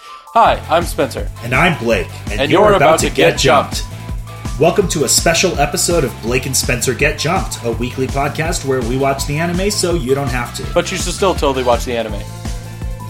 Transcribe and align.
Hi, 0.00 0.54
I'm 0.68 0.84
Spencer. 0.84 1.28
And 1.42 1.54
I'm 1.54 1.78
Blake, 1.82 2.08
and, 2.30 2.40
And 2.40 2.50
you're 2.50 2.74
about 2.74 3.00
to 3.00 3.10
get 3.10 3.38
jumped. 3.38 3.84
Welcome 4.60 4.88
to 4.88 5.04
a 5.04 5.08
special 5.08 5.58
episode 5.58 6.04
of 6.04 6.22
Blake 6.22 6.46
and 6.46 6.56
Spencer 6.56 6.92
Get 6.94 7.18
Jumped, 7.18 7.64
a 7.64 7.72
weekly 7.72 8.06
podcast 8.06 8.64
where 8.64 8.80
we 8.82 8.96
watch 8.98 9.26
the 9.26 9.38
anime 9.38 9.70
so 9.70 9.94
you 9.94 10.14
don't 10.14 10.28
have 10.28 10.54
to. 10.56 10.66
But 10.74 10.90
you 10.90 10.96
should 10.96 11.12
still 11.12 11.34
totally 11.34 11.64
watch 11.64 11.84
the 11.84 11.96
anime. 11.96 12.20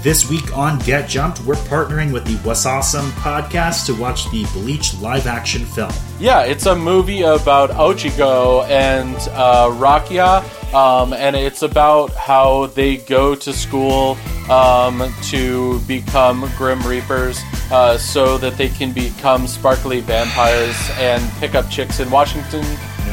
This 0.03 0.31
week 0.31 0.57
on 0.57 0.79
Get 0.81 1.09
Jumped, 1.09 1.41
we're 1.41 1.55
partnering 1.57 2.13
with 2.13 2.25
the 2.25 2.35
Wasawesome 2.49 3.11
podcast 3.13 3.87
to 3.87 3.95
watch 3.95 4.31
the 4.31 4.45
Bleach 4.53 4.95
live 4.99 5.27
action 5.27 5.65
film. 5.65 5.93
Yeah, 6.21 6.43
it's 6.45 6.67
a 6.67 6.77
movie 6.77 7.23
about 7.23 7.71
Ichigo 7.71 8.67
and 8.69 9.17
uh, 9.33 9.69
Rukia, 9.71 10.43
um, 10.75 11.13
and 11.13 11.35
it's 11.35 11.63
about 11.63 12.13
how 12.15 12.67
they 12.67 12.97
go 12.97 13.35
to 13.35 13.53
school 13.53 14.17
um, 14.51 15.13
to 15.25 15.81
become 15.81 16.51
Grim 16.57 16.81
Reapers 16.83 17.41
uh, 17.71 17.99
so 17.99 18.39
that 18.39 18.57
they 18.57 18.69
can 18.69 18.93
become 18.93 19.47
sparkly 19.47 20.01
vampires 20.01 20.77
and 20.99 21.23
pick 21.39 21.55
up 21.55 21.69
chicks 21.71 22.01
in 22.01 22.11
Washington 22.11 22.65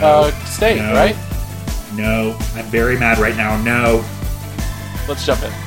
uh, 0.02 0.32
State, 0.46 0.78
no. 0.78 0.94
right? 0.94 1.16
No, 1.96 2.38
I'm 2.56 2.66
very 2.66 2.98
mad 2.98 3.18
right 3.20 3.36
now. 3.36 3.62
No. 3.64 4.04
Let's 5.08 5.26
jump 5.26 5.44
in. 5.44 5.65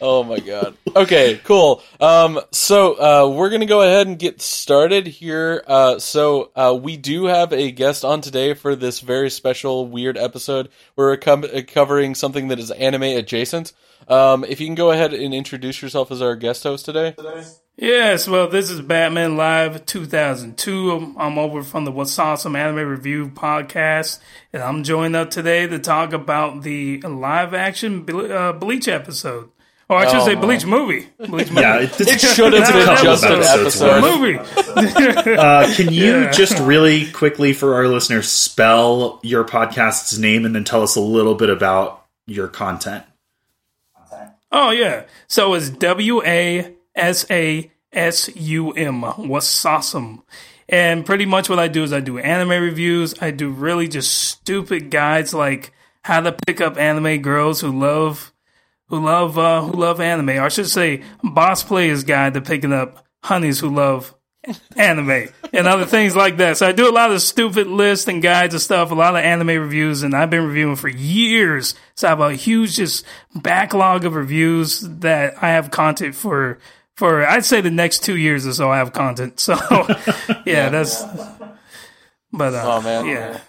Oh 0.00 0.22
my 0.22 0.38
god. 0.38 0.76
Okay, 0.96 1.40
cool. 1.44 1.82
Um, 2.00 2.40
so 2.50 2.94
uh, 2.94 3.28
we're 3.28 3.50
gonna 3.50 3.66
go 3.66 3.82
ahead 3.82 4.06
and 4.06 4.18
get 4.18 4.40
started 4.40 5.06
here. 5.06 5.62
Uh, 5.66 5.98
so 5.98 6.50
uh, 6.56 6.78
we 6.80 6.96
do 6.96 7.26
have 7.26 7.52
a 7.52 7.70
guest 7.70 8.04
on 8.04 8.20
today 8.20 8.54
for 8.54 8.74
this 8.74 9.00
very 9.00 9.30
special, 9.30 9.86
weird 9.86 10.16
episode. 10.16 10.68
We're 10.96 11.16
covering 11.16 12.14
something 12.14 12.48
that 12.48 12.58
is 12.58 12.70
anime 12.70 13.02
adjacent. 13.02 13.72
Um, 14.08 14.44
if 14.44 14.60
you 14.60 14.66
can 14.66 14.74
go 14.74 14.90
ahead 14.90 15.12
and 15.12 15.32
introduce 15.34 15.82
yourself 15.82 16.10
as 16.10 16.20
our 16.22 16.34
guest 16.34 16.64
host 16.64 16.84
today. 16.84 17.14
Yes, 17.76 18.28
well, 18.28 18.48
this 18.48 18.68
is 18.68 18.80
Batman 18.82 19.36
Live 19.36 19.86
2002. 19.86 20.90
I'm, 20.90 21.16
I'm 21.16 21.38
over 21.38 21.62
from 21.62 21.84
the 21.84 21.90
What's 21.90 22.18
Awesome 22.18 22.56
Anime 22.56 22.86
Review 22.86 23.30
podcast, 23.30 24.18
and 24.52 24.62
I'm 24.62 24.82
joined 24.82 25.16
up 25.16 25.30
today 25.30 25.66
to 25.66 25.78
talk 25.78 26.12
about 26.12 26.62
the 26.62 27.00
live 27.00 27.54
action 27.54 28.02
Ble- 28.02 28.30
uh, 28.32 28.52
Bleach 28.52 28.86
episode. 28.88 29.50
Or 29.90 29.96
I 29.98 30.06
should 30.06 30.20
Oh, 30.20 30.24
say. 30.24 30.34
Bleach 30.36 30.64
movie. 30.64 31.08
Bleach 31.18 31.48
movie. 31.50 31.60
Yeah, 31.60 31.80
it, 31.80 32.00
It 32.00 32.20
should 32.20 32.52
have 32.52 32.72
been 32.72 32.84
couple 32.84 33.04
just 33.04 33.24
an 33.24 33.32
episodes 33.42 33.82
episode. 33.82 34.02
movie. 34.02 34.38
Uh, 35.36 35.74
can 35.74 35.92
you 35.92 36.20
Yeah. 36.20 36.30
just 36.30 36.56
really 36.60 37.10
quickly 37.10 37.52
for 37.52 37.74
our 37.74 37.88
listeners 37.88 38.30
spell 38.30 39.18
your 39.24 39.42
podcast's 39.44 40.16
name 40.18 40.44
and 40.46 40.54
then 40.54 40.62
tell 40.64 40.82
us 40.82 40.94
a 40.96 41.00
little 41.00 41.34
bit 41.34 41.50
about 41.50 42.06
your 42.26 42.46
content? 42.48 43.02
Oh 44.52 44.70
yeah. 44.70 45.04
So 45.28 45.54
it's 45.54 45.70
W 45.70 46.22
A 46.24 46.72
S 46.94 47.26
A 47.30 47.70
S 47.92 48.34
U 48.36 48.70
M. 48.72 49.02
What's 49.02 49.64
awesome? 49.64 50.22
And 50.68 51.04
pretty 51.04 51.26
much 51.26 51.48
what 51.48 51.58
I 51.58 51.68
do 51.68 51.82
is 51.82 51.92
I 51.92 52.00
do 52.00 52.18
anime 52.18 52.50
reviews. 52.50 53.14
I 53.20 53.32
do 53.32 53.50
really 53.50 53.88
just 53.88 54.12
stupid 54.14 54.90
guides 54.90 55.34
like 55.34 55.72
how 56.02 56.20
to 56.20 56.32
pick 56.46 56.60
up 56.60 56.78
anime 56.78 57.22
girls 57.22 57.60
who 57.60 57.76
love 57.78 58.32
who 58.90 59.02
love 59.04 59.38
uh, 59.38 59.62
who 59.62 59.72
love 59.72 60.00
anime. 60.00 60.28
Or 60.30 60.42
I 60.42 60.48
should 60.48 60.68
say 60.68 61.02
boss 61.24 61.62
players 61.64 62.04
guide 62.04 62.34
to 62.34 62.42
picking 62.42 62.72
up 62.72 63.04
honeys 63.22 63.58
who 63.60 63.68
love 63.74 64.14
anime 64.76 65.28
and 65.52 65.66
other 65.66 65.84
things 65.86 66.14
like 66.16 66.38
that. 66.38 66.56
So 66.56 66.66
I 66.66 66.72
do 66.72 66.88
a 66.88 66.92
lot 66.92 67.10
of 67.12 67.20
stupid 67.22 67.66
lists 67.66 68.08
and 68.08 68.22
guides 68.22 68.54
and 68.54 68.60
stuff, 68.62 68.90
a 68.90 68.94
lot 68.94 69.14
of 69.14 69.22
anime 69.22 69.48
reviews, 69.48 70.02
and 70.02 70.14
I've 70.14 70.30
been 70.30 70.46
reviewing 70.46 70.76
for 70.76 70.88
years. 70.88 71.74
So 71.94 72.06
I 72.08 72.10
have 72.10 72.20
a 72.20 72.32
huge 72.34 72.76
just 72.76 73.04
backlog 73.34 74.04
of 74.04 74.14
reviews 74.14 74.80
that 74.80 75.42
I 75.42 75.48
have 75.50 75.70
content 75.70 76.14
for 76.14 76.58
for 76.96 77.26
I'd 77.26 77.44
say 77.46 77.60
the 77.62 77.70
next 77.70 78.02
two 78.04 78.16
years 78.16 78.46
or 78.46 78.52
so 78.52 78.70
I 78.70 78.78
have 78.78 78.92
content. 78.92 79.38
So 79.40 79.54
yeah, 80.46 80.68
that's 80.68 81.02
but 82.32 82.54
uh, 82.54 82.62
Oh, 82.64 82.80
man. 82.80 83.06
yeah. 83.06 83.40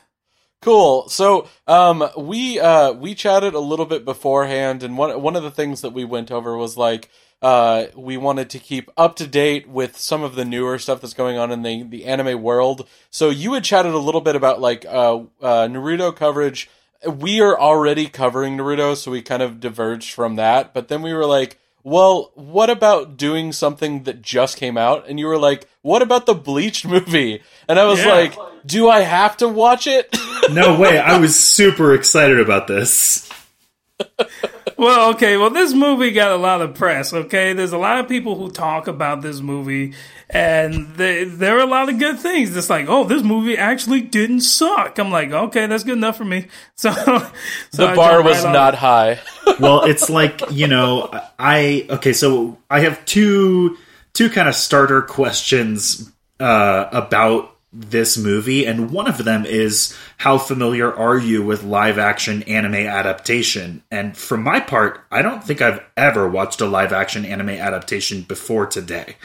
Cool. 0.61 1.09
So, 1.09 1.47
um, 1.67 2.07
we 2.15 2.59
uh, 2.59 2.91
we 2.91 3.15
chatted 3.15 3.55
a 3.55 3.59
little 3.59 3.87
bit 3.87 4.05
beforehand, 4.05 4.83
and 4.83 4.95
one 4.95 5.19
one 5.19 5.35
of 5.35 5.41
the 5.41 5.49
things 5.49 5.81
that 5.81 5.91
we 5.91 6.05
went 6.05 6.31
over 6.31 6.55
was 6.55 6.77
like, 6.77 7.09
uh, 7.41 7.85
we 7.95 8.15
wanted 8.15 8.51
to 8.51 8.59
keep 8.59 8.91
up 8.95 9.15
to 9.15 9.25
date 9.25 9.67
with 9.67 9.97
some 9.97 10.21
of 10.21 10.35
the 10.35 10.45
newer 10.45 10.77
stuff 10.77 11.01
that's 11.01 11.15
going 11.15 11.35
on 11.35 11.51
in 11.51 11.63
the 11.63 11.81
the 11.81 12.05
anime 12.05 12.43
world. 12.43 12.87
So, 13.09 13.31
you 13.31 13.53
had 13.53 13.63
chatted 13.63 13.93
a 13.95 13.97
little 13.97 14.21
bit 14.21 14.35
about 14.35 14.61
like 14.61 14.85
uh, 14.85 15.21
uh, 15.41 15.67
Naruto 15.67 16.15
coverage. 16.15 16.69
We 17.07 17.41
are 17.41 17.59
already 17.59 18.05
covering 18.07 18.55
Naruto, 18.55 18.95
so 18.95 19.09
we 19.09 19.23
kind 19.23 19.41
of 19.41 19.59
diverged 19.59 20.13
from 20.13 20.35
that. 20.35 20.75
But 20.75 20.89
then 20.89 21.01
we 21.01 21.11
were 21.11 21.25
like, 21.25 21.57
well, 21.83 22.29
what 22.35 22.69
about 22.69 23.17
doing 23.17 23.51
something 23.51 24.03
that 24.03 24.21
just 24.21 24.57
came 24.57 24.77
out? 24.77 25.07
And 25.09 25.19
you 25.19 25.25
were 25.25 25.39
like, 25.39 25.67
what 25.81 26.03
about 26.03 26.27
the 26.27 26.35
Bleach 26.35 26.85
movie? 26.85 27.41
And 27.67 27.79
I 27.79 27.85
was 27.85 28.01
Yeah. 28.01 28.11
like, 28.13 28.35
do 28.65 28.89
I 28.89 29.01
have 29.01 29.37
to 29.37 29.47
watch 29.47 29.87
it? 29.87 30.15
No 30.51 30.77
way, 30.77 30.97
I 30.97 31.19
was 31.19 31.39
super 31.39 31.93
excited 31.93 32.39
about 32.39 32.67
this. 32.67 33.29
Well, 34.81 35.11
okay. 35.11 35.37
Well, 35.37 35.51
this 35.51 35.75
movie 35.75 36.09
got 36.09 36.31
a 36.31 36.37
lot 36.37 36.63
of 36.63 36.73
press. 36.73 37.13
Okay, 37.13 37.53
there's 37.53 37.71
a 37.71 37.77
lot 37.77 37.99
of 37.99 38.07
people 38.07 38.35
who 38.35 38.49
talk 38.49 38.87
about 38.87 39.21
this 39.21 39.39
movie, 39.39 39.93
and 40.27 40.95
they, 40.95 41.23
there 41.23 41.57
are 41.59 41.61
a 41.61 41.67
lot 41.67 41.87
of 41.89 41.99
good 41.99 42.17
things. 42.17 42.57
It's 42.57 42.67
like, 42.67 42.87
oh, 42.89 43.03
this 43.03 43.21
movie 43.21 43.55
actually 43.55 44.01
didn't 44.01 44.41
suck. 44.41 44.97
I'm 44.97 45.11
like, 45.11 45.31
okay, 45.31 45.67
that's 45.67 45.83
good 45.83 45.97
enough 45.97 46.17
for 46.17 46.25
me. 46.25 46.47
So, 46.75 46.91
so 47.71 47.87
the 47.89 47.93
bar 47.95 48.23
was 48.23 48.43
right 48.43 48.51
not 48.53 48.73
it. 48.73 48.77
high. 48.79 49.19
well, 49.59 49.83
it's 49.83 50.09
like 50.09 50.41
you 50.49 50.65
know, 50.65 51.11
I 51.37 51.85
okay. 51.87 52.13
So 52.13 52.57
I 52.67 52.79
have 52.79 53.05
two 53.05 53.77
two 54.13 54.31
kind 54.31 54.49
of 54.49 54.55
starter 54.55 55.03
questions 55.03 56.11
uh, 56.39 56.89
about 56.91 57.50
this 57.73 58.17
movie, 58.17 58.65
and 58.65 58.91
one 58.91 59.07
of 59.07 59.23
them 59.23 59.45
is 59.45 59.97
how 60.17 60.37
familiar 60.37 60.93
are 60.93 61.17
you 61.17 61.41
with 61.41 61.63
live 61.63 61.97
action 61.97 62.43
anime 62.43 62.75
adaptation? 62.75 63.81
And 63.89 64.15
for 64.17 64.35
my 64.37 64.59
part, 64.59 65.01
I 65.09 65.21
don't 65.21 65.43
think 65.43 65.61
I've 65.61 65.81
ever 65.95 66.27
watched 66.27 66.59
a 66.61 66.65
live 66.65 66.91
action 66.91 67.23
anime 67.25 67.49
adaptation 67.49 68.23
before 68.23 68.65
today. 68.65 69.15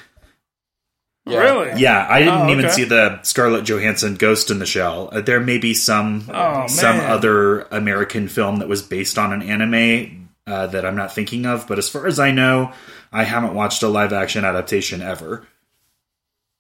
Yeah. 1.29 1.41
Really? 1.41 1.81
Yeah, 1.81 2.07
I 2.09 2.21
didn't 2.21 2.35
Oh, 2.35 2.51
even 2.51 2.65
okay. 2.67 2.75
see 2.75 2.85
the 2.85 3.21
Scarlett 3.23 3.65
Johansson 3.65 4.15
Ghost 4.15 4.49
in 4.53 4.61
the 4.61 4.67
Shell. 4.67 5.09
Uh, 5.11 5.21
there 5.23 5.41
may 5.41 5.59
be 5.59 5.75
some 5.75 6.31
Oh, 6.33 6.69
some 6.69 6.99
man. 6.99 7.11
other 7.11 7.63
American 7.73 8.29
film 8.29 8.61
that 8.61 8.69
was 8.69 8.81
based 8.83 9.19
on 9.19 9.33
an 9.33 9.43
anime 9.43 10.29
uh, 10.47 10.69
that 10.69 10.87
I'm 10.87 10.95
not 10.95 11.13
thinking 11.13 11.45
of, 11.45 11.67
but 11.67 11.79
as 11.79 11.89
far 11.89 12.07
as 12.07 12.21
I 12.21 12.31
know, 12.31 12.71
I 13.13 13.25
haven't 13.25 13.55
watched 13.55 13.83
a 13.83 13.89
live 13.89 14.13
action 14.13 14.45
adaptation 14.45 15.03
ever. 15.03 15.45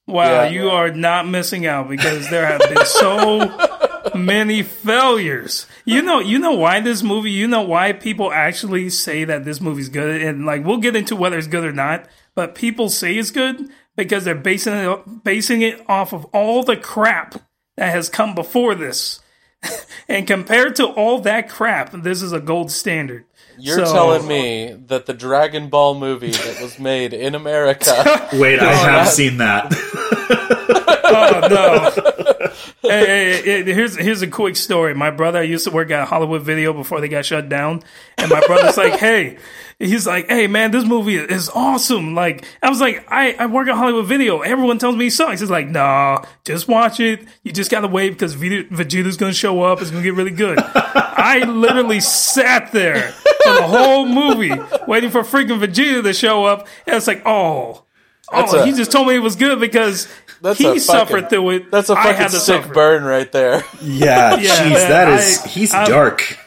Wow, 0.06 0.44
Yeah. 0.44 0.48
you 0.50 0.70
are 0.70 0.92
not 0.92 1.26
missing 1.26 1.66
out 1.66 1.88
because 1.88 2.30
there 2.30 2.46
have 2.46 2.60
been 2.60 2.86
so 2.86 4.10
many 4.14 4.62
failures. 4.62 5.66
You 5.84 6.02
know, 6.02 6.20
you 6.20 6.38
know 6.38 6.52
why 6.52 6.80
this 6.80 7.02
movie. 7.02 7.32
You 7.32 7.48
know 7.48 7.62
why 7.62 7.92
people 7.92 8.32
actually 8.32 8.90
say 8.90 9.24
that 9.24 9.44
this 9.44 9.60
movie's 9.60 9.88
good, 9.88 10.22
and 10.22 10.46
like 10.46 10.64
we'll 10.64 10.78
get 10.78 10.96
into 10.96 11.16
whether 11.16 11.36
it's 11.36 11.48
good 11.48 11.64
or 11.64 11.72
not. 11.72 12.06
But 12.34 12.54
people 12.54 12.88
say 12.88 13.16
it's 13.16 13.30
good 13.30 13.68
because 13.96 14.24
they're 14.24 14.34
basing 14.34 14.74
it 14.74 15.24
basing 15.24 15.62
it 15.62 15.82
off 15.88 16.12
of 16.12 16.24
all 16.26 16.62
the 16.62 16.76
crap 16.76 17.34
that 17.76 17.90
has 17.90 18.08
come 18.08 18.34
before 18.34 18.74
this. 18.74 19.20
and 20.08 20.26
compared 20.26 20.76
to 20.76 20.86
all 20.86 21.18
that 21.20 21.48
crap, 21.48 21.90
this 21.90 22.22
is 22.22 22.32
a 22.32 22.40
gold 22.40 22.70
standard. 22.70 23.24
You're 23.58 23.84
So- 23.86 23.92
telling 23.92 24.26
me 24.26 24.76
that 24.88 25.06
the 25.06 25.14
Dragon 25.14 25.68
Ball 25.68 25.94
movie 25.98 26.30
that 26.30 26.60
was 26.62 26.78
made 26.78 27.12
in 27.12 27.34
America. 27.34 28.28
Wait, 28.34 28.60
I 28.60 28.64
have 28.72 29.06
that- 29.06 29.12
seen 29.12 29.38
that. 29.38 29.72
oh 31.08 31.48
no. 31.50 32.50
hey, 32.82 33.40
hey, 33.42 33.42
hey, 33.64 33.72
here's 33.72 33.96
here's 33.96 34.22
a 34.22 34.26
quick 34.26 34.56
story. 34.56 34.94
My 34.94 35.10
brother 35.10 35.38
I 35.38 35.42
used 35.42 35.64
to 35.64 35.70
work 35.70 35.90
at 35.90 36.08
Hollywood 36.08 36.42
Video 36.42 36.72
before 36.72 37.00
they 37.00 37.08
got 37.08 37.24
shut 37.24 37.48
down, 37.48 37.82
and 38.18 38.30
my 38.30 38.40
brother's 38.46 38.76
like, 38.76 38.92
"Hey." 39.00 39.38
He's 39.78 40.06
like, 40.06 40.28
"Hey 40.28 40.46
man, 40.46 40.70
this 40.70 40.86
movie 40.86 41.16
is 41.16 41.50
awesome." 41.50 42.14
Like, 42.14 42.46
I 42.62 42.70
was 42.70 42.80
like, 42.80 43.04
"I, 43.12 43.32
I 43.34 43.44
work 43.44 43.68
at 43.68 43.74
Hollywood 43.76 44.06
Video. 44.06 44.40
Everyone 44.40 44.78
tells 44.78 44.96
me 44.96 45.10
sucks." 45.10 45.40
He's 45.40 45.50
like, 45.50 45.68
"Nah, 45.68 46.24
just 46.46 46.66
watch 46.66 46.98
it. 46.98 47.26
You 47.42 47.52
just 47.52 47.70
gotta 47.70 47.86
wait 47.86 48.08
because 48.08 48.34
Vegeta- 48.34 48.70
Vegeta's 48.70 49.18
gonna 49.18 49.34
show 49.34 49.60
up. 49.64 49.82
It's 49.82 49.90
gonna 49.90 50.02
get 50.02 50.14
really 50.14 50.30
good." 50.30 50.58
I 50.74 51.40
literally 51.46 52.00
sat 52.00 52.72
there 52.72 53.12
for 53.12 53.52
the 53.52 53.62
whole 53.64 54.06
movie 54.06 54.52
waiting 54.86 55.10
for 55.10 55.20
freaking 55.20 55.60
Vegeta 55.60 56.02
to 56.04 56.14
show 56.14 56.46
up, 56.46 56.66
and 56.86 56.96
it's 56.96 57.06
like, 57.06 57.20
"Oh, 57.26 57.84
That's 58.32 58.54
oh, 58.54 58.62
a- 58.62 58.64
he 58.64 58.72
just 58.72 58.90
told 58.90 59.08
me 59.08 59.16
it 59.16 59.18
was 59.18 59.36
good 59.36 59.60
because 59.60 60.08
That's 60.40 60.58
he 60.58 60.66
a 60.76 60.80
suffered 60.80 61.24
fucking- 61.24 61.28
through 61.28 61.50
it. 61.50 61.70
That's 61.70 61.90
a 61.90 61.94
I 61.94 62.12
fucking 62.12 62.28
sick 62.30 62.62
suffer. 62.62 62.72
burn 62.74 63.04
right 63.04 63.30
there. 63.32 63.64
Yeah, 63.82 64.36
Yeah, 64.36 64.56
jeez, 64.56 64.70
man, 64.72 64.90
that 64.90 65.20
is 65.20 65.42
I- 65.44 65.48
he's 65.48 65.74
I'm- 65.74 65.88
dark. 65.88 66.38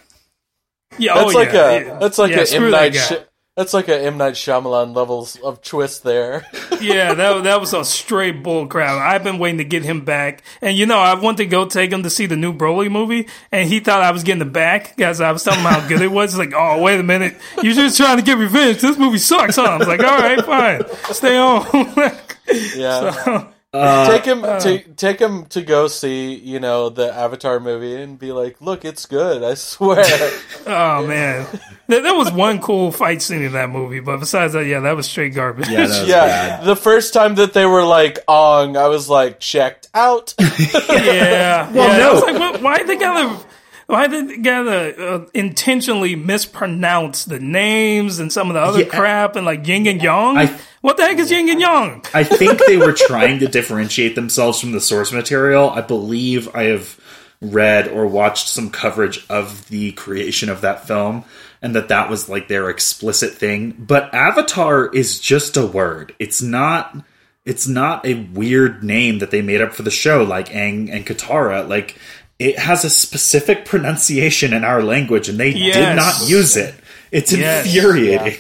Yeah, 0.98 1.14
oh, 1.16 1.20
That's 1.20 1.36
oh, 1.36 1.38
like 1.40 1.54
yeah, 1.54 1.70
a 1.70 1.86
yeah. 1.86 1.98
that's 2.00 2.18
like 2.18 2.32
yeah, 2.32 2.40
a 2.42 2.46
screw 2.46 2.66
M 2.66 2.72
that 2.72 2.82
Night 2.82 2.94
guy. 2.94 3.00
Sh- 3.00 3.24
That's 3.56 3.74
like 3.74 3.88
a 3.88 3.98
M 4.02 4.18
Night 4.18 4.34
Shyamalan 4.34 4.94
levels 4.96 5.38
of 5.38 5.62
twist 5.62 6.04
there. 6.04 6.46
yeah, 6.82 7.14
that 7.14 7.44
that 7.44 7.60
was 7.62 7.74
a 7.74 7.86
straight 7.86 8.44
bull 8.44 8.68
crap. 8.68 9.00
I've 9.02 9.24
been 9.24 9.38
waiting 9.40 9.60
to 9.60 9.64
get 9.64 9.84
him 9.84 10.04
back, 10.04 10.44
and 10.62 10.76
you 10.78 10.86
know, 10.86 10.98
I 11.00 11.14
want 11.14 11.38
to 11.38 11.46
go 11.46 11.66
take 11.66 11.92
him 11.92 12.04
to 12.04 12.10
see 12.10 12.26
the 12.26 12.36
new 12.36 12.54
Broly 12.54 12.92
movie, 12.92 13.28
and 13.52 13.70
he 13.70 13.80
thought 13.80 14.02
I 14.02 14.12
was 14.12 14.24
getting 14.24 14.40
the 14.40 14.46
back 14.46 14.96
because 14.96 15.22
I 15.22 15.32
was 15.32 15.44
telling 15.44 15.60
him 15.62 15.66
how 15.68 15.88
good 15.88 16.02
it 16.02 16.12
was. 16.12 16.32
He's 16.34 16.40
like, 16.40 16.54
oh, 16.54 16.82
wait 16.82 17.00
a 17.00 17.04
minute, 17.04 17.38
you're 17.64 17.74
just 17.76 17.96
trying 17.96 18.18
to 18.18 18.24
get 18.24 18.38
revenge. 18.38 18.82
This 18.82 18.98
movie 18.98 19.20
sucks, 19.20 19.56
huh? 19.56 19.64
I 19.64 19.78
was 19.78 19.88
like, 19.88 20.02
all 20.02 20.18
right, 20.20 20.44
fine, 20.46 20.82
stay 21.14 21.38
on. 21.38 21.66
yeah. 22.76 23.12
So, 23.12 23.48
uh, 23.72 24.10
take 24.10 24.26
him 24.26 24.44
uh, 24.44 24.60
to 24.60 24.80
take 24.96 25.20
him 25.20 25.46
to 25.46 25.62
go 25.62 25.88
see 25.88 26.34
you 26.34 26.60
know 26.60 26.90
the 26.90 27.14
Avatar 27.14 27.60
movie 27.60 28.02
and 28.02 28.18
be 28.18 28.32
like, 28.32 28.60
look, 28.62 28.84
it's 28.84 29.06
good. 29.06 29.44
I 29.44 29.54
swear. 29.54 30.04
oh 30.66 31.06
man, 31.06 31.48
there, 31.86 32.02
there, 32.02 32.16
was 32.16 32.32
one 32.32 32.60
cool 32.62 32.92
fight 32.92 33.22
scene 33.22 33.44
in 33.44 33.52
that 33.52 33.70
movie, 33.70 34.00
but 34.00 34.18
besides 34.18 34.54
that, 34.54 34.66
yeah, 34.66 34.80
that 34.80 34.96
was 34.96 35.08
straight 35.08 35.36
garbage. 35.36 35.70
Yeah, 35.70 36.04
yeah. 36.06 36.62
the 36.62 36.76
first 36.76 37.14
time 37.14 37.36
that 37.36 37.54
they 37.54 37.68
were 37.68 37.86
like 37.86 38.18
ong, 38.28 38.76
I 38.76 38.88
was 38.88 39.08
like 39.08 39.40
checked 39.40 39.88
out. 39.94 40.34
yeah, 40.40 41.72
well, 41.72 41.90
yeah. 41.90 41.98
no, 41.98 42.10
I 42.10 42.14
was 42.14 42.24
like, 42.24 42.62
why 42.64 42.84
they 42.84 42.96
gotta 42.96 43.46
why 43.90 44.06
did 44.06 44.30
they 44.30 44.38
gotta 44.38 45.14
uh, 45.14 45.26
intentionally 45.34 46.16
mispronounce 46.16 47.26
the 47.26 47.40
names 47.40 48.20
and 48.20 48.32
some 48.32 48.48
of 48.50 48.54
the 48.54 48.62
other 48.62 48.82
yeah, 48.82 48.86
crap 48.86 49.36
and 49.36 49.48
like 49.48 49.66
yin 49.66 49.88
and 49.88 50.00
yang? 50.00 50.38
I, 50.38 50.60
what 50.82 50.98
the 50.98 51.04
heck 51.04 51.18
is 51.18 51.32
yin 51.32 51.50
and 51.50 51.60
yang? 51.60 52.06
I 52.14 52.24
think 52.24 52.62
they 52.68 52.78
were 52.78 52.94
trying 52.94 53.40
to 53.40 53.48
differentiate 53.48 54.14
themselves 54.14 54.60
from 54.60 54.74
the 54.74 54.80
source 54.80 55.12
material. 55.12 55.72
I 55.72 55.82
believe 55.82 56.56
I 56.56 56.66
have 56.66 57.00
read 57.42 57.88
or 57.88 58.06
watched 58.06 58.50
some 58.50 58.70
coverage 58.70 59.26
of 59.28 59.68
the 59.70 59.94
creation 59.94 60.50
of 60.50 60.62
that 60.62 60.86
film 60.86 61.24
and 61.60 61.76
that 61.76 61.88
that 61.88 62.12
was 62.12 62.30
like 62.30 62.48
their 62.48 62.70
explicit 62.70 63.34
thing. 63.34 63.72
But 63.72 64.14
Avatar 64.14 64.94
is 64.94 65.20
just 65.20 65.58
a 65.58 65.66
word. 65.66 66.14
It's 66.20 66.44
not 66.44 66.96
it's 67.44 67.68
not 67.68 68.06
a 68.06 68.14
weird 68.14 68.84
name 68.84 69.18
that 69.18 69.32
they 69.32 69.42
made 69.42 69.62
up 69.62 69.74
for 69.74 69.82
the 69.82 69.90
show 69.90 70.22
like 70.24 70.50
Aang 70.50 70.92
and 70.94 71.08
Katara. 71.08 71.68
Like 71.68 71.98
it 72.40 72.58
has 72.58 72.86
a 72.86 72.90
specific 72.90 73.66
pronunciation 73.66 74.54
in 74.54 74.64
our 74.64 74.82
language 74.82 75.30
and 75.30 75.38
they 75.38 75.50
yes. 75.50 75.76
did 75.76 75.96
not 75.96 76.30
use 76.30 76.56
it. 76.58 76.74
It's 77.12 77.34
yes. 77.34 77.66
infuriating. 77.66 78.40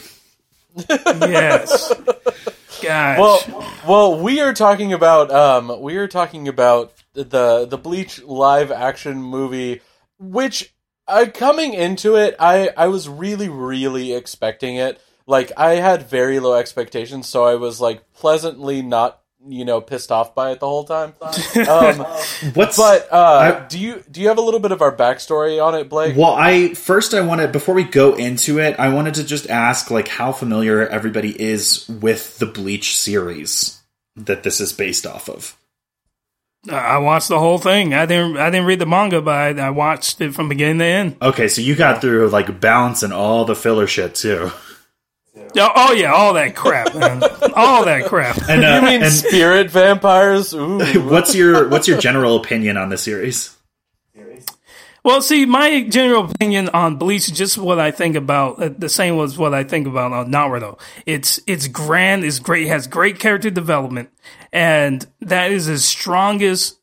Yeah. 0.90 0.98
yes. 1.20 1.94
Gosh. 2.82 3.20
Well, 3.20 3.66
well, 3.86 4.20
we 4.22 4.40
are 4.40 4.54
talking 4.54 4.94
about 4.94 5.32
um, 5.32 5.82
we 5.82 5.98
are 5.98 6.08
talking 6.08 6.48
about 6.48 6.94
the 7.14 7.66
the 7.66 7.78
Bleach 7.78 8.24
live 8.24 8.72
action 8.72 9.22
movie, 9.22 9.82
which 10.18 10.74
I 11.08 11.26
coming 11.26 11.74
into 11.74 12.16
it, 12.16 12.36
I 12.40 12.70
I 12.78 12.88
was 12.88 13.10
really 13.10 13.50
really 13.50 14.14
expecting 14.14 14.76
it. 14.78 15.02
Like 15.26 15.52
I 15.58 15.76
had 15.76 16.10
very 16.10 16.40
low 16.40 16.56
expectations, 16.56 17.28
so 17.28 17.44
I 17.44 17.56
was 17.56 17.82
like 17.82 18.14
pleasantly 18.14 18.82
not 18.82 19.20
you 19.50 19.66
know 19.66 19.82
pissed 19.82 20.12
off 20.12 20.36
by 20.36 20.52
it 20.52 20.60
the 20.60 20.68
whole 20.68 20.84
time. 20.84 21.14
Um, 21.60 21.98
What's 22.54 22.78
but 22.78 23.12
uh, 23.12 23.62
I, 23.64 23.68
do 23.68 23.80
you 23.80 24.04
do 24.10 24.22
you 24.22 24.28
have 24.30 24.38
a 24.38 24.42
little 24.42 24.60
bit 24.60 24.72
of 24.72 24.82
our 24.82 24.96
backstory 24.96 25.64
on 25.64 25.76
it, 25.76 25.90
Blake? 25.90 26.16
Well, 26.16 26.34
I 26.34 26.74
first 26.74 27.14
I 27.14 27.22
wanted 27.22 27.52
before 27.52 27.76
we 27.76 27.84
go 27.84 28.16
into 28.16 28.60
it, 28.60 28.80
I 28.80 28.90
wanted 28.94 29.16
to 29.16 29.24
just 29.24 29.50
ask 29.50 29.92
like 29.92 30.08
how 30.08 30.32
familiar 30.32 30.88
everybody 30.88 31.40
is 31.40 31.88
with 31.90 32.38
the 32.38 32.46
Bleach 32.46 32.96
series 32.96 33.82
that 34.16 34.44
this 34.44 34.62
is 34.62 34.74
based 34.74 35.06
off 35.06 35.30
of. 35.30 35.58
I 36.70 36.98
watched 36.98 37.30
the 37.30 37.40
whole 37.40 37.58
thing. 37.58 37.94
I 37.94 38.06
didn't. 38.06 38.38
I 38.38 38.50
didn't 38.50 38.66
read 38.66 38.80
the 38.80 38.86
manga, 38.86 39.22
but 39.22 39.60
I 39.60 39.70
watched 39.70 40.20
it 40.20 40.34
from 40.34 40.50
beginning 40.50 40.80
to 40.80 40.86
end. 40.86 41.16
Okay, 41.22 41.48
so 41.48 41.62
you 41.62 41.76
got 41.76 42.02
through 42.02 42.30
like 42.30 42.60
Bounts 42.60 43.04
and 43.04 43.14
all 43.14 43.46
the 43.46 43.56
filler 43.56 43.88
shit 43.88 44.16
too. 44.16 44.52
Oh, 45.36 45.72
oh 45.76 45.94
yeah, 45.94 46.12
all 46.12 46.34
that 46.34 46.56
crap, 46.56 46.94
man. 46.96 47.24
all 47.56 47.86
that 47.86 48.06
crap. 48.06 48.38
And, 48.50 48.64
uh, 48.64 48.76
you 48.76 48.82
mean 48.82 49.04
and 49.04 49.14
spirit 49.14 49.70
vampires? 49.70 50.54
Ooh. 50.54 50.80
what's 51.10 51.36
your 51.36 51.70
What's 51.70 51.88
your 51.88 52.00
general 52.00 52.36
opinion 52.38 52.78
on 52.78 52.90
the 52.90 52.98
series? 52.98 53.56
Well, 55.04 55.22
see, 55.22 55.46
my 55.46 55.84
general 55.84 56.30
opinion 56.30 56.70
on 56.70 56.98
Bleach, 56.98 57.30
is 57.30 57.38
just 57.38 57.58
what 57.58 57.80
I 57.80 57.92
think 57.92 58.16
about, 58.18 58.62
uh, 58.62 58.70
the 58.78 58.90
same 58.90 59.16
was 59.16 59.38
what 59.38 59.54
I 59.54 59.64
think 59.64 59.88
about 59.88 60.12
on 60.12 60.30
Naruto. 60.30 60.78
It's 61.06 61.40
it's 61.48 61.68
grand, 61.68 62.26
it's 62.26 62.40
great, 62.40 62.68
has 62.68 62.86
great 62.86 63.18
character 63.18 63.50
development, 63.50 64.10
and 64.52 65.08
that 65.22 65.52
is 65.52 65.68
the 65.68 65.78
strongest 65.78 66.80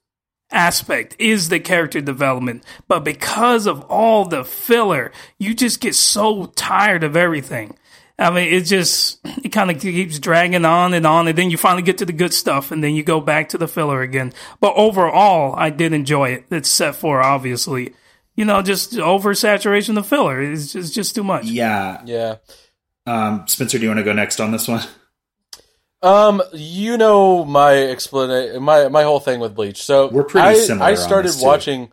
aspect 0.50 1.16
is 1.18 1.48
the 1.50 1.60
character 1.60 2.00
development. 2.00 2.64
But 2.88 3.04
because 3.04 3.66
of 3.66 3.82
all 3.82 4.24
the 4.24 4.44
filler, 4.44 5.12
you 5.38 5.54
just 5.54 5.80
get 5.80 5.94
so 5.94 6.46
tired 6.56 7.04
of 7.04 7.16
everything. 7.16 7.76
I 8.18 8.30
mean, 8.30 8.52
it 8.52 8.62
just 8.62 9.20
it 9.44 9.50
kind 9.50 9.70
of 9.70 9.80
keeps 9.80 10.18
dragging 10.18 10.64
on 10.64 10.94
and 10.94 11.06
on, 11.06 11.28
and 11.28 11.36
then 11.36 11.50
you 11.50 11.58
finally 11.58 11.82
get 11.82 11.98
to 11.98 12.06
the 12.06 12.12
good 12.12 12.32
stuff, 12.32 12.70
and 12.70 12.82
then 12.82 12.94
you 12.94 13.02
go 13.02 13.20
back 13.20 13.50
to 13.50 13.58
the 13.58 13.68
filler 13.68 14.00
again. 14.00 14.32
But 14.60 14.74
overall, 14.74 15.54
I 15.56 15.70
did 15.70 15.92
enjoy 15.92 16.30
it. 16.30 16.46
It's 16.50 16.70
set 16.70 16.94
for 16.94 17.22
obviously, 17.22 17.94
you 18.34 18.46
know, 18.46 18.62
just 18.62 18.92
oversaturation 18.92 19.98
of 19.98 20.06
filler. 20.06 20.40
It's 20.40 20.72
just, 20.72 20.94
just 20.94 21.14
too 21.14 21.24
much. 21.24 21.44
Yeah, 21.44 22.00
yeah. 22.06 22.36
Um, 23.04 23.46
Spencer, 23.46 23.78
do 23.78 23.84
you 23.84 23.90
want 23.90 23.98
to 23.98 24.04
go 24.04 24.14
next 24.14 24.40
on 24.40 24.50
this 24.50 24.66
one? 24.66 24.82
Um, 26.02 26.42
you 26.52 26.96
know 26.96 27.44
my 27.44 27.74
explanation, 27.74 28.62
my 28.62 28.88
my 28.88 29.02
whole 29.02 29.20
thing 29.20 29.40
with 29.40 29.54
Bleach. 29.54 29.82
So 29.82 30.08
we're 30.08 30.24
pretty 30.24 30.48
I, 30.48 30.54
similar. 30.54 30.86
I 30.86 30.94
started 30.94 31.34
watching. 31.40 31.92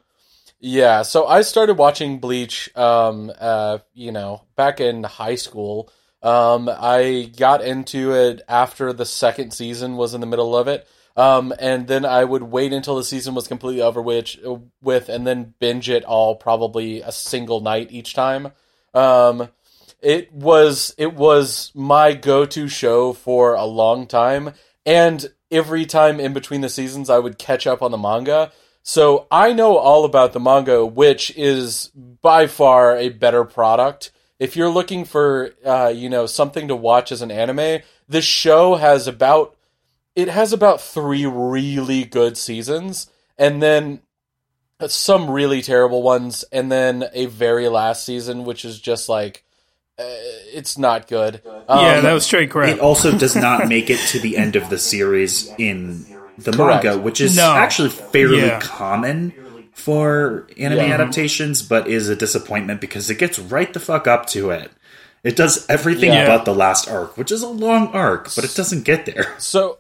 Yeah, 0.60 1.02
so 1.02 1.28
I 1.28 1.42
started 1.42 1.74
watching 1.74 2.20
Bleach. 2.20 2.70
Um, 2.78 3.30
uh, 3.38 3.80
you 3.94 4.14
know, 4.14 4.44
back 4.56 4.80
in 4.80 5.04
high 5.04 5.36
school. 5.36 5.92
Um, 6.24 6.70
I 6.72 7.31
got 7.38 7.64
into 7.64 8.14
it 8.14 8.42
after 8.48 8.94
the 8.94 9.06
second 9.06 9.52
season 9.52 9.98
was 9.98 10.14
in 10.14 10.22
the 10.22 10.28
middle 10.28 10.58
of 10.58 10.68
it. 10.68 10.88
Um, 11.16 11.54
and 11.60 11.88
then 11.88 12.06
I 12.06 12.24
would 12.24 12.44
wait 12.44 12.74
until 12.74 12.96
the 12.96 13.04
season 13.04 13.36
was 13.36 13.48
completely 13.48 13.81
over 13.81 14.02
which, 14.02 14.40
with, 14.81 15.10
and 15.10 15.28
then 15.28 15.54
binge 15.60 15.90
it 15.90 16.04
all 16.04 16.36
probably 16.36 17.02
a 17.02 17.12
single 17.12 17.60
night 17.60 17.92
each 17.92 18.16
time. 18.16 18.52
Um, 18.94 19.50
it 20.02 20.34
was 20.34 20.94
it 20.98 21.14
was 21.14 21.72
my 21.75 22.14
go-to 22.14 22.68
show 22.68 23.14
for 23.14 23.54
a 23.54 23.66
long 23.66 24.08
time, 24.08 24.54
and 24.86 25.31
every 25.52 25.86
time 25.86 26.20
in 26.20 26.34
between 26.34 26.62
the 26.62 26.70
seasons, 26.70 27.10
I 27.10 27.20
would 27.20 27.38
catch 27.38 27.68
up 27.68 27.81
on 27.81 27.92
the 27.92 27.98
manga. 27.98 28.52
So 28.81 29.28
I 29.31 29.54
know 29.54 29.78
all 29.78 30.04
about 30.04 30.34
the 30.34 30.40
manga, 30.40 30.86
which 30.86 31.31
is 31.38 31.90
by 31.94 32.48
far 32.48 32.98
a 32.98 33.10
better 33.10 33.46
product 33.46 34.12
if 34.39 34.56
you're 34.56 34.69
looking 34.69 35.06
for 35.06 35.51
uh, 35.65 35.91
you 35.94 36.09
know 36.09 36.25
something 36.25 36.68
to 36.68 36.75
watch 36.75 37.12
as 37.12 37.21
an 37.21 37.31
anime, 37.31 37.81
this 38.07 38.25
show 38.25 38.75
has 38.75 39.07
about 39.07 39.56
it 40.15 40.27
has 40.27 40.53
about 40.53 40.81
three 40.81 41.25
really 41.25 42.03
good 42.03 42.38
seasons, 42.38 43.09
and 43.38 43.62
then 43.62 44.01
some 44.88 45.30
really 45.30 45.62
terrible 45.62 46.03
ones, 46.03 46.44
and 46.51 46.72
then 46.72 47.05
a 47.13 47.25
very 47.27 47.69
last 47.69 48.05
season 48.05 48.46
which 48.46 48.65
is 48.65 48.79
just 48.79 49.08
like 49.08 49.43
uh, 49.98 50.03
it's 50.53 50.77
not 50.77 51.08
good. 51.08 51.41
Um, 51.67 51.79
yeah, 51.79 52.01
that 52.01 52.13
was 52.13 52.25
straight 52.25 52.50
crap. 52.50 52.69
It 52.69 52.79
also 52.79 53.15
does 53.17 53.36
not 53.36 53.67
make 53.67 53.89
it 53.89 54.00
to 54.10 54.19
the 54.19 54.38
end 54.38 54.55
of 54.55 54.69
the 54.69 54.77
series 54.77 55.53
in 55.58 56.05
the 56.38 56.51
Correct. 56.51 56.84
manga, 56.84 57.00
which 57.00 57.22
is 57.22 57.38
no. 57.38 57.53
actually 57.53 57.89
fairly 57.89 58.39
yeah. 58.39 58.60
common 58.60 59.34
for 59.74 60.48
anime 60.58 60.77
yeah. 60.77 60.94
adaptations, 60.94 61.62
but 61.62 61.88
is 61.88 62.08
a 62.08 62.15
disappointment 62.15 62.80
because 62.80 63.10
it 63.10 63.18
gets 63.18 63.39
right 63.39 63.74
the 63.74 63.80
fuck 63.80 64.08
up 64.08 64.27
to 64.27 64.51
it. 64.51 64.72
It 65.24 65.36
does 65.36 65.65
everything 65.70 66.12
yeah. 66.12 66.27
but 66.27 66.46
the 66.46 66.53
last 66.53 66.88
arc, 66.89 67.18
which 67.18 67.32
is 67.32 67.42
a 67.42 67.48
long 67.48 67.88
arc, 67.89 68.34
but 68.36 68.44
it 68.44 68.53
doesn't 68.56 68.84
get 68.84 69.06
there. 69.06 69.36
So, 69.39 69.80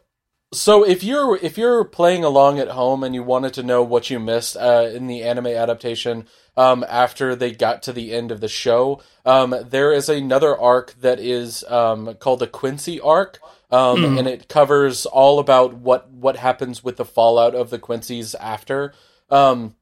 so 0.53 0.83
if 0.85 1.03
you're 1.03 1.37
if 1.37 1.57
you're 1.57 1.83
playing 1.83 2.23
along 2.23 2.59
at 2.59 2.69
home 2.69 3.03
and 3.03 3.15
you 3.15 3.23
wanted 3.23 3.53
to 3.55 3.63
know 3.63 3.81
what 3.81 4.09
you 4.09 4.19
missed 4.19 4.55
uh, 4.55 4.89
in 4.93 5.07
the 5.07 5.23
anime 5.23 5.47
adaptation 5.47 6.27
um, 6.55 6.85
after 6.87 7.35
they 7.35 7.51
got 7.51 7.81
to 7.83 7.93
the 7.93 8.13
end 8.13 8.31
of 8.31 8.39
the 8.39 8.47
show, 8.47 9.01
um, 9.25 9.55
there 9.67 9.91
is 9.91 10.09
another 10.09 10.55
arc 10.57 10.93
that 11.01 11.19
is 11.19 11.63
um, 11.65 12.13
called 12.15 12.39
the 12.39 12.47
Quincy 12.47 12.99
arc. 12.99 13.39
Mm. 13.71 14.19
And 14.19 14.27
it 14.27 14.47
covers 14.47 15.07
all 15.07 15.39
about 15.39 15.73
what 15.73 16.07
what 16.11 16.37
happens 16.37 16.83
with 16.83 16.97
the 16.97 17.05
fallout 17.05 17.55
of 17.55 17.71
the 17.71 17.79
Quincy's 17.79 18.35
after. 18.35 18.93
Um, 19.31 19.75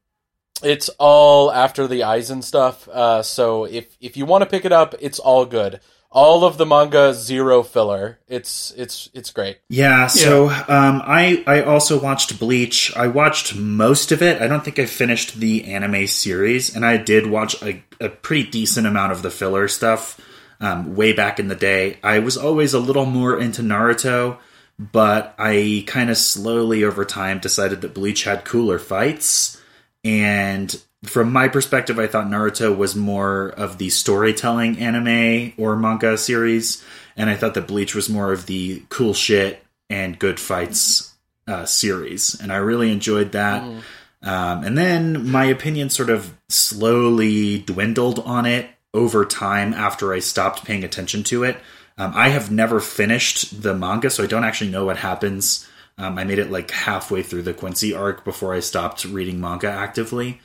it's 0.62 0.88
all 0.98 1.50
after 1.52 1.86
the 1.86 2.00
Aizen 2.00 2.42
stuff. 2.42 2.88
Uh, 2.88 3.22
so 3.22 3.64
if 3.64 3.96
if 4.00 4.16
you 4.16 4.26
want 4.26 4.42
to 4.42 4.50
pick 4.50 4.64
it 4.64 4.72
up, 4.72 4.94
it's 5.00 5.18
all 5.18 5.44
good. 5.44 5.80
All 6.14 6.44
of 6.44 6.58
the 6.58 6.66
manga, 6.66 7.14
zero 7.14 7.62
filler. 7.62 8.18
It's 8.28 8.72
it's 8.76 9.08
it's 9.14 9.30
great. 9.30 9.58
Yeah. 9.68 10.08
So 10.08 10.50
yeah. 10.50 10.64
Um, 10.68 11.02
I 11.04 11.42
I 11.46 11.62
also 11.62 12.00
watched 12.00 12.38
Bleach. 12.38 12.94
I 12.96 13.06
watched 13.06 13.56
most 13.56 14.12
of 14.12 14.20
it. 14.22 14.42
I 14.42 14.46
don't 14.46 14.62
think 14.62 14.78
I 14.78 14.86
finished 14.86 15.36
the 15.36 15.64
anime 15.64 16.06
series, 16.06 16.76
and 16.76 16.84
I 16.84 16.98
did 16.98 17.26
watch 17.26 17.62
a, 17.62 17.82
a 17.98 18.10
pretty 18.10 18.50
decent 18.50 18.86
amount 18.86 19.12
of 19.12 19.22
the 19.22 19.30
filler 19.30 19.68
stuff. 19.68 20.20
Um, 20.60 20.94
way 20.94 21.12
back 21.12 21.40
in 21.40 21.48
the 21.48 21.56
day, 21.56 21.98
I 22.04 22.20
was 22.20 22.36
always 22.36 22.72
a 22.72 22.78
little 22.78 23.06
more 23.06 23.36
into 23.36 23.62
Naruto, 23.62 24.38
but 24.78 25.34
I 25.36 25.82
kind 25.88 26.08
of 26.08 26.16
slowly 26.16 26.84
over 26.84 27.04
time 27.04 27.40
decided 27.40 27.80
that 27.80 27.94
Bleach 27.94 28.22
had 28.22 28.44
cooler 28.44 28.78
fights 28.78 29.60
and 30.04 30.82
from 31.04 31.32
my 31.32 31.48
perspective, 31.48 31.98
I 31.98 32.06
thought 32.06 32.26
Naruto 32.26 32.76
was 32.76 32.94
more 32.94 33.48
of 33.48 33.78
the 33.78 33.90
storytelling 33.90 34.78
anime 34.78 35.52
or 35.56 35.74
manga 35.76 36.16
series, 36.16 36.84
and 37.16 37.28
I 37.28 37.34
thought 37.34 37.54
that 37.54 37.66
Bleach 37.66 37.94
was 37.94 38.08
more 38.08 38.32
of 38.32 38.46
the 38.46 38.82
cool 38.88 39.14
shit 39.14 39.64
and 39.90 40.18
good 40.18 40.38
fights 40.38 41.14
uh, 41.48 41.64
series, 41.64 42.40
and 42.40 42.52
I 42.52 42.56
really 42.56 42.92
enjoyed 42.92 43.32
that. 43.32 43.62
Mm. 43.62 43.82
Um, 44.22 44.64
and 44.64 44.78
then 44.78 45.28
my 45.28 45.46
opinion 45.46 45.90
sort 45.90 46.08
of 46.08 46.32
slowly 46.48 47.58
dwindled 47.58 48.20
on 48.20 48.46
it 48.46 48.70
over 48.94 49.24
time 49.24 49.74
after 49.74 50.12
I 50.12 50.20
stopped 50.20 50.64
paying 50.64 50.84
attention 50.84 51.24
to 51.24 51.42
it. 51.42 51.56
Um, 51.98 52.12
I 52.14 52.28
have 52.28 52.50
never 52.50 52.78
finished 52.78 53.62
the 53.62 53.74
manga, 53.74 54.10
so 54.10 54.22
I 54.22 54.26
don't 54.26 54.44
actually 54.44 54.70
know 54.70 54.84
what 54.84 54.98
happens. 54.98 55.68
Um, 55.98 56.18
I 56.18 56.24
made 56.24 56.38
it 56.38 56.50
like 56.50 56.70
halfway 56.70 57.22
through 57.22 57.42
the 57.42 57.54
Quincy 57.54 57.94
arc 57.94 58.24
before 58.24 58.54
I 58.54 58.60
stopped 58.60 59.04
reading 59.04 59.40
manga 59.40 59.70
actively 59.70 60.40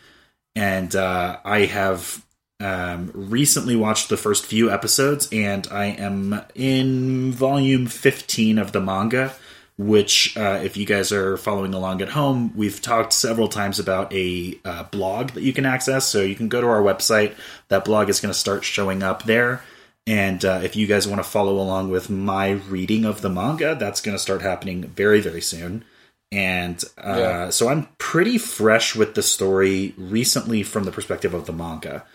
and 0.57 0.95
uh, 0.95 1.37
I 1.45 1.65
have 1.65 2.25
um, 2.59 3.11
recently 3.13 3.75
watched 3.75 4.09
the 4.09 4.17
first 4.17 4.43
few 4.43 4.71
episodes, 4.71 5.29
and 5.31 5.67
I 5.69 5.85
am 5.85 6.41
in 6.55 7.31
volume 7.31 7.85
15 7.85 8.57
of 8.57 8.71
the 8.71 8.81
manga. 8.81 9.33
Which, 9.77 10.35
uh, 10.35 10.59
if 10.63 10.75
you 10.75 10.87
guys 10.87 11.11
are 11.11 11.37
following 11.37 11.75
along 11.75 12.01
at 12.01 12.09
home, 12.09 12.51
we've 12.55 12.81
talked 12.81 13.13
several 13.13 13.47
times 13.47 13.77
about 13.77 14.11
a 14.11 14.57
uh, 14.65 14.85
blog 14.85 15.33
that 15.33 15.43
you 15.43 15.53
can 15.53 15.67
access. 15.67 16.07
So 16.07 16.23
you 16.23 16.33
can 16.33 16.49
go 16.49 16.59
to 16.59 16.65
our 16.67 16.81
website. 16.81 17.35
That 17.67 17.85
blog 17.85 18.09
is 18.09 18.19
going 18.19 18.33
to 18.33 18.39
start 18.39 18.63
showing 18.63 19.03
up 19.03 19.25
there. 19.25 19.61
And 20.07 20.43
uh, 20.43 20.61
if 20.63 20.75
you 20.75 20.87
guys 20.87 21.07
want 21.07 21.19
to 21.19 21.29
follow 21.29 21.59
along 21.59 21.91
with 21.91 22.09
my 22.09 22.51
reading 22.51 23.05
of 23.05 23.21
the 23.21 23.29
manga, 23.29 23.75
that's 23.75 24.01
going 24.01 24.15
to 24.15 24.21
start 24.21 24.41
happening 24.41 24.81
very, 24.83 25.19
very 25.19 25.41
soon 25.41 25.83
and 26.31 26.83
uh, 26.97 27.15
yeah. 27.17 27.49
so 27.49 27.69
I'm 27.69 27.87
pretty 27.97 28.37
fresh 28.37 28.95
with 28.95 29.15
the 29.15 29.23
story 29.23 29.93
recently 29.97 30.63
from 30.63 30.83
the 30.83 30.91
perspective 30.91 31.33
of 31.33 31.45
the 31.45 31.53
manga. 31.53 32.05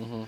Mm-hmm. 0.00 0.24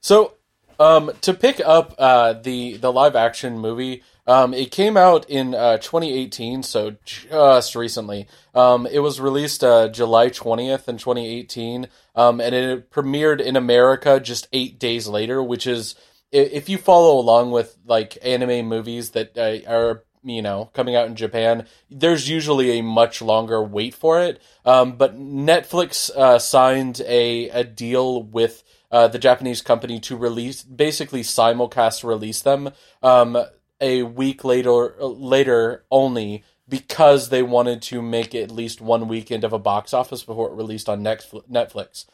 So, 0.00 0.34
um, 0.78 1.12
to 1.20 1.34
pick 1.34 1.60
up 1.64 1.94
uh, 1.98 2.34
the 2.34 2.78
the 2.78 2.90
live 2.90 3.16
action 3.16 3.58
movie, 3.58 4.02
um, 4.30 4.54
it 4.54 4.70
came 4.70 4.96
out 4.96 5.28
in 5.28 5.56
uh, 5.56 5.78
2018, 5.78 6.62
so 6.62 6.94
just 7.04 7.74
recently. 7.74 8.28
Um, 8.54 8.86
it 8.86 9.00
was 9.00 9.20
released 9.20 9.64
uh, 9.64 9.88
July 9.88 10.28
20th 10.28 10.86
in 10.86 10.98
2018, 10.98 11.88
um, 12.14 12.40
and 12.40 12.54
it 12.54 12.92
premiered 12.92 13.40
in 13.40 13.56
America 13.56 14.20
just 14.20 14.46
eight 14.52 14.78
days 14.78 15.08
later, 15.08 15.42
which 15.42 15.66
is 15.66 15.96
if 16.30 16.68
you 16.68 16.78
follow 16.78 17.18
along 17.18 17.50
with 17.50 17.76
like 17.84 18.18
anime 18.22 18.68
movies 18.68 19.10
that 19.10 19.36
uh, 19.36 19.68
are 19.68 20.04
you 20.22 20.42
know 20.42 20.70
coming 20.74 20.94
out 20.94 21.08
in 21.08 21.16
Japan, 21.16 21.66
there's 21.90 22.28
usually 22.28 22.78
a 22.78 22.84
much 22.84 23.20
longer 23.20 23.60
wait 23.60 23.96
for 23.96 24.20
it. 24.20 24.40
Um, 24.64 24.92
but 24.92 25.18
Netflix 25.18 26.08
uh, 26.08 26.38
signed 26.38 27.02
a 27.04 27.48
a 27.48 27.64
deal 27.64 28.22
with 28.22 28.62
uh, 28.92 29.08
the 29.08 29.18
Japanese 29.18 29.60
company 29.60 29.98
to 29.98 30.16
release 30.16 30.62
basically 30.62 31.22
simulcast 31.22 32.04
release 32.04 32.42
them 32.42 32.70
um, 33.02 33.36
a 33.80 34.02
week 34.02 34.44
later 34.44 34.94
later 35.00 35.84
only 35.90 36.44
because 36.68 37.28
they 37.28 37.42
wanted 37.42 37.82
to 37.82 38.00
make 38.00 38.34
at 38.34 38.50
least 38.50 38.80
one 38.80 39.08
weekend 39.08 39.44
of 39.44 39.52
a 39.52 39.58
box 39.58 39.92
office 39.92 40.22
before 40.22 40.48
it 40.48 40.54
released 40.54 40.88
on 40.88 41.02
Netflix. 41.02 42.06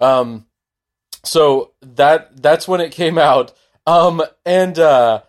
Um, 0.00 0.46
so 1.24 1.72
that 1.82 2.40
that's 2.40 2.68
when 2.68 2.80
it 2.80 2.92
came 2.92 3.18
out. 3.18 3.52
Um, 3.86 4.22
and 4.46 4.78
uh, 4.78 5.22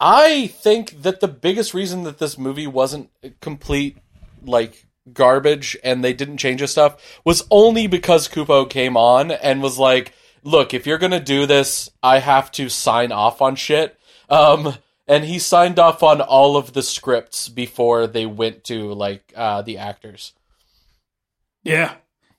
I 0.00 0.48
think 0.48 1.02
that 1.02 1.20
the 1.20 1.28
biggest 1.28 1.72
reason 1.72 2.02
that 2.02 2.18
this 2.18 2.36
movie 2.36 2.66
wasn't 2.66 3.10
complete 3.40 3.96
like 4.44 4.86
garbage 5.12 5.76
and 5.84 6.02
they 6.02 6.12
didn't 6.12 6.38
change 6.38 6.60
his 6.60 6.72
stuff 6.72 7.20
was 7.24 7.46
only 7.50 7.86
because 7.86 8.28
Kubo 8.28 8.66
came 8.66 8.96
on 8.96 9.30
and 9.30 9.62
was 9.62 9.78
like, 9.78 10.12
"Look, 10.42 10.74
if 10.74 10.86
you're 10.86 10.98
gonna 10.98 11.20
do 11.20 11.46
this, 11.46 11.90
I 12.02 12.18
have 12.18 12.50
to 12.52 12.68
sign 12.68 13.12
off 13.12 13.40
on 13.40 13.56
shit." 13.56 13.98
Um, 14.28 14.74
and 15.06 15.24
he 15.24 15.38
signed 15.38 15.78
off 15.78 16.02
on 16.02 16.20
all 16.20 16.56
of 16.56 16.72
the 16.72 16.82
scripts 16.82 17.48
before 17.48 18.06
they 18.06 18.26
went 18.26 18.64
to 18.64 18.92
like 18.92 19.32
uh, 19.36 19.62
the 19.62 19.78
actors. 19.78 20.32
Yeah, 21.62 21.94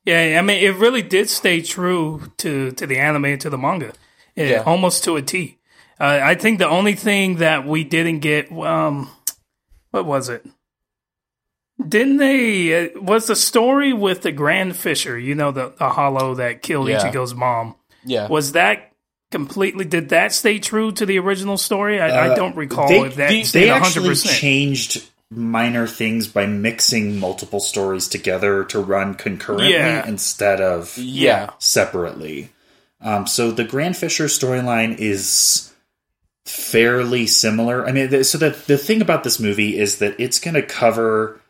yeah. 0.06 0.38
I 0.38 0.42
mean, 0.42 0.64
it 0.64 0.76
really 0.76 1.02
did 1.02 1.30
stay 1.30 1.62
true 1.62 2.32
to 2.38 2.72
to 2.72 2.88
the 2.88 2.98
anime 2.98 3.26
and 3.26 3.42
to 3.42 3.50
the 3.50 3.58
manga, 3.58 3.94
it, 4.36 4.50
yeah. 4.50 4.64
almost 4.66 5.04
to 5.06 5.16
a 5.16 5.22
T. 5.22 5.58
Uh, 6.00 6.20
I 6.22 6.36
think 6.36 6.60
the 6.60 6.70
only 6.70 6.94
thing 6.94 7.38
that 7.38 7.66
we 7.66 7.84
didn't 7.84 8.20
get, 8.20 8.52
um, 8.52 9.10
what 9.90 10.06
was 10.06 10.30
it? 10.30 10.46
Didn't 11.86 12.18
they? 12.18 12.86
Uh, 12.86 13.02
was 13.02 13.28
the 13.28 13.36
story 13.36 13.94
with 13.94 14.22
the 14.22 14.32
Grand 14.32 14.76
Fisher? 14.76 15.18
You 15.18 15.34
know, 15.34 15.52
the, 15.52 15.74
the 15.78 15.90
Hollow 15.90 16.36
that 16.36 16.62
killed 16.62 16.88
yeah. 16.88 17.00
Ichigo's 17.00 17.34
mom. 17.34 17.76
Yeah. 18.06 18.28
Was 18.28 18.52
that 18.52 18.94
completely? 19.32 19.86
Did 19.86 20.10
that 20.10 20.34
stay 20.34 20.60
true 20.60 20.92
to 20.94 21.06
the 21.06 21.20
original 21.20 21.58
story? 21.58 22.00
I, 22.00 22.10
uh, 22.10 22.32
I 22.32 22.36
don't 22.36 22.56
recall 22.56 22.88
they, 22.88 23.02
if 23.02 23.16
that 23.16 23.30
they, 23.30 23.44
they 23.44 23.70
actually 23.70 24.16
changed 24.16 25.10
minor 25.30 25.88
things 25.88 26.28
by 26.28 26.46
mixing 26.46 27.20
multiple 27.20 27.60
stories 27.60 28.08
together 28.08 28.64
to 28.66 28.80
run 28.80 29.14
concurrently 29.14 29.74
yeah. 29.74 30.08
instead 30.08 30.62
of 30.62 30.98
yeah 30.98 31.52
separately. 31.60 32.50
Um, 33.02 33.28
so 33.28 33.52
the 33.52 33.66
Grand 33.66 33.98
Fisher 33.98 34.26
storyline 34.26 34.98
is 34.98 35.74
fairly 36.46 37.28
similar. 37.28 37.86
I 37.86 37.92
mean, 37.92 38.24
so 38.24 38.38
the 38.38 38.52
the 38.68 38.78
thing 38.78 39.02
about 39.02 39.24
this 39.24 39.40
movie 39.40 39.78
is 39.78 40.00
that 40.00 40.20
it's 40.20 40.40
going 40.40 40.56
to 40.56 40.64
cover 40.64 41.42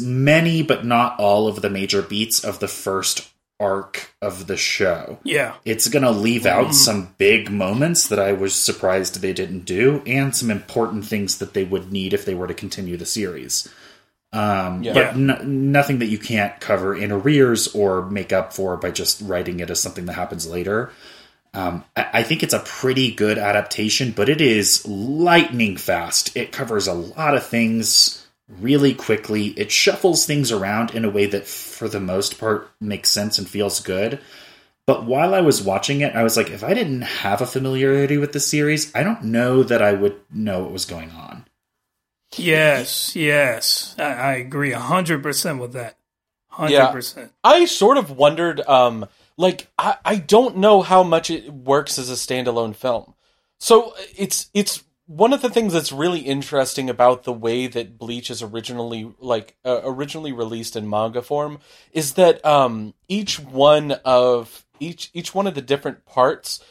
many, 0.00 0.62
but 0.62 0.84
not 0.84 1.18
all 1.18 1.46
of 1.46 1.60
the 1.60 1.70
major 1.70 2.02
beats 2.02 2.42
of 2.42 2.58
the 2.58 2.68
first 2.68 3.30
arc 3.60 4.12
of 4.22 4.46
the 4.46 4.56
show. 4.56 5.18
Yeah, 5.22 5.54
it's 5.64 5.88
going 5.88 6.02
to 6.02 6.10
leave 6.10 6.46
out 6.46 6.68
mm. 6.68 6.74
some 6.74 7.14
big 7.18 7.50
moments 7.50 8.08
that 8.08 8.18
I 8.18 8.32
was 8.32 8.54
surprised 8.54 9.20
they 9.20 9.32
didn't 9.32 9.66
do, 9.66 10.02
and 10.06 10.34
some 10.34 10.50
important 10.50 11.04
things 11.04 11.38
that 11.38 11.54
they 11.54 11.64
would 11.64 11.92
need 11.92 12.14
if 12.14 12.24
they 12.24 12.34
were 12.34 12.48
to 12.48 12.54
continue 12.54 12.96
the 12.96 13.06
series. 13.06 13.68
Um, 14.32 14.82
yeah. 14.82 14.94
But 14.94 15.06
n- 15.14 15.72
nothing 15.72 15.98
that 15.98 16.06
you 16.06 16.18
can't 16.18 16.58
cover 16.60 16.96
in 16.96 17.10
arrears 17.10 17.74
or 17.74 18.08
make 18.08 18.32
up 18.32 18.52
for 18.52 18.76
by 18.76 18.90
just 18.90 19.20
writing 19.20 19.60
it 19.60 19.70
as 19.70 19.80
something 19.80 20.06
that 20.06 20.14
happens 20.14 20.48
later. 20.48 20.90
Um, 21.52 21.84
I 21.96 22.22
think 22.22 22.44
it's 22.44 22.54
a 22.54 22.60
pretty 22.60 23.12
good 23.12 23.36
adaptation, 23.36 24.12
but 24.12 24.28
it 24.28 24.40
is 24.40 24.86
lightning 24.86 25.76
fast. 25.76 26.36
It 26.36 26.52
covers 26.52 26.86
a 26.86 26.94
lot 26.94 27.34
of 27.34 27.44
things 27.44 28.19
really 28.58 28.94
quickly. 28.94 29.48
It 29.48 29.70
shuffles 29.70 30.26
things 30.26 30.50
around 30.50 30.94
in 30.94 31.04
a 31.04 31.10
way 31.10 31.26
that, 31.26 31.46
for 31.46 31.88
the 31.88 32.00
most 32.00 32.38
part, 32.38 32.70
makes 32.80 33.10
sense 33.10 33.38
and 33.38 33.48
feels 33.48 33.80
good. 33.80 34.20
But 34.86 35.04
while 35.04 35.34
I 35.34 35.40
was 35.40 35.62
watching 35.62 36.00
it, 36.00 36.16
I 36.16 36.22
was 36.22 36.36
like, 36.36 36.50
if 36.50 36.64
I 36.64 36.74
didn't 36.74 37.02
have 37.02 37.40
a 37.40 37.46
familiarity 37.46 38.18
with 38.18 38.32
the 38.32 38.40
series, 38.40 38.94
I 38.94 39.02
don't 39.02 39.24
know 39.24 39.62
that 39.62 39.82
I 39.82 39.92
would 39.92 40.20
know 40.32 40.62
what 40.62 40.72
was 40.72 40.84
going 40.84 41.10
on. 41.12 41.46
Yes, 42.36 43.14
yes. 43.14 43.94
I, 43.98 44.02
I 44.02 44.32
agree 44.34 44.72
100% 44.72 45.60
with 45.60 45.72
that. 45.74 45.96
100%. 46.52 47.16
Yeah, 47.16 47.26
I 47.44 47.64
sort 47.66 47.98
of 47.98 48.10
wondered. 48.10 48.60
Um, 48.62 49.06
like 49.36 49.68
I, 49.78 49.96
I 50.04 50.16
don't 50.16 50.58
know 50.58 50.82
how 50.82 51.02
much 51.02 51.30
it 51.30 51.50
works 51.52 51.98
as 51.98 52.10
a 52.10 52.14
standalone 52.14 52.76
film. 52.76 53.14
So 53.58 53.94
it's 54.16 54.50
it's 54.54 54.82
one 55.10 55.32
of 55.32 55.42
the 55.42 55.50
things 55.50 55.72
that's 55.72 55.90
really 55.90 56.20
interesting 56.20 56.88
about 56.88 57.24
the 57.24 57.32
way 57.32 57.66
that 57.66 57.98
Bleach 57.98 58.30
is 58.30 58.42
originally 58.42 59.12
like 59.18 59.56
uh, 59.64 59.80
originally 59.82 60.30
released 60.30 60.76
in 60.76 60.88
manga 60.88 61.20
form 61.20 61.58
is 61.90 62.12
that 62.12 62.44
um, 62.46 62.94
each 63.08 63.40
one 63.40 63.90
of 64.04 64.64
each 64.78 65.10
each 65.12 65.34
one 65.34 65.48
of 65.48 65.56
the 65.56 65.62
different 65.62 66.06
parts 66.06 66.62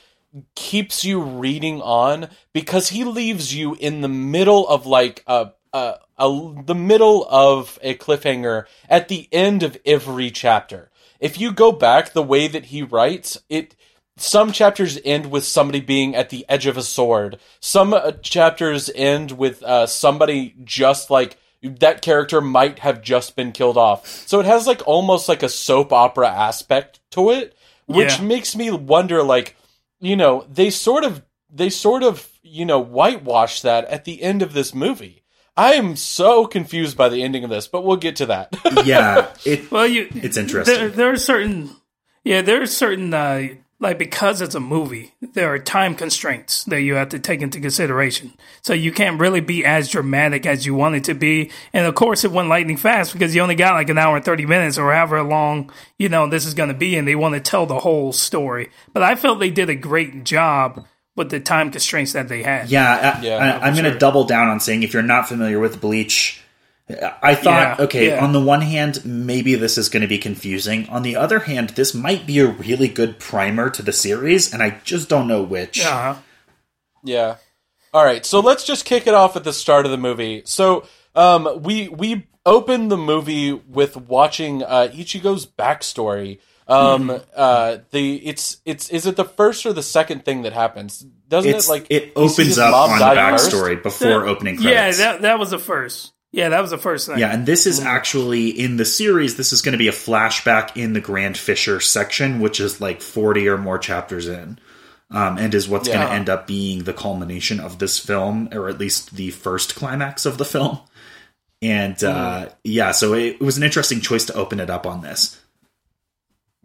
keeps 0.56 1.04
you 1.04 1.22
reading 1.22 1.82
on 1.82 2.30
because 2.54 2.90
he 2.90 3.04
leaves 3.04 3.54
you 3.54 3.76
in 3.76 4.00
the 4.00 4.08
middle 4.08 4.66
of 4.70 4.86
like 4.86 5.22
a, 5.28 5.52
a, 5.74 5.96
a 6.18 6.54
the 6.66 6.76
middle 6.76 7.28
of 7.30 7.78
a 7.82 7.96
cliffhanger 7.96 8.64
at 8.88 9.10
the 9.10 9.28
end 9.34 9.64
of 9.64 9.78
every 9.86 10.32
chapter. 10.32 10.90
If 11.20 11.42
you 11.42 11.52
go 11.52 11.74
back 11.74 12.14
the 12.14 12.24
way 12.24 12.48
that 12.48 12.68
he 12.68 12.84
writes, 12.84 13.38
it 13.50 13.76
some 14.22 14.52
chapters 14.52 15.00
end 15.04 15.32
with 15.32 15.46
somebody 15.46 15.80
being 15.80 16.16
at 16.16 16.30
the 16.30 16.46
edge 16.50 16.66
of 16.66 16.78
a 16.78 16.84
sword. 16.84 17.40
Some 17.60 17.94
uh, 17.94 18.12
chapters 18.14 18.90
end 18.94 19.32
with 19.32 19.64
uh, 19.64 19.88
somebody 19.88 20.56
just 20.64 21.10
like 21.10 21.38
that 21.62 22.02
character 22.02 22.42
might 22.42 22.80
have 22.80 23.02
just 23.02 23.36
been 23.36 23.52
killed 23.52 23.78
off. 23.78 24.06
So 24.06 24.40
it 24.40 24.46
has 24.46 24.68
like 24.68 24.88
almost 24.88 25.28
like 25.28 25.44
a 25.44 25.50
soap 25.50 25.92
opera 25.92 26.30
aspect 26.30 27.00
to 27.12 27.32
it, 27.32 27.56
which 27.86 28.20
yeah. 28.20 28.26
makes 28.26 28.56
me 28.56 28.72
wonder 28.72 29.24
like, 29.24 29.56
you 30.00 30.16
know, 30.16 30.46
they 30.50 30.70
sort 30.70 31.04
of 31.04 31.24
they 31.52 31.70
sort 31.70 32.04
of, 32.04 32.30
you 32.44 32.66
know, 32.66 32.80
whitewash 32.80 33.62
that 33.62 33.86
at 33.86 34.06
the 34.06 34.22
end 34.22 34.42
of 34.42 34.54
this 34.54 34.74
movie. 34.74 35.24
I 35.58 35.74
am 35.74 35.98
so 35.98 36.46
confused 36.46 36.96
by 36.96 37.10
the 37.10 37.22
ending 37.22 37.44
of 37.44 37.50
this, 37.50 37.68
but 37.68 37.84
we'll 37.84 37.98
get 37.98 38.16
to 38.18 38.28
that. 38.28 38.56
yeah, 38.86 39.34
it, 39.44 39.70
well, 39.70 39.86
you, 39.86 40.08
it's 40.16 40.38
interesting. 40.38 40.74
There, 40.74 40.88
there, 40.88 41.12
are 41.12 41.18
certain, 41.18 41.72
yeah, 42.24 42.42
there 42.42 42.62
are 42.62 42.66
certain 42.66 43.14
uh, 43.14 43.48
like 43.82 43.98
because 43.98 44.42
it's 44.42 44.56
a 44.56 44.60
movie, 44.60 45.14
there 45.22 45.54
are 45.54 45.60
time 45.60 45.96
constraints 45.96 46.66
that 46.66 46.82
you 46.82 46.96
have 46.96 47.10
to 47.10 47.20
take 47.20 47.42
into 47.42 47.62
consideration. 47.62 48.34
So 48.62 48.74
you 48.74 48.92
can't 48.92 49.20
really 49.20 49.40
be 49.40 49.64
as 49.64 49.90
dramatic 49.90 50.46
as 50.46 50.66
you 50.66 50.76
want 50.76 50.96
it 50.96 51.06
to 51.06 51.14
be. 51.14 51.52
And 51.72 51.86
of 51.86 51.96
course, 51.96 52.26
it 52.26 52.32
went 52.32 52.50
lightning 52.50 52.76
fast 52.76 53.14
because 53.14 53.34
you 53.34 53.42
only 53.42 53.56
got 53.56 53.76
like 53.76 53.90
an 53.90 53.98
hour 53.98 54.18
and 54.18 54.26
30 54.26 54.46
minutes 54.46 54.78
or 54.78 54.92
however 54.92 55.24
long, 55.24 55.72
you 55.98 56.10
know, 56.10 56.28
this 56.28 56.46
is 56.46 56.54
going 56.54 56.70
to 56.70 56.76
be. 56.76 56.98
And 56.98 57.08
they 57.08 57.16
want 57.16 57.36
to 57.36 57.42
tell 57.42 57.66
the 57.66 57.80
whole 57.80 58.12
story. 58.12 58.70
But 58.92 59.04
I 59.04 59.16
felt 59.16 59.40
they 59.40 59.50
did 59.50 59.70
a 59.70 59.76
great 59.76 60.26
job 60.26 60.86
with 61.16 61.30
the 61.30 61.40
time 61.40 61.72
constraints 61.72 62.14
that 62.14 62.28
they 62.28 62.44
had. 62.44 62.70
Yeah. 62.70 63.18
I, 63.18 63.22
Yeah, 63.22 63.38
I, 63.38 63.68
I'm 63.68 63.76
for 63.76 63.82
going 63.82 63.94
to 63.94 64.00
double 64.00 64.26
down 64.26 64.50
on 64.50 64.60
saying 64.60 64.84
if 64.84 64.94
you're 64.94 65.04
not 65.04 65.30
familiar 65.30 65.60
with 65.60 65.80
Bleach, 65.80 66.42
I 67.22 67.36
thought, 67.36 67.78
Yeah, 67.80 67.86
okay, 67.86 68.08
yeah. 68.08 68.24
on 68.24 68.34
the 68.34 68.42
one 68.42 68.62
hand, 68.62 69.06
maybe 69.06 69.56
this 69.56 69.78
is 69.78 69.90
going 69.90 70.02
to 70.02 70.08
be 70.08 70.18
confusing. 70.18 70.88
On 70.90 71.04
the 71.04 71.16
other 71.16 71.40
hand, 71.40 71.70
this 71.72 71.94
might 71.94 72.26
be 72.26 72.40
a 72.40 72.48
really 72.48 72.88
good 72.88 73.20
primer 73.20 73.70
to 73.70 73.82
the 73.84 73.94
series, 73.94 74.52
and 74.54 74.64
I 74.64 74.80
just 74.84 75.08
don't 75.08 75.28
know 75.28 75.44
which. 75.44 75.86
Uh-huh. 75.86 76.16
Yeah. 77.04 77.36
All 77.94 78.04
right. 78.04 78.26
So 78.26 78.40
let's 78.40 78.64
just 78.66 78.86
kick 78.86 79.06
it 79.08 79.14
off 79.14 79.36
at 79.36 79.44
the 79.44 79.54
start 79.54 79.86
of 79.86 79.92
the 79.92 79.98
movie. 79.98 80.42
So 80.46 80.86
um, 81.16 81.62
we 81.62 81.88
we 81.90 82.28
open 82.46 82.88
the 82.88 82.98
movie 82.98 83.54
with 83.54 83.96
watching 83.96 84.64
uh, 84.64 84.90
Ichigo's 84.92 85.46
backstory. 85.46 86.40
Um, 86.68 87.20
uh, 87.36 87.78
the 87.92 88.16
it's 88.28 88.58
it's 88.66 88.90
is 88.90 89.06
it 89.08 89.16
the 89.16 89.26
first 89.26 89.66
or 89.66 89.74
the 89.74 89.82
second 89.84 90.24
thing 90.26 90.44
that 90.44 90.54
happens? 90.54 91.00
Doesn't 91.28 91.50
It's, 91.52 91.68
it 91.68 91.72
like 91.72 91.88
it 91.90 92.14
opens 92.16 92.58
up 92.60 92.74
on 92.76 93.00
the 93.00 93.06
die 93.06 93.32
first? 93.32 93.52
backstory 93.52 93.82
before 93.82 94.28
opening 94.28 94.58
credits? 94.58 95.00
Yeah, 95.00 95.12
that, 95.14 95.22
that 95.24 95.40
was 95.40 95.50
the 95.52 95.58
first. 95.60 96.14
Yeah, 96.32 96.50
that 96.50 96.62
was 96.62 96.70
the 96.70 96.78
first 96.78 97.08
thing. 97.08 97.18
Yeah, 97.18 97.34
and 97.34 97.46
this 97.46 97.66
is 97.66 97.80
actually 97.80 98.50
in 98.50 98.78
the 98.78 98.86
series. 98.86 99.36
This 99.36 99.52
is 99.52 99.62
going 99.64 99.74
to 99.74 99.80
be 99.80 99.88
a 99.88 99.92
flashback 99.94 100.78
in 100.78 100.94
the 100.94 101.02
Grand 101.02 101.38
Fisher 101.38 101.80
section, 101.80 102.40
which 102.40 102.60
is 102.60 102.80
like 102.80 103.02
forty 103.02 103.48
or 103.48 103.58
more 103.58 103.80
chapters 103.80 104.28
in, 104.28 104.60
um, 105.10 105.40
and 105.40 105.56
is 105.56 105.68
what's 105.68 105.88
going 105.88 106.06
to 106.06 106.14
end 106.14 106.30
up 106.30 106.46
being 106.46 106.84
the 106.84 106.94
culmination 106.94 107.60
of 107.60 107.80
this 107.80 107.98
film, 107.98 108.50
or 108.52 108.70
at 108.70 108.78
least 108.78 109.16
the 109.16 109.32
first 109.32 109.76
climax 109.76 110.28
of 110.28 110.38
the 110.38 110.46
film. 110.46 110.80
And 111.64 112.02
uh, 112.04 112.50
yeah, 112.64 112.92
so 112.92 113.14
it, 113.14 113.36
it 113.36 113.42
was 113.42 113.58
an 113.58 113.64
interesting 113.64 114.00
choice 114.00 114.26
to 114.26 114.34
open 114.34 114.60
it 114.60 114.70
up 114.70 114.86
on 114.86 115.02
this. 115.02 115.40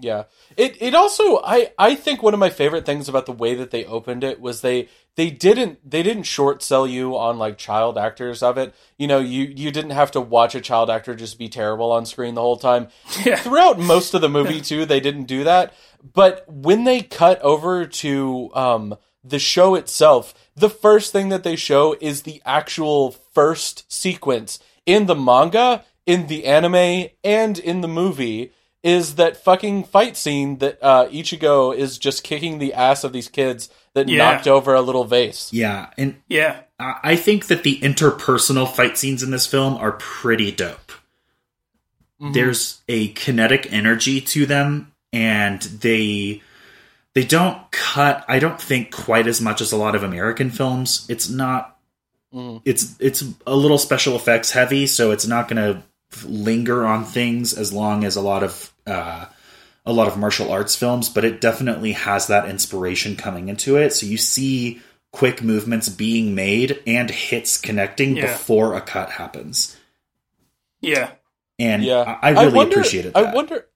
Yeah. 0.04 0.24
It 0.58 0.76
it 0.82 0.94
also 0.94 1.40
I 1.42 1.72
I 1.78 1.94
think 1.94 2.22
one 2.22 2.34
of 2.34 2.40
my 2.40 2.50
favorite 2.50 2.84
things 2.84 3.08
about 3.08 3.24
the 3.24 3.32
way 3.32 3.54
that 3.54 3.70
they 3.70 3.86
opened 3.86 4.22
it 4.22 4.38
was 4.38 4.60
they 4.60 4.88
they 5.16 5.30
didn't 5.30 5.78
they 5.88 6.02
didn't 6.02 6.24
short 6.24 6.62
sell 6.62 6.86
you 6.86 7.16
on 7.16 7.38
like 7.38 7.56
child 7.56 7.96
actors 7.96 8.42
of 8.42 8.58
it. 8.58 8.74
You 8.98 9.06
know, 9.06 9.18
you 9.18 9.44
you 9.44 9.70
didn't 9.70 9.92
have 9.92 10.10
to 10.10 10.20
watch 10.20 10.54
a 10.54 10.60
child 10.60 10.90
actor 10.90 11.14
just 11.14 11.38
be 11.38 11.48
terrible 11.48 11.90
on 11.90 12.04
screen 12.04 12.34
the 12.34 12.42
whole 12.42 12.58
time. 12.58 12.88
Yeah. 13.24 13.36
Throughout 13.36 13.78
most 13.78 14.12
of 14.12 14.20
the 14.20 14.28
movie 14.28 14.60
too, 14.60 14.84
they 14.84 15.00
didn't 15.00 15.24
do 15.24 15.44
that. 15.44 15.72
But 16.12 16.44
when 16.46 16.84
they 16.84 17.00
cut 17.00 17.40
over 17.40 17.86
to 17.86 18.50
um 18.54 18.96
the 19.22 19.38
show 19.38 19.74
itself, 19.74 20.34
the 20.54 20.68
first 20.68 21.12
thing 21.12 21.30
that 21.30 21.44
they 21.44 21.56
show 21.56 21.96
is 21.98 22.22
the 22.22 22.42
actual 22.44 23.12
first 23.32 23.90
sequence 23.90 24.58
in 24.84 25.06
the 25.06 25.14
manga, 25.14 25.82
in 26.04 26.26
the 26.26 26.44
anime, 26.44 27.08
and 27.24 27.58
in 27.58 27.80
the 27.80 27.88
movie 27.88 28.52
is 28.84 29.14
that 29.16 29.36
fucking 29.36 29.82
fight 29.84 30.16
scene 30.16 30.58
that 30.58 30.78
uh, 30.82 31.06
Ichigo 31.08 31.74
is 31.74 31.98
just 31.98 32.22
kicking 32.22 32.58
the 32.58 32.74
ass 32.74 33.02
of 33.02 33.12
these 33.12 33.28
kids 33.28 33.68
that 33.94 34.08
Yeah. 34.08 34.18
knocked 34.18 34.46
over 34.46 34.74
a 34.74 34.82
little 34.82 35.04
vase. 35.04 35.48
Yeah, 35.52 35.88
and 35.98 36.16
Yeah. 36.28 36.60
I 36.78 36.94
I 37.02 37.16
think 37.16 37.46
that 37.46 37.62
the 37.64 37.78
interpersonal 37.80 38.70
fight 38.72 38.98
scenes 38.98 39.22
in 39.22 39.30
this 39.30 39.46
film 39.46 39.74
are 39.76 39.92
pretty 39.92 40.52
dope. 40.52 40.92
There's 42.20 42.80
a 42.88 43.08
kinetic 43.08 43.70
energy 43.70 44.20
to 44.20 44.46
them, 44.46 44.92
and 45.12 45.60
they 45.60 46.40
they 47.14 47.24
don't 47.24 47.70
cut. 47.70 48.24
I 48.28 48.38
don't 48.38 48.60
think 48.60 48.90
quite 48.92 49.26
as 49.26 49.40
much 49.42 49.60
as 49.60 49.72
a 49.72 49.76
lot 49.76 49.94
of 49.94 50.02
American 50.02 50.50
films. 50.50 51.04
It's 51.10 51.28
not. 51.28 51.76
Mm. 52.32 52.62
It's 52.64 52.94
it's 52.98 53.22
a 53.46 53.54
little 53.54 53.76
special 53.78 54.16
effects 54.16 54.50
heavy, 54.52 54.86
so 54.86 55.10
it's 55.10 55.26
not 55.26 55.48
going 55.48 55.62
to 55.62 56.26
linger 56.26 56.86
on 56.86 57.04
things 57.04 57.52
as 57.52 57.72
long 57.72 58.04
as 58.04 58.16
a 58.16 58.20
lot 58.22 58.42
of 58.42 58.72
uh, 58.86 59.26
a 59.86 59.92
lot 59.92 60.08
of 60.08 60.16
martial 60.16 60.50
arts 60.50 60.74
films. 60.76 61.08
But 61.08 61.24
it 61.24 61.40
definitely 61.40 61.92
has 61.92 62.26
that 62.28 62.48
inspiration 62.48 63.16
coming 63.16 63.48
into 63.48 63.76
it. 63.76 63.92
So 63.92 64.06
you 64.06 64.16
see 64.16 64.80
quick 65.12 65.42
movements 65.42 65.88
being 65.88 66.34
made 66.34 66.82
and 66.86 67.08
hits 67.10 67.56
connecting 67.56 68.16
Yeah. 68.16 68.32
before 68.32 68.74
a 68.74 68.80
cut 68.80 69.10
happens. 69.10 69.76
Yeah. 70.80 71.12
And 71.58 71.84
Yeah, 71.84 72.18
I, 72.20 72.30
I 72.30 72.42
really 72.44 72.54
wonder, 72.56 72.76
appreciated 72.80 73.14
that. 73.14 73.26
I 73.26 73.32
wonder. 73.34 73.66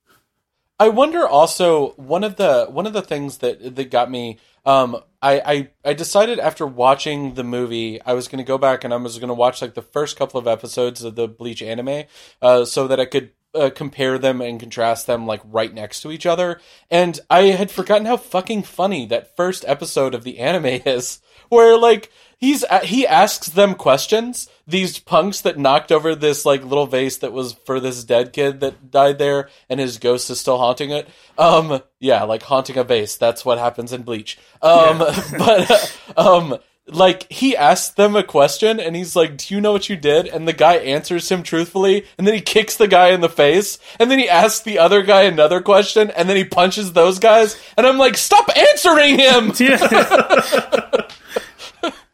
I 0.80 0.88
wonder 0.88 1.26
also 1.26 1.90
one 1.92 2.22
of 2.22 2.36
the 2.36 2.66
one 2.70 2.86
of 2.86 2.92
the 2.92 3.02
things 3.02 3.38
that 3.38 3.76
that 3.76 3.90
got 3.90 4.10
me. 4.10 4.38
Um, 4.64 4.96
I, 5.22 5.40
I 5.40 5.70
I 5.84 5.92
decided 5.94 6.38
after 6.38 6.66
watching 6.66 7.34
the 7.34 7.42
movie, 7.44 8.00
I 8.02 8.12
was 8.12 8.28
going 8.28 8.38
to 8.38 8.44
go 8.46 8.58
back 8.58 8.84
and 8.84 8.92
I 8.92 8.96
was 8.96 9.18
going 9.18 9.28
to 9.28 9.34
watch 9.34 9.60
like 9.62 9.74
the 9.74 9.82
first 9.82 10.16
couple 10.16 10.38
of 10.38 10.46
episodes 10.46 11.02
of 11.02 11.14
the 11.16 11.26
Bleach 11.26 11.62
anime, 11.62 12.04
uh, 12.42 12.64
so 12.64 12.86
that 12.86 13.00
I 13.00 13.06
could 13.06 13.30
uh, 13.54 13.70
compare 13.74 14.18
them 14.18 14.40
and 14.40 14.60
contrast 14.60 15.06
them 15.06 15.26
like 15.26 15.40
right 15.44 15.72
next 15.72 16.00
to 16.02 16.12
each 16.12 16.26
other. 16.26 16.60
And 16.90 17.18
I 17.30 17.44
had 17.44 17.70
forgotten 17.70 18.06
how 18.06 18.16
fucking 18.16 18.64
funny 18.64 19.06
that 19.06 19.36
first 19.36 19.64
episode 19.66 20.14
of 20.14 20.24
the 20.24 20.38
anime 20.38 20.66
is, 20.86 21.20
where 21.48 21.78
like 21.78 22.10
he's 22.36 22.64
he 22.84 23.06
asks 23.06 23.48
them 23.48 23.74
questions. 23.74 24.48
These 24.66 24.98
punks 24.98 25.40
that 25.42 25.58
knocked 25.58 25.90
over 25.90 26.14
this 26.14 26.44
like 26.44 26.62
little 26.62 26.86
vase 26.86 27.18
that 27.18 27.32
was 27.32 27.54
for 27.64 27.80
this 27.80 28.04
dead 28.04 28.32
kid 28.32 28.60
that 28.60 28.90
died 28.90 29.18
there, 29.18 29.48
and 29.68 29.80
his 29.80 29.98
ghost 29.98 30.30
is 30.30 30.40
still 30.40 30.58
haunting 30.58 30.90
it. 30.90 31.08
Um, 31.36 31.80
yeah, 32.00 32.24
like 32.24 32.42
haunting 32.42 32.76
a 32.76 32.84
vase. 32.84 33.16
That's 33.16 33.44
what 33.44 33.58
happens 33.58 33.92
in 33.92 34.02
Bleach. 34.02 34.38
Um, 34.62 34.98
but 35.38 35.70
uh, 36.16 36.36
um. 36.36 36.58
Like 36.90 37.30
he 37.30 37.56
asks 37.56 37.94
them 37.94 38.16
a 38.16 38.22
question 38.22 38.80
and 38.80 38.96
he's 38.96 39.14
like, 39.14 39.36
"Do 39.36 39.54
you 39.54 39.60
know 39.60 39.72
what 39.72 39.88
you 39.88 39.96
did?" 39.96 40.26
And 40.26 40.48
the 40.48 40.52
guy 40.52 40.76
answers 40.76 41.28
him 41.30 41.42
truthfully, 41.42 42.06
and 42.16 42.26
then 42.26 42.34
he 42.34 42.40
kicks 42.40 42.76
the 42.76 42.88
guy 42.88 43.08
in 43.08 43.20
the 43.20 43.28
face, 43.28 43.78
and 43.98 44.10
then 44.10 44.18
he 44.18 44.28
asks 44.28 44.60
the 44.60 44.78
other 44.78 45.02
guy 45.02 45.22
another 45.22 45.60
question, 45.60 46.10
and 46.10 46.28
then 46.28 46.36
he 46.36 46.44
punches 46.44 46.92
those 46.92 47.18
guys, 47.18 47.60
and 47.76 47.86
I'm 47.86 47.98
like, 47.98 48.16
"Stop 48.16 48.48
answering 48.56 49.18
him!" 49.18 49.52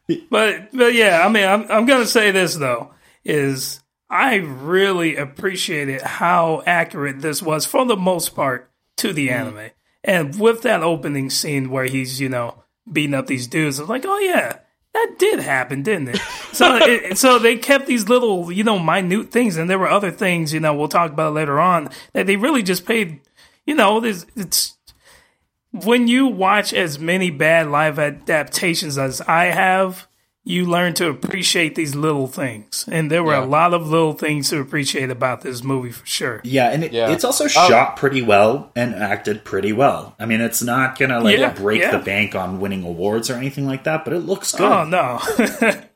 But 0.31 0.71
but 0.73 0.95
yeah, 0.95 1.25
I 1.25 1.29
mean, 1.31 1.47
I'm 1.47 1.71
I'm 1.71 1.87
gonna 1.87 2.07
say 2.07 2.31
this 2.31 2.57
though 2.57 2.93
is 3.25 3.81
I 4.11 4.37
really 4.37 5.17
appreciated 5.17 6.03
how 6.03 6.63
accurate 6.67 7.21
this 7.21 7.43
was 7.43 7.65
for 7.65 7.87
the 7.87 7.97
most 7.97 8.35
part 8.35 8.71
to 8.99 9.13
the 9.13 9.29
mm-hmm. 9.29 9.49
anime, 9.49 9.71
and 10.03 10.39
with 10.39 10.63
that 10.63 10.83
opening 10.83 11.31
scene 11.31 11.71
where 11.71 11.87
he's 11.87 12.21
you 12.21 12.29
know 12.29 12.65
beating 12.91 13.15
up 13.15 13.27
these 13.27 13.47
dudes, 13.47 13.79
I'm 13.79 13.87
like, 13.87 14.05
oh 14.07 14.19
yeah. 14.19 14.59
That 14.95 15.17
did 15.19 15.41
happen, 15.41 15.83
didn't 15.83 16.11
it? 16.11 16.21
So, 16.53 16.77
it, 16.77 17.19
so 17.19 17.41
they 17.41 17.57
kept 17.57 17.87
these 17.87 18.09
little, 18.09 18.53
you 18.53 18.63
know, 18.63 18.79
minute 18.79 19.33
things, 19.33 19.57
and 19.57 19.69
there 19.69 19.79
were 19.79 19.91
other 19.91 20.13
things, 20.13 20.55
you 20.55 20.61
know, 20.61 20.73
we'll 20.73 20.87
talk 20.87 21.11
about 21.11 21.35
later 21.35 21.59
on 21.59 21.91
that 22.13 22.27
they 22.27 22.37
really 22.37 22.63
just 22.63 22.87
paid, 22.87 23.21
you 23.67 23.75
know, 23.75 23.99
there's, 23.99 24.25
it's 24.37 24.77
when 25.73 26.07
you 26.07 26.29
watch 26.29 26.73
as 26.73 27.01
many 27.01 27.31
bad 27.31 27.67
live 27.67 27.99
adaptations 27.99 28.97
as 28.97 29.21
I 29.23 29.47
have, 29.47 30.07
you 30.47 30.67
learn 30.67 30.93
to 30.95 31.09
appreciate 31.09 31.75
these 31.75 31.95
little 31.95 32.27
things. 32.27 32.85
And 32.93 33.11
there 33.11 33.25
were 33.25 33.33
Yeah. 33.33 33.45
a 33.45 33.47
lot 33.47 33.73
of 33.73 33.89
little 33.89 34.13
things 34.13 34.51
to 34.51 34.61
appreciate 34.61 35.09
about 35.11 35.41
this 35.41 35.65
movie 35.65 35.91
for 35.91 36.05
sure. 36.07 36.41
yeah, 36.45 36.69
and 36.71 36.85
it, 36.85 36.93
Yeah. 36.93 37.11
it's 37.11 37.25
also 37.25 37.45
oh. 37.45 37.49
shot 37.49 37.97
pretty 37.97 38.21
well 38.21 38.71
and 38.77 38.95
acted 38.95 39.45
pretty 39.45 39.73
well. 39.73 40.15
I 40.21 40.27
mean, 40.27 40.41
it's 40.43 40.63
not 40.63 40.99
gonna 40.99 41.21
like 41.21 41.39
Yeah, 41.39 41.55
break 41.55 41.81
yeah. 41.81 41.93
the 41.93 41.99
bank 42.05 42.35
on 42.35 42.61
winning 42.61 42.85
awards 42.85 43.31
or 43.31 43.35
anything 43.37 43.67
like 43.67 43.85
that, 43.85 44.05
but 44.05 44.13
it 44.13 44.21
looks 44.21 44.55
oh, 44.55 44.59
good. 44.59 44.73
Oh 44.73 44.85
no. 44.85 45.81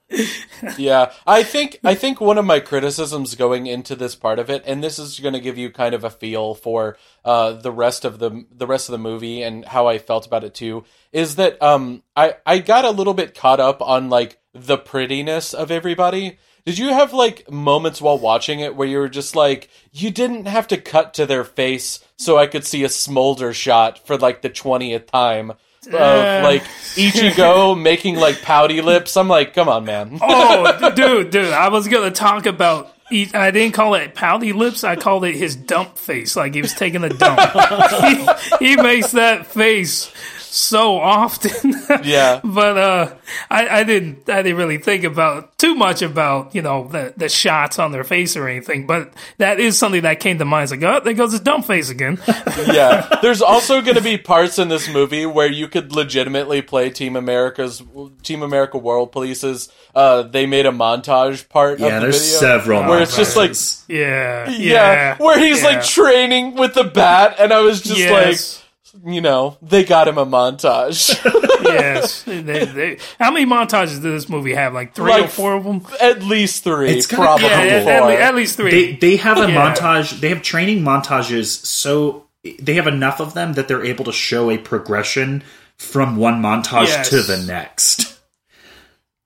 Yeah, 0.78 1.12
I 1.26 1.42
think 1.42 1.78
I 1.84 1.94
think 1.94 2.20
one 2.20 2.38
of 2.38 2.44
my 2.44 2.60
criticisms 2.60 3.34
going 3.34 3.66
into 3.66 3.94
this 3.94 4.14
part 4.14 4.38
of 4.38 4.48
it, 4.50 4.62
and 4.66 4.82
this 4.82 4.98
is 4.98 5.20
going 5.20 5.34
to 5.34 5.40
give 5.40 5.58
you 5.58 5.70
kind 5.70 5.94
of 5.94 6.02
a 6.02 6.10
feel 6.10 6.54
for 6.54 6.96
uh, 7.24 7.52
the 7.52 7.70
rest 7.70 8.04
of 8.04 8.18
the 8.18 8.44
the 8.50 8.66
rest 8.66 8.88
of 8.88 8.92
the 8.92 8.98
movie 8.98 9.42
and 9.42 9.64
how 9.66 9.86
I 9.86 9.98
felt 9.98 10.26
about 10.26 10.44
it 10.44 10.54
too, 10.54 10.84
is 11.12 11.36
that 11.36 11.62
um 11.62 12.02
I 12.16 12.36
I 12.46 12.58
got 12.58 12.84
a 12.84 12.90
little 12.90 13.14
bit 13.14 13.34
caught 13.34 13.60
up 13.60 13.82
on 13.82 14.08
like 14.08 14.40
the 14.52 14.78
prettiness 14.78 15.52
of 15.54 15.70
everybody. 15.70 16.38
Did 16.64 16.78
you 16.78 16.88
have 16.88 17.12
like 17.12 17.50
moments 17.50 18.00
while 18.00 18.18
watching 18.18 18.60
it 18.60 18.76
where 18.76 18.88
you 18.88 18.98
were 18.98 19.08
just 19.08 19.36
like 19.36 19.68
you 19.92 20.10
didn't 20.10 20.46
have 20.46 20.66
to 20.68 20.76
cut 20.76 21.14
to 21.14 21.26
their 21.26 21.44
face 21.44 22.00
so 22.16 22.36
I 22.36 22.46
could 22.46 22.64
see 22.64 22.82
a 22.84 22.88
smolder 22.88 23.52
shot 23.52 24.06
for 24.06 24.16
like 24.18 24.42
the 24.42 24.48
twentieth 24.50 25.06
time? 25.06 25.52
Of 25.88 25.94
Uh. 25.94 26.40
like 26.44 26.62
Ichigo 26.94 27.80
making 27.82 28.16
like 28.16 28.42
pouty 28.42 28.80
lips. 28.80 29.16
I'm 29.16 29.28
like, 29.28 29.54
come 29.54 29.68
on, 29.68 29.84
man. 29.84 30.18
oh, 30.20 30.90
dude, 30.94 31.30
dude, 31.30 31.52
I 31.52 31.68
was 31.68 31.88
gonna 31.88 32.10
talk 32.10 32.46
about. 32.46 32.94
I 33.10 33.50
didn't 33.52 33.72
call 33.72 33.94
it 33.94 34.14
pouty 34.14 34.52
lips. 34.52 34.84
I 34.84 34.94
called 34.96 35.24
it 35.24 35.34
his 35.34 35.56
dump 35.56 35.96
face, 35.96 36.36
like 36.36 36.54
he 36.54 36.60
was 36.60 36.74
taking 36.74 37.04
a 37.04 37.08
dump. 37.08 37.40
he, 38.60 38.66
he 38.68 38.76
makes 38.76 39.12
that 39.12 39.46
face 39.46 40.12
so 40.50 40.98
often. 40.98 41.74
Yeah. 42.04 42.40
but 42.44 42.78
uh, 42.78 43.14
I, 43.50 43.80
I 43.80 43.84
didn't. 43.84 44.28
I 44.28 44.42
didn't 44.42 44.58
really 44.58 44.78
think 44.78 45.04
about 45.04 45.56
too 45.58 45.74
much 45.74 46.00
about 46.02 46.54
you 46.54 46.62
know 46.62 46.86
the 46.86 47.12
the 47.16 47.28
shots 47.28 47.78
on 47.78 47.92
their 47.92 48.04
face 48.04 48.36
or 48.36 48.46
anything, 48.48 48.86
but 48.86 49.12
that 49.38 49.58
is 49.58 49.76
something 49.76 50.02
that 50.02 50.20
came 50.20 50.38
to 50.38 50.44
mind. 50.44 50.64
It's 50.64 50.72
like, 50.72 50.82
oh, 50.82 51.00
there 51.02 51.14
goes 51.14 51.32
his 51.32 51.40
dumb 51.40 51.62
face 51.62 51.90
again. 51.90 52.18
yeah. 52.66 53.18
There's 53.20 53.42
also 53.42 53.80
going 53.80 53.96
to 53.96 54.02
be 54.02 54.16
parts 54.16 54.58
in 54.58 54.68
this 54.68 54.88
movie 54.88 55.26
where 55.26 55.50
you 55.50 55.66
could 55.66 55.92
legitimately 55.92 56.62
play 56.62 56.90
Team 56.90 57.16
America's 57.16 57.82
Team 58.22 58.42
America 58.42 58.78
World 58.78 59.12
Police's. 59.12 59.70
Uh, 59.94 60.22
they 60.22 60.46
made 60.46 60.66
a 60.66 60.72
montage 60.72 61.48
part. 61.48 61.80
Yeah, 61.80 61.86
of 61.86 61.94
the 61.94 62.00
there's 62.00 62.24
video 62.24 62.38
several 62.38 62.82
where 62.84 63.02
it's 63.02 63.16
just 63.16 63.36
like 63.36 63.52
yeah, 63.88 64.48
yeah, 64.50 64.56
yeah, 64.58 65.16
where 65.18 65.38
he's 65.38 65.62
yeah. 65.62 65.68
like 65.68 65.84
training 65.84 66.54
with 66.54 66.74
the 66.74 66.84
bat, 66.84 67.36
and 67.38 67.52
I 67.52 67.60
was 67.60 67.82
just 67.82 67.98
yes. 67.98 68.10
like, 68.58 68.67
you 69.06 69.20
know, 69.20 69.56
they 69.62 69.84
got 69.84 70.08
him 70.08 70.18
a 70.18 70.26
montage. 70.26 71.14
yes. 71.64 72.22
They, 72.22 72.40
they, 72.42 72.98
how 73.18 73.30
many 73.30 73.46
montages 73.46 73.94
did 74.02 74.12
this 74.12 74.28
movie 74.28 74.54
have? 74.54 74.74
Like 74.74 74.94
three 74.94 75.12
or 75.20 75.28
four 75.28 75.54
of 75.54 75.64
them? 75.64 75.86
at 76.00 76.22
least 76.22 76.64
three, 76.64 76.90
It's 76.90 77.06
gotta 77.06 77.22
probably 77.22 77.46
Yeah, 77.46 77.56
at, 77.60 77.82
four. 78.00 78.10
at, 78.12 78.20
at 78.20 78.34
least 78.34 78.56
three. 78.56 78.70
they 78.70 78.92
they 78.96 79.16
have 79.16 79.38
a 79.38 79.50
Yeah. 79.50 79.74
montage 79.74 80.20
they 80.20 80.28
have 80.30 80.42
training 80.42 80.82
montages 80.82 81.64
so 81.64 82.26
they 82.60 82.74
have 82.74 82.86
enough 82.86 83.20
of 83.20 83.34
them 83.34 83.54
that 83.54 83.68
they're 83.68 83.84
able 83.84 84.04
to 84.06 84.12
show 84.12 84.50
a 84.50 84.58
progression 84.58 85.42
from 85.76 86.16
one 86.16 86.40
montage 86.42 86.86
Yes. 86.88 87.08
to 87.10 87.22
the 87.22 87.36
next 87.38 88.14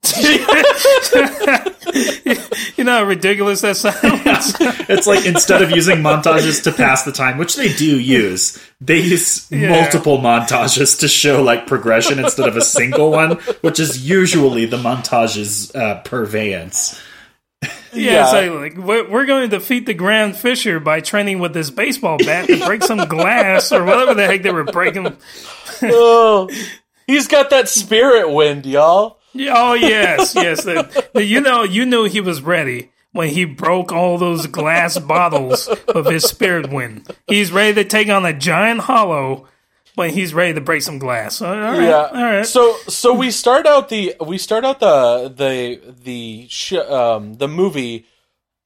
you 2.76 2.84
know 2.84 2.98
how 2.98 3.04
ridiculous 3.04 3.60
that 3.62 3.76
sounds? 3.76 3.96
it's 4.88 5.06
like 5.06 5.24
instead 5.26 5.62
of 5.62 5.70
using 5.70 5.98
montages 5.98 6.62
to 6.64 6.72
pass 6.72 7.02
the 7.04 7.12
time 7.12 7.38
which 7.38 7.56
they 7.56 7.72
do 7.72 7.98
use 7.98 8.58
they 8.80 8.98
use 9.00 9.50
multiple 9.50 10.18
montages 10.18 10.98
to 11.00 11.08
show 11.08 11.42
like 11.42 11.66
progression 11.66 12.18
instead 12.18 12.48
of 12.48 12.56
a 12.56 12.62
single 12.62 13.10
one 13.10 13.32
which 13.62 13.78
is 13.80 14.08
usually 14.08 14.64
the 14.66 14.78
montage's 14.78 15.74
uh, 15.74 16.00
purveyance 16.04 17.00
Yeah, 17.62 17.70
Yeah. 17.92 18.50
like, 18.50 18.74
like 18.76 18.76
we're, 18.86 19.08
we're 19.10 19.26
going 19.26 19.48
to 19.48 19.58
defeat 19.58 19.86
the 19.86 19.94
Grand 19.94 20.36
Fisher 20.36 20.80
by 20.80 21.00
training 21.00 21.38
with 21.40 21.52
this 21.54 21.70
baseball 21.70 22.16
bat 22.18 22.46
to 22.46 22.64
break 22.64 22.82
some 22.82 23.06
glass 23.06 23.70
or 23.70 23.84
whatever 23.84 24.14
the 24.14 24.26
heck 24.26 24.42
they 24.42 24.50
were 24.52 24.64
breaking. 24.64 25.16
Oh, 25.84 26.48
he's 27.08 27.26
got 27.28 27.50
that 27.50 27.68
spirit 27.68 28.30
wind, 28.32 28.66
y'all. 28.66 29.18
Yeah, 29.34 29.52
Oh 29.56 29.74
yes, 29.74 30.34
yes. 30.34 30.64
The- 30.64 31.08
the- 31.14 31.24
you 31.24 31.40
know, 31.40 31.62
you 31.62 31.84
knew 31.86 32.04
he 32.04 32.20
was 32.20 32.42
ready 32.42 32.90
when 33.12 33.28
he 33.28 33.44
broke 33.44 33.92
all 33.92 34.18
those 34.18 34.46
glass 34.46 34.98
bottles 34.98 35.68
of 35.88 36.06
his 36.06 36.24
spirit 36.24 36.70
wind. 36.70 37.08
He's 37.26 37.52
ready 37.52 37.74
to 37.82 37.84
take 37.88 38.08
on 38.08 38.24
a 38.24 38.32
giant 38.32 38.80
hollow 38.80 39.46
when 39.94 40.10
he's 40.10 40.32
ready 40.32 40.54
to 40.54 40.60
break 40.60 40.80
some 40.82 40.98
glass. 40.98 41.42
All 41.42 41.54
right, 41.54 41.82
yeah. 41.82 42.08
all 42.12 42.22
right. 42.22 42.46
So 42.46 42.76
so 42.88 43.12
we 43.12 43.30
start 43.30 43.66
out 43.66 43.88
the 43.90 44.14
we 44.24 44.38
start 44.38 44.64
out 44.64 44.80
the 44.80 45.28
the 45.34 45.92
the 46.02 46.46
sh- 46.48 46.72
um 46.74 47.34
the 47.34 47.48
movie 47.48 48.06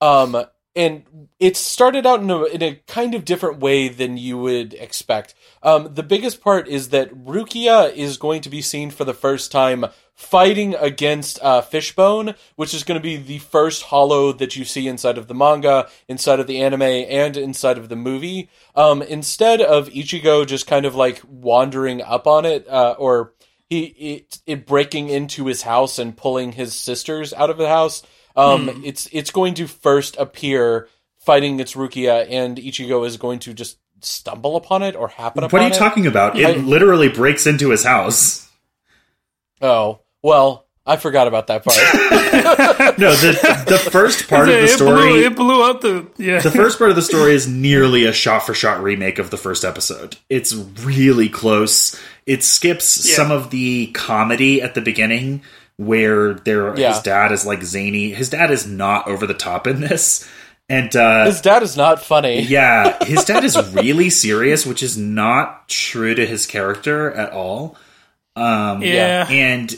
um 0.00 0.44
and 0.76 1.04
it 1.40 1.56
started 1.56 2.06
out 2.06 2.20
in 2.20 2.30
a 2.30 2.44
in 2.44 2.62
a 2.62 2.74
kind 2.86 3.14
of 3.14 3.24
different 3.24 3.58
way 3.58 3.88
than 3.88 4.16
you 4.16 4.38
would 4.38 4.74
expect. 4.74 5.34
Um 5.62 5.94
the 5.94 6.02
biggest 6.02 6.40
part 6.40 6.68
is 6.68 6.90
that 6.90 7.14
Rukia 7.14 7.94
is 7.94 8.16
going 8.16 8.42
to 8.42 8.50
be 8.50 8.62
seen 8.62 8.90
for 8.90 9.04
the 9.04 9.14
first 9.14 9.52
time 9.52 9.86
fighting 10.16 10.74
against 10.74 11.38
uh, 11.42 11.60
Fishbone, 11.60 12.34
which 12.56 12.72
is 12.72 12.84
going 12.84 12.98
to 12.98 13.02
be 13.02 13.16
the 13.16 13.38
first 13.38 13.84
hollow 13.84 14.32
that 14.32 14.56
you 14.56 14.64
see 14.64 14.88
inside 14.88 15.18
of 15.18 15.28
the 15.28 15.34
manga, 15.34 15.88
inside 16.08 16.40
of 16.40 16.46
the 16.46 16.62
anime, 16.62 16.82
and 16.82 17.36
inside 17.36 17.76
of 17.76 17.90
the 17.90 17.96
movie. 17.96 18.48
Um, 18.74 19.02
instead 19.02 19.60
of 19.60 19.90
Ichigo 19.90 20.46
just 20.46 20.66
kind 20.66 20.86
of 20.86 20.94
like 20.94 21.20
wandering 21.28 22.00
up 22.00 22.26
on 22.26 22.46
it, 22.46 22.66
uh, 22.66 22.94
or 22.98 23.34
he 23.68 23.84
it, 23.84 24.38
it 24.46 24.66
breaking 24.66 25.10
into 25.10 25.46
his 25.46 25.62
house 25.62 25.98
and 25.98 26.16
pulling 26.16 26.52
his 26.52 26.74
sisters 26.74 27.34
out 27.34 27.50
of 27.50 27.58
the 27.58 27.68
house, 27.68 28.02
um, 28.34 28.82
it's 28.84 29.08
it's 29.12 29.30
going 29.30 29.54
to 29.54 29.66
first 29.66 30.16
appear 30.18 30.88
fighting 31.18 31.60
its 31.60 31.74
Rukia, 31.74 32.26
and 32.30 32.56
Ichigo 32.56 33.06
is 33.06 33.18
going 33.18 33.40
to 33.40 33.52
just 33.52 33.78
stumble 34.00 34.56
upon 34.56 34.82
it 34.82 34.94
or 34.96 35.08
happen 35.08 35.42
upon 35.44 35.48
it. 35.48 35.52
what 35.52 35.62
are 35.62 35.68
you 35.68 35.74
it. 35.74 35.78
talking 35.78 36.06
about 36.06 36.36
I- 36.36 36.50
it 36.50 36.58
literally 36.64 37.08
breaks 37.08 37.46
into 37.46 37.70
his 37.70 37.84
house 37.84 38.48
Oh 39.60 40.00
well, 40.22 40.66
I 40.84 40.96
forgot 40.96 41.28
about 41.28 41.46
that 41.48 41.64
part. 41.64 41.76
no 42.98 43.14
the 43.14 43.64
the 43.66 43.90
first 43.90 44.28
part 44.28 44.48
of 44.48 44.54
the 44.54 44.64
it, 44.64 44.68
story 44.68 45.08
blew, 45.12 45.24
it 45.24 45.36
blew 45.36 45.62
up 45.62 45.80
the 45.80 46.06
yeah. 46.18 46.40
the 46.40 46.50
first 46.50 46.78
part 46.78 46.90
of 46.90 46.96
the 46.96 47.02
story 47.02 47.32
is 47.34 47.48
nearly 47.48 48.04
a 48.04 48.12
shot 48.12 48.40
for 48.44 48.54
shot 48.54 48.82
remake 48.82 49.18
of 49.18 49.30
the 49.30 49.36
first 49.36 49.64
episode. 49.64 50.16
It's 50.28 50.52
really 50.54 51.28
close. 51.28 51.98
It 52.26 52.44
skips 52.44 53.08
Yeah. 53.08 53.16
some 53.16 53.30
of 53.30 53.50
the 53.50 53.86
comedy 53.92 54.60
at 54.60 54.74
the 54.74 54.80
beginning 54.82 55.42
where 55.76 56.34
their 56.34 56.78
Yeah. 56.78 56.92
his 56.92 57.02
dad 57.02 57.32
is 57.32 57.46
like 57.46 57.62
zany. 57.62 58.10
His 58.10 58.28
dad 58.30 58.50
is 58.50 58.66
not 58.66 59.08
over 59.08 59.26
the 59.26 59.34
top 59.34 59.66
in 59.66 59.80
this. 59.80 60.28
And 60.68 60.94
uh 60.96 61.26
His 61.26 61.40
dad 61.40 61.62
is 61.62 61.76
not 61.76 62.02
funny. 62.02 62.40
yeah, 62.42 63.04
his 63.04 63.24
dad 63.24 63.44
is 63.44 63.56
really 63.72 64.10
serious, 64.10 64.66
which 64.66 64.82
is 64.82 64.96
not 64.98 65.68
true 65.68 66.14
to 66.14 66.26
his 66.26 66.46
character 66.46 67.12
at 67.12 67.32
all. 67.32 67.76
Um 68.34 68.82
yeah. 68.82 69.26
and 69.28 69.74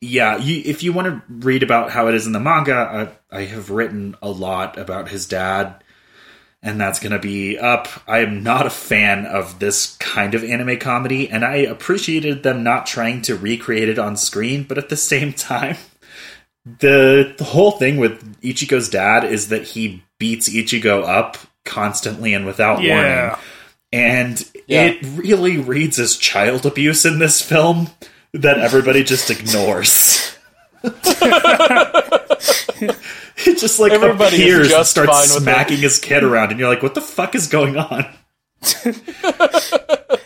yeah, 0.00 0.36
you, 0.36 0.62
if 0.64 0.82
you 0.82 0.92
want 0.92 1.08
to 1.08 1.22
read 1.28 1.62
about 1.62 1.90
how 1.90 2.06
it 2.08 2.14
is 2.14 2.26
in 2.26 2.32
the 2.32 2.40
manga, 2.40 3.10
I, 3.32 3.36
I 3.36 3.44
have 3.46 3.70
written 3.70 4.16
a 4.22 4.28
lot 4.28 4.78
about 4.78 5.08
his 5.08 5.26
dad, 5.26 5.82
and 6.62 6.80
that's 6.80 7.00
going 7.00 7.12
to 7.12 7.18
be 7.18 7.58
up. 7.58 7.88
I 8.06 8.18
am 8.18 8.44
not 8.44 8.66
a 8.66 8.70
fan 8.70 9.26
of 9.26 9.58
this 9.58 9.96
kind 9.96 10.34
of 10.34 10.44
anime 10.44 10.78
comedy, 10.78 11.28
and 11.28 11.44
I 11.44 11.56
appreciated 11.56 12.44
them 12.44 12.62
not 12.62 12.86
trying 12.86 13.22
to 13.22 13.36
recreate 13.36 13.88
it 13.88 13.98
on 13.98 14.16
screen, 14.16 14.62
but 14.62 14.78
at 14.78 14.88
the 14.88 14.96
same 14.96 15.32
time, 15.34 15.76
the, 16.64 17.34
the 17.36 17.44
whole 17.44 17.72
thing 17.72 17.96
with 17.96 18.40
Ichigo's 18.40 18.88
dad 18.88 19.24
is 19.24 19.48
that 19.48 19.64
he 19.64 20.04
beats 20.18 20.48
Ichigo 20.48 21.06
up 21.06 21.36
constantly 21.64 22.34
and 22.34 22.46
without 22.46 22.78
warning 22.78 23.32
and 23.92 24.44
Yeah. 24.66 24.84
it 24.86 24.98
really 25.16 25.58
reads 25.58 25.98
as 25.98 26.16
child 26.16 26.66
abuse 26.66 27.04
in 27.06 27.18
this 27.18 27.40
film 27.40 27.88
that 28.34 28.58
everybody 28.58 29.02
just 29.04 29.30
ignores. 29.30 30.34
it 30.84 30.94
just 33.58 33.80
like 33.80 33.92
Everybody 33.92 34.36
is 34.36 34.42
appears 34.42 34.60
and 34.66 34.70
just 34.70 34.90
starts 34.90 35.32
smacking 35.34 35.78
his 35.78 35.98
kid 35.98 36.22
around, 36.22 36.50
and 36.50 36.60
you're 36.60 36.68
like, 36.68 36.82
"What 36.82 36.94
the 36.94 37.00
fuck 37.00 37.34
is 37.34 37.46
going 37.48 37.76
on?" 37.76 38.06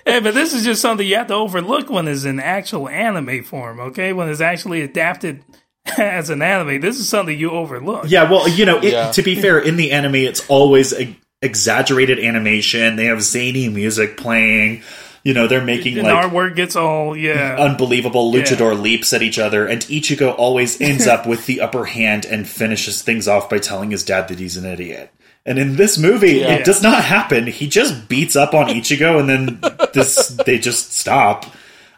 Hey, 0.04 0.20
but 0.20 0.34
this 0.34 0.52
is 0.52 0.62
just 0.62 0.82
something 0.82 1.06
you 1.06 1.16
have 1.16 1.28
to 1.28 1.34
overlook 1.34 1.88
when 1.88 2.06
it's 2.06 2.24
in 2.24 2.38
actual 2.38 2.86
anime 2.86 3.42
form, 3.44 3.80
okay? 3.80 4.12
When 4.12 4.28
it's 4.28 4.42
actually 4.42 4.82
adapted 4.82 5.42
as 5.98 6.30
an 6.30 6.42
anime, 6.42 6.80
this 6.80 6.98
is 6.98 7.08
something 7.08 7.38
you 7.38 7.50
overlook. 7.50 8.04
Yeah, 8.08 8.30
well, 8.30 8.48
you 8.48 8.64
know, 8.64 8.78
it, 8.78 8.92
Yeah. 8.92 9.10
to 9.12 9.22
be 9.22 9.34
fair, 9.40 9.58
in 9.58 9.76
the 9.76 9.92
anime, 9.92 10.14
it's 10.16 10.48
always 10.48 10.92
a, 10.92 11.16
exaggerated 11.42 12.18
animation. 12.20 12.96
They 12.96 13.06
have 13.06 13.20
zany 13.22 13.68
music 13.68 14.16
playing. 14.16 14.82
You 15.24 15.34
know, 15.34 15.46
they're 15.46 15.64
making 15.64 15.98
And 15.98 16.06
like 16.08 16.24
artwork 16.30 16.56
gets 16.56 16.74
all, 16.74 17.16
yeah. 17.16 17.56
unbelievable 17.58 18.32
luchador 18.32 18.80
leaps 18.80 19.12
at 19.12 19.22
each 19.22 19.38
other, 19.38 19.66
and 19.66 19.80
Ichigo 19.82 20.34
always 20.36 20.80
ends 20.80 21.06
up 21.06 21.26
with 21.26 21.46
the 21.46 21.60
upper 21.60 21.84
hand 21.84 22.24
and 22.24 22.46
finishes 22.48 23.02
things 23.02 23.28
off 23.28 23.48
by 23.48 23.58
telling 23.58 23.92
his 23.92 24.04
dad 24.04 24.26
that 24.28 24.40
he's 24.40 24.56
an 24.56 24.64
idiot. 24.66 25.12
And 25.46 25.58
in 25.60 25.76
this 25.76 25.96
movie, 25.98 26.38
Yeah. 26.40 26.54
it 26.54 26.64
does 26.64 26.82
not 26.82 27.04
happen. 27.04 27.46
He 27.46 27.68
just 27.68 28.08
beats 28.08 28.34
up 28.34 28.52
on 28.54 28.66
Ichigo, 28.68 29.20
and 29.20 29.28
then 29.28 29.60
this 29.92 30.28
they 30.44 30.58
just 30.58 30.92
stop. 30.92 31.46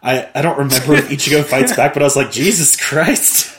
I, 0.03 0.29
I 0.35 0.43
don't 0.43 0.59
remember 0.59 0.95
if 0.95 1.09
Ichigo 1.09 1.45
fights 1.45 1.75
back, 1.75 1.95
but 1.95 2.03
I 2.03 2.05
was 2.05 2.17
like, 2.17 2.31
Jesus 2.31 2.77
Christ. 2.83 3.55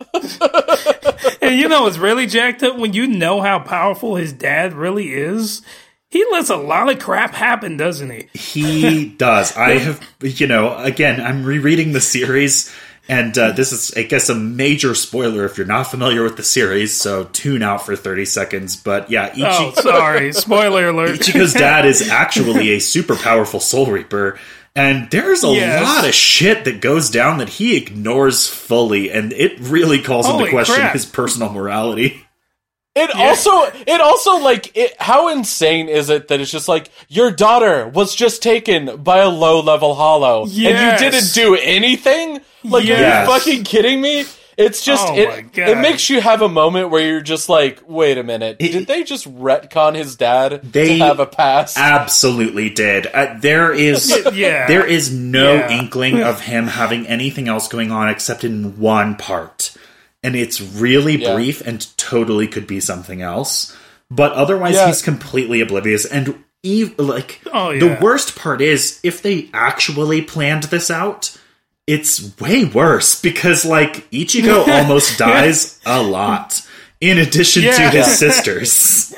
And 1.42 1.56
you 1.60 1.68
know 1.68 1.82
what's 1.82 1.98
really 1.98 2.26
jacked 2.26 2.62
up? 2.62 2.76
When 2.76 2.92
you 2.92 3.06
know 3.06 3.40
how 3.40 3.58
powerful 3.60 4.16
his 4.16 4.32
dad 4.32 4.72
really 4.72 5.12
is, 5.12 5.62
he 6.08 6.24
lets 6.32 6.50
a 6.50 6.56
lot 6.56 6.90
of 6.90 6.98
crap 6.98 7.34
happen, 7.34 7.76
doesn't 7.76 8.10
he? 8.10 8.28
He 8.34 9.06
does. 9.10 9.56
I 9.56 9.70
have, 9.78 10.00
you 10.20 10.46
know, 10.46 10.76
again, 10.76 11.20
I'm 11.20 11.44
rereading 11.44 11.92
the 11.92 12.00
series, 12.00 12.74
and 13.08 13.36
uh, 13.38 13.52
this 13.52 13.70
is, 13.72 13.92
I 13.96 14.02
guess, 14.02 14.28
a 14.28 14.34
major 14.34 14.94
spoiler 14.96 15.44
if 15.44 15.56
you're 15.56 15.66
not 15.66 15.84
familiar 15.84 16.22
with 16.24 16.36
the 16.36 16.42
series, 16.42 16.96
so 16.96 17.24
tune 17.24 17.62
out 17.62 17.84
for 17.86 17.94
30 17.94 18.24
seconds. 18.24 18.76
But 18.76 19.08
yeah, 19.10 19.30
Ichi- 19.32 19.44
Oh, 19.44 19.72
sorry. 19.76 20.32
Spoiler 20.32 20.88
alert. 20.88 21.20
Ichigo's 21.20 21.52
dad 21.54 21.86
is 21.86 22.08
actually 22.10 22.70
a 22.70 22.80
super 22.80 23.14
powerful 23.14 23.60
Soul 23.60 23.86
Reaper, 23.86 24.38
and 24.76 25.10
there's 25.10 25.42
a 25.42 25.48
Yes. 25.48 25.82
lot 25.82 26.06
of 26.06 26.14
shit 26.14 26.64
that 26.66 26.80
goes 26.80 27.10
down 27.10 27.38
that 27.38 27.48
he 27.48 27.76
ignores 27.76 28.46
fully, 28.46 29.10
and 29.10 29.32
it 29.32 29.58
really 29.58 30.00
calls 30.00 30.26
Holy 30.26 30.40
into 30.40 30.50
question 30.52 30.76
crap. 30.76 30.92
his 30.92 31.06
personal 31.06 31.50
morality. 31.50 32.22
It 32.94 33.10
also, 33.14 33.50
it 33.86 34.00
also 34.00 34.38
like, 34.38 34.74
it, 34.74 34.94
how 34.98 35.28
insane 35.28 35.88
is 35.90 36.08
it 36.08 36.28
that 36.28 36.40
it's 36.40 36.50
just 36.50 36.66
like 36.66 36.90
your 37.08 37.30
daughter 37.30 37.86
was 37.88 38.14
just 38.14 38.42
taken 38.42 39.02
by 39.02 39.18
a 39.18 39.28
low 39.28 39.60
level 39.60 39.94
hollow, 39.94 40.46
Yes. 40.48 40.72
and 40.72 41.02
you 41.02 41.10
didn't 41.10 41.34
do 41.34 41.56
anything? 41.56 42.40
Like, 42.64 42.86
Yes. 42.86 43.28
are 43.28 43.32
you 43.34 43.38
fucking 43.38 43.64
kidding 43.64 44.00
me? 44.00 44.24
It's 44.56 44.82
just 44.84 45.06
Oh 45.06 45.14
it. 45.16 45.58
It 45.58 45.78
makes 45.78 46.08
you 46.08 46.20
have 46.20 46.40
a 46.40 46.48
moment 46.48 46.90
where 46.90 47.06
you're 47.06 47.20
just 47.20 47.48
like, 47.48 47.82
wait 47.86 48.16
a 48.16 48.22
minute, 48.22 48.58
did 48.58 48.86
they 48.86 49.02
just 49.04 49.30
retcon 49.32 49.94
his 49.94 50.16
dad 50.16 50.60
They 50.62 50.98
to 50.98 51.04
have 51.04 51.20
a 51.20 51.26
past? 51.26 51.76
Absolutely 51.76 52.70
did. 52.70 53.06
Uh, 53.06 53.36
there 53.38 53.72
is 53.72 54.08
Yeah. 54.32 54.66
there 54.66 54.86
is 54.86 55.12
no 55.12 55.54
Yeah. 55.56 55.78
inkling 55.80 56.22
of 56.22 56.40
him 56.40 56.68
having 56.68 57.06
anything 57.06 57.48
else 57.48 57.68
going 57.68 57.92
on 57.92 58.08
except 58.08 58.44
in 58.44 58.78
one 58.78 59.16
part. 59.16 59.72
and 60.22 60.34
it's 60.34 60.60
really 60.60 61.16
Yeah. 61.16 61.34
brief 61.34 61.60
and 61.64 61.86
totally 61.98 62.48
could 62.48 62.66
be 62.66 62.80
something 62.80 63.22
else. 63.22 63.76
But 64.10 64.32
otherwise, 64.32 64.74
Yeah. 64.74 64.86
he's 64.88 65.00
completely 65.02 65.60
oblivious. 65.60 66.04
And 66.04 66.42
ev- 66.64 66.98
like 66.98 67.40
Oh, 67.52 67.78
the 67.78 67.96
worst 68.00 68.34
part 68.34 68.60
is 68.60 68.98
if 69.04 69.22
they 69.22 69.48
actually 69.54 70.22
planned 70.22 70.64
this 70.64 70.90
out, 70.90 71.36
it's 71.86 72.38
way 72.40 72.64
worse 72.64 73.20
because 73.20 73.64
like 73.64 74.10
Ichigo 74.10 74.66
almost 74.82 75.18
dies 75.18 75.80
a 75.86 76.02
lot. 76.02 76.62
In 77.00 77.18
addition 77.18 77.62
to 77.62 77.90
his 77.90 78.18
sisters. 78.18 79.14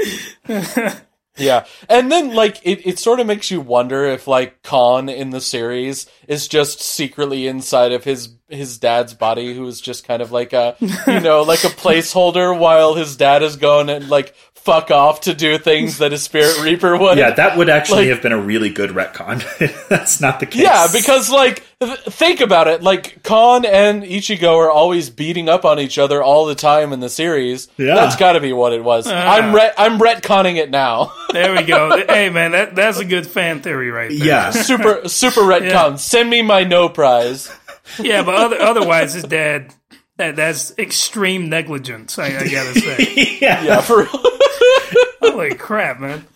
Yeah, 1.38 1.66
and 1.88 2.10
then 2.10 2.34
like 2.34 2.58
it, 2.64 2.86
it 2.86 2.98
sort 2.98 3.20
of 3.20 3.26
makes 3.26 3.50
you 3.50 3.60
wonder 3.60 4.04
if 4.06 4.26
like 4.26 4.62
Kon 4.62 5.08
in 5.08 5.30
the 5.30 5.40
series 5.40 6.06
is 6.26 6.48
just 6.48 6.80
secretly 6.80 7.46
inside 7.46 7.92
of 7.92 8.04
his 8.04 8.30
his 8.48 8.78
dad's 8.78 9.14
body, 9.14 9.54
who 9.54 9.66
is 9.66 9.80
just 9.80 10.06
kind 10.06 10.20
of 10.20 10.32
like 10.32 10.52
a 10.52 10.76
you 10.80 11.20
know 11.20 11.42
like 11.42 11.64
a 11.64 11.68
placeholder 11.68 12.58
while 12.58 12.94
his 12.94 13.16
dad 13.16 13.42
is 13.42 13.56
going 13.56 13.88
and 13.88 14.08
like 14.08 14.34
fuck 14.68 14.90
off 14.90 15.22
to 15.22 15.34
do 15.34 15.56
things 15.58 15.98
that 15.98 16.12
a 16.12 16.18
spirit 16.18 16.60
reaper 16.62 16.96
would. 16.96 17.16
Yeah, 17.18 17.30
that 17.30 17.56
would 17.56 17.68
actually 17.70 18.00
Like- 18.02 18.08
have 18.10 18.22
been 18.22 18.32
a 18.32 18.40
really 18.40 18.68
good 18.70 18.90
retcon. 18.90 19.42
That's 19.88 20.20
not 20.20 20.40
the 20.40 20.46
case. 20.46 20.62
Yeah, 20.62 20.86
because 20.92 21.30
like 21.30 21.64
th- 21.80 21.98
think 22.00 22.40
about 22.40 22.68
it, 22.68 22.82
like 22.82 23.22
Kon 23.22 23.64
and 23.64 24.02
Ichigo 24.02 24.56
are 24.56 24.70
always 24.70 25.10
beating 25.10 25.48
up 25.48 25.64
on 25.64 25.78
each 25.80 25.98
other 25.98 26.22
all 26.22 26.44
the 26.46 26.54
time 26.54 26.92
in 26.92 27.00
the 27.00 27.08
series. 27.08 27.68
Yeah. 27.76 27.94
that's 27.94 28.16
got 28.16 28.32
to 28.32 28.40
be 28.40 28.52
what 28.52 28.72
it 28.72 28.84
was. 28.84 29.06
Ah. 29.08 29.36
I'm 29.36 29.54
ret- 29.54 29.74
I'm 29.78 29.98
retconning 29.98 30.56
it 30.56 30.70
now. 30.70 31.12
There 31.32 31.54
we 31.54 31.62
go. 31.62 31.94
hey 32.08 32.30
man, 32.30 32.52
that 32.52 32.74
that's 32.74 32.98
a 32.98 33.04
good 33.04 33.26
fan 33.26 33.60
theory 33.60 33.90
right 33.90 34.08
there. 34.08 34.26
yeah, 34.26 34.50
super 34.50 35.06
super 35.08 35.42
retcon. 35.42 35.70
Yeah. 35.90 35.94
Send 35.96 36.30
me 36.30 36.40
my 36.42 36.64
no 36.64 36.88
prize. 36.88 37.50
Yeah, 37.98 38.22
but 38.22 38.34
other, 38.34 38.60
otherwise, 38.60 39.12
his 39.14 39.24
dad. 39.24 39.74
That, 40.18 40.36
that's 40.36 40.76
extreme 40.78 41.48
negligence. 41.48 42.18
I, 42.18 42.26
I 42.26 42.48
gotta 42.48 42.78
say. 42.78 43.38
yeah, 43.40 43.62
Yeah, 43.62 43.80
for 43.80 43.98
real. 43.98 44.08
Holy 45.20 45.54
crap, 45.54 46.00
man! 46.00 46.26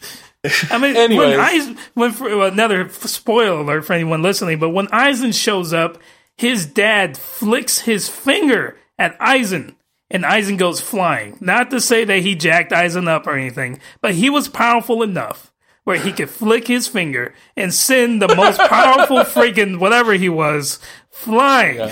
I 0.71 0.79
mean, 0.79 0.97
Anyways. 0.97 1.29
when 1.29 1.39
Aizen, 1.39 1.79
when 1.95 2.13
for, 2.13 2.37
well, 2.37 2.53
another 2.53 2.89
spoiler 2.89 3.61
alert 3.61 3.85
for 3.85 3.93
anyone 3.93 4.23
listening, 4.23 4.59
but 4.59 4.71
when 4.71 4.87
Aizen 4.89 5.35
shows 5.35 5.73
up, 5.73 5.99
his 6.37 6.67
dad 6.67 7.17
flicks 7.17 7.81
his 7.81 8.09
finger 8.09 8.77
at 8.99 9.19
Aizen, 9.19 9.75
and 10.11 10.25
Aizen 10.25 10.59
goes 10.59 10.81
flying. 10.81 11.39
Not 11.41 11.71
to 11.71 11.81
say 11.81 12.05
that 12.05 12.23
he 12.23 12.35
jacked 12.35 12.73
Aizen 12.73 13.09
up 13.09 13.27
or 13.27 13.37
anything, 13.37 13.81
but 14.01 14.15
he 14.15 14.31
was 14.31 14.49
powerful 14.49 15.03
enough 15.03 15.53
where 15.85 15.99
he 15.99 16.13
could 16.13 16.31
flick 16.31 16.69
his 16.69 16.87
finger 16.87 17.35
and 17.57 17.75
send 17.75 18.23
the 18.23 18.35
most 18.35 18.59
powerful 18.69 19.19
freaking 19.19 19.79
whatever 19.79 20.13
he 20.15 20.29
was 20.29 20.79
flying. 21.11 21.91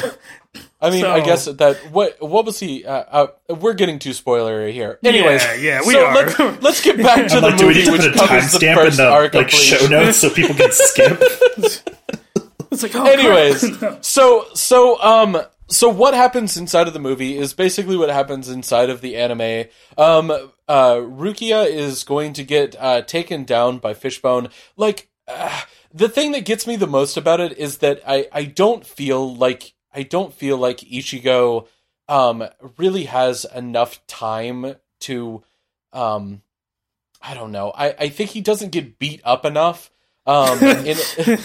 I 0.80 0.90
mean, 0.90 1.04
I 1.04 1.20
guess 1.20 1.44
that 1.44 1.76
what 1.92 2.16
what 2.20 2.44
was 2.46 2.58
he? 2.58 2.84
Uh, 2.84 2.92
uh, 3.48 3.54
we're 3.54 3.74
getting 3.74 3.98
too 3.98 4.10
spoilery 4.10 4.72
here. 4.72 4.98
Anyways, 5.04 5.44
Yeah, 5.44 5.54
yeah, 5.54 5.80
we 5.86 5.92
so 5.92 6.06
are. 6.06 6.14
Let's, 6.14 6.62
let's 6.62 6.82
get 6.82 6.96
back 7.02 7.28
to 7.28 7.36
I'm 7.36 7.42
the 7.42 7.48
like, 7.48 7.58
do 7.58 7.66
we 7.66 7.74
movie, 7.74 7.80
need 7.80 7.86
to 7.86 7.92
which 7.92 8.00
put 8.02 8.24
a 8.24 8.26
covers 8.26 8.52
the 8.52 8.58
timestamp 8.58 8.70
in 8.70 8.76
first 8.76 8.96
the 8.96 9.08
arc 9.08 9.34
like 9.34 9.50
show 9.50 9.86
notes 9.86 10.18
so 10.18 10.30
people 10.30 10.54
can 10.54 10.70
skip? 10.72 11.20
It's 12.72 12.84
like, 12.84 12.94
oh, 12.94 13.04
Anyways, 13.04 13.76
crap. 13.78 14.04
so 14.04 14.46
so 14.54 15.00
um 15.02 15.36
so 15.68 15.88
what 15.88 16.14
happens 16.14 16.56
inside 16.56 16.86
of 16.86 16.94
the 16.94 17.00
movie 17.00 17.36
is 17.36 17.52
basically 17.52 17.96
what 17.96 18.10
happens 18.10 18.48
inside 18.48 18.90
of 18.90 19.00
the 19.00 19.16
anime. 19.16 19.68
Um 19.98 20.30
uh 20.68 20.94
Rukia 20.96 21.66
is 21.68 22.04
going 22.04 22.32
to 22.34 22.44
get 22.44 22.76
uh 22.78 23.02
taken 23.02 23.44
down 23.44 23.78
by 23.78 23.92
Fishbone. 23.92 24.48
Like 24.76 25.08
uh, 25.26 25.62
the 25.92 26.08
thing 26.08 26.30
that 26.32 26.44
gets 26.44 26.66
me 26.66 26.76
the 26.76 26.86
most 26.86 27.16
about 27.16 27.40
it 27.40 27.58
is 27.58 27.78
that 27.78 28.00
I 28.06 28.28
I 28.32 28.44
don't 28.44 28.86
feel 28.86 29.34
like 29.34 29.74
I 29.94 30.03
don't 30.03 30.33
feel 30.35 30.57
like 30.57 30.79
Ichigo 30.79 31.66
um 32.09 32.44
really 32.76 33.05
has 33.05 33.44
enough 33.55 34.05
time 34.07 34.74
to 35.00 35.42
um 35.92 36.42
I 37.22 37.35
don't 37.35 37.53
know. 37.53 37.70
I 37.74 37.94
I 37.98 38.09
think 38.09 38.31
he 38.31 38.40
doesn't 38.40 38.70
get 38.72 38.98
beat 38.98 39.20
up 39.24 39.44
enough. 39.44 39.90
Um, 40.26 40.62
in, 40.62 40.96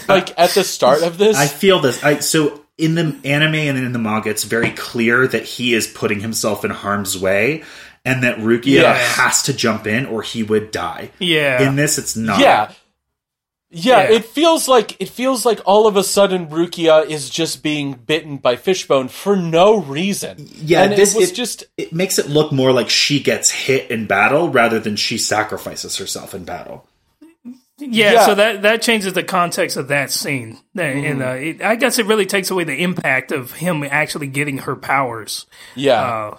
like 0.08 0.38
at 0.38 0.50
the 0.50 0.62
start 0.62 1.02
of 1.02 1.18
this, 1.18 1.36
I 1.36 1.46
feel 1.46 1.80
this. 1.80 2.02
I 2.04 2.18
so 2.20 2.64
in 2.78 2.94
the 2.94 3.18
anime 3.24 3.54
and 3.54 3.78
in 3.78 3.92
the 3.92 3.98
manga, 3.98 4.28
it's 4.30 4.44
very 4.44 4.70
clear 4.70 5.26
that 5.26 5.44
he 5.44 5.72
is 5.74 5.86
putting 5.86 6.20
himself 6.20 6.64
in 6.64 6.70
harm's 6.70 7.18
way, 7.18 7.64
and 8.04 8.22
that 8.22 8.38
Rukia 8.38 8.66
Yes. 8.82 9.16
has 9.16 9.42
to 9.44 9.54
jump 9.54 9.86
in 9.86 10.06
or 10.06 10.22
he 10.22 10.42
would 10.42 10.70
die. 10.72 11.10
yeah. 11.18 11.66
In 11.66 11.76
this, 11.76 11.96
it's 11.98 12.16
not. 12.16 12.38
Yeah. 12.40 12.70
Yeah, 13.78 14.08
Yeah. 14.08 14.16
it 14.16 14.24
feels 14.24 14.68
like 14.68 14.96
it 15.00 15.10
feels 15.10 15.44
like 15.44 15.60
all 15.66 15.86
of 15.86 15.96
a 15.96 16.02
sudden 16.02 16.46
Rukia 16.46 17.06
is 17.10 17.28
just 17.28 17.62
being 17.62 17.92
bitten 17.92 18.38
by 18.38 18.56
Fishbone 18.56 19.08
for 19.08 19.36
no 19.36 19.76
reason. 19.76 20.48
Yeah, 20.54 20.82
and 20.84 20.92
this- 20.92 21.14
it 21.14 21.18
was 21.20 21.30
it- 21.30 21.34
just 21.34 21.64
it 21.76 21.92
makes 21.92 22.18
it 22.18 22.28
look 22.30 22.52
more 22.52 22.72
like 22.72 22.88
she 22.88 23.20
gets 23.20 23.50
hit 23.50 23.90
in 23.90 24.06
battle 24.06 24.48
rather 24.48 24.80
than 24.80 24.96
she 24.96 25.18
sacrifices 25.18 25.98
herself 25.98 26.32
in 26.34 26.44
battle. 26.44 26.88
Yeah, 27.78 28.12
Yeah. 28.12 28.26
so 28.26 28.34
that 28.34 28.62
that 28.62 28.80
changes 28.80 29.12
the 29.12 29.22
context 29.22 29.76
of 29.76 29.88
that 29.88 30.10
scene, 30.10 30.56
and 30.74 31.22
uh, 31.22 31.26
it, 31.32 31.62
I 31.62 31.76
guess 31.76 31.98
it 31.98 32.06
really 32.06 32.24
takes 32.24 32.50
away 32.50 32.64
the 32.64 32.82
impact 32.82 33.30
of 33.32 33.52
him 33.52 33.84
actually 33.84 34.28
getting 34.28 34.58
her 34.58 34.74
powers. 34.74 35.44
yeah. 35.74 36.00
Uh, 36.02 36.36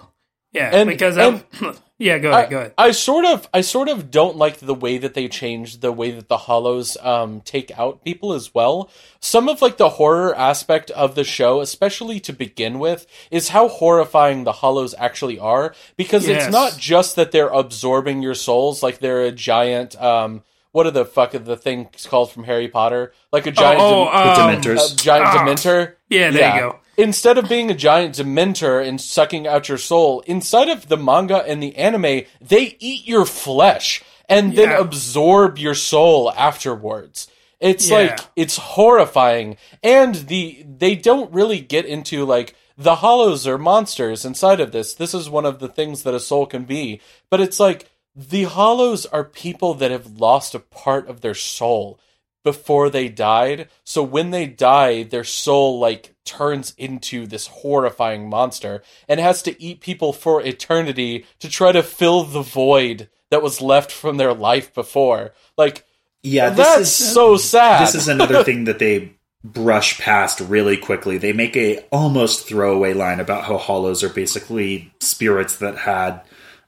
yeah, 0.54 0.70
And- 0.76 0.90
because 0.90 1.16
and- 1.18 1.44
I, 1.62 1.74
yeah, 2.00 2.20
go 2.20 2.30
ahead, 2.32 2.46
I, 2.46 2.50
go 2.50 2.58
ahead. 2.60 2.74
I 2.78 2.92
sort 2.92 3.26
of 3.26 3.48
I 3.54 3.62
sort 3.62 3.90
of 3.90 4.12
don't 4.12 4.36
like 4.38 4.58
the 4.60 4.74
way 4.74 4.98
that 4.98 5.14
they 5.16 5.28
changed 5.28 5.82
the 5.82 5.92
way 5.92 6.12
that 6.12 6.28
the 6.28 6.38
hollows 6.38 6.96
um 7.02 7.42
take 7.42 7.78
out 7.78 8.04
people 8.04 8.34
as 8.34 8.54
well. 8.54 8.90
Some 9.20 9.50
of 9.50 9.62
like 9.62 9.78
the 9.78 9.90
horror 9.90 10.36
aspect 10.36 10.92
of 10.92 11.16
the 11.16 11.24
show, 11.24 11.60
especially 11.62 12.20
to 12.22 12.34
begin 12.34 12.78
with, 12.80 13.08
is 13.32 13.50
how 13.50 13.68
horrifying 13.68 14.44
the 14.44 14.52
hollows 14.54 14.94
actually 14.98 15.40
are 15.40 15.74
because 15.96 16.28
Yes. 16.28 16.44
it's 16.44 16.52
not 16.52 16.78
just 16.78 17.16
that 17.16 17.32
they're 17.32 17.48
absorbing 17.50 18.22
your 18.22 18.36
souls 18.36 18.84
like 18.84 19.00
they're 19.00 19.24
a 19.24 19.32
giant 19.32 20.00
um 20.02 20.44
what 20.74 20.86
are 20.86 20.92
the 20.92 21.06
fuck 21.06 21.34
of 21.34 21.46
the 21.46 21.58
things 21.58 22.06
called 22.06 22.32
from 22.32 22.44
Harry 22.44 22.68
Potter? 22.68 23.12
Like 23.32 23.48
a 23.48 23.52
giant 23.52 23.80
oh, 23.82 24.06
dem- 24.06 24.14
The 24.14 24.68
um, 24.70 24.78
Dementors. 24.78 24.94
a 24.94 24.96
giant 24.96 25.26
ah. 25.26 25.38
dementor. 25.40 25.94
Yeah, 26.10 26.30
there 26.30 26.54
you 26.54 26.60
go. 26.60 26.80
Instead 26.98 27.38
of 27.38 27.48
being 27.48 27.70
a 27.70 27.76
giant 27.76 28.16
dementor 28.16 28.86
and 28.86 29.00
sucking 29.00 29.46
out 29.46 29.70
your 29.70 29.78
soul, 29.78 30.22
inside 30.22 30.68
of 30.68 30.88
the 30.88 30.98
manga 30.98 31.44
and 31.46 31.62
the 31.62 31.76
anime, 31.76 32.24
they 32.42 32.76
eat 32.80 33.08
your 33.08 33.26
flesh 33.26 34.04
and 34.28 34.56
then 34.58 34.72
absorb 34.72 35.58
your 35.60 35.76
soul 35.76 36.32
afterwards. 36.34 37.28
It's 37.60 37.90
Yeah. 37.90 37.98
like 37.98 38.20
it's 38.36 38.58
horrifying, 38.58 39.58
and 39.82 40.16
the 40.16 40.64
they 40.68 40.96
don't 40.96 41.32
really 41.32 41.60
get 41.60 41.86
into 41.86 42.26
like 42.26 42.56
the 42.78 42.96
hollows 42.96 43.48
are 43.48 43.58
monsters 43.58 44.26
inside 44.26 44.60
of 44.60 44.72
this. 44.72 44.94
This 44.94 45.14
is 45.14 45.30
one 45.30 45.46
of 45.46 45.60
the 45.60 45.68
things 45.68 46.04
that 46.04 46.14
a 46.14 46.20
soul 46.20 46.46
can 46.46 46.66
be, 46.66 47.02
but 47.30 47.40
it's 47.42 47.60
like 47.60 47.90
the 48.16 48.44
hollows 48.44 49.06
are 49.08 49.24
people 49.24 49.74
that 49.76 49.92
have 49.92 50.20
lost 50.20 50.54
a 50.56 50.60
part 50.60 51.08
of 51.08 51.22
their 51.22 51.34
soul 51.36 52.00
before 52.48 52.90
they 52.90 53.10
died. 53.10 53.68
So 53.84 54.02
when 54.02 54.32
they 54.32 54.46
die, 54.48 55.04
their 55.04 55.26
soul 55.26 55.80
like 55.80 56.16
turns 56.24 56.74
into 56.78 57.28
this 57.28 57.48
horrifying 57.48 58.30
monster 58.30 58.82
and 59.10 59.20
has 59.20 59.42
to 59.42 59.62
eat 59.62 59.82
people 59.82 60.14
for 60.14 60.42
eternity 60.42 61.26
to 61.40 61.50
try 61.50 61.74
to 61.74 61.84
fill 61.84 62.24
the 62.24 62.42
void 62.42 63.10
that 63.32 63.44
was 63.44 63.60
left 63.62 63.92
from 63.92 64.16
their 64.16 64.34
life 64.34 64.74
before. 64.74 65.34
Like 65.58 65.84
Yeah, 66.24 66.52
this 66.52 66.66
that's 66.66 66.80
is 66.82 67.14
so 67.14 67.36
sad. 67.36 67.82
this 67.82 67.96
is 67.96 68.08
another 68.08 68.46
thing 68.46 68.64
that 68.64 68.80
they 68.80 69.12
brush 69.44 70.00
past 70.00 70.40
really 70.40 70.78
quickly. 70.78 71.18
They 71.18 71.34
make 71.34 71.58
a 71.58 71.80
almost 71.92 72.48
throwaway 72.48 72.94
line 72.94 73.20
about 73.20 73.44
how 73.44 73.58
hollows 73.58 74.04
are 74.06 74.10
basically 74.10 74.94
spirits 75.02 75.58
that 75.58 75.80
had 75.80 76.22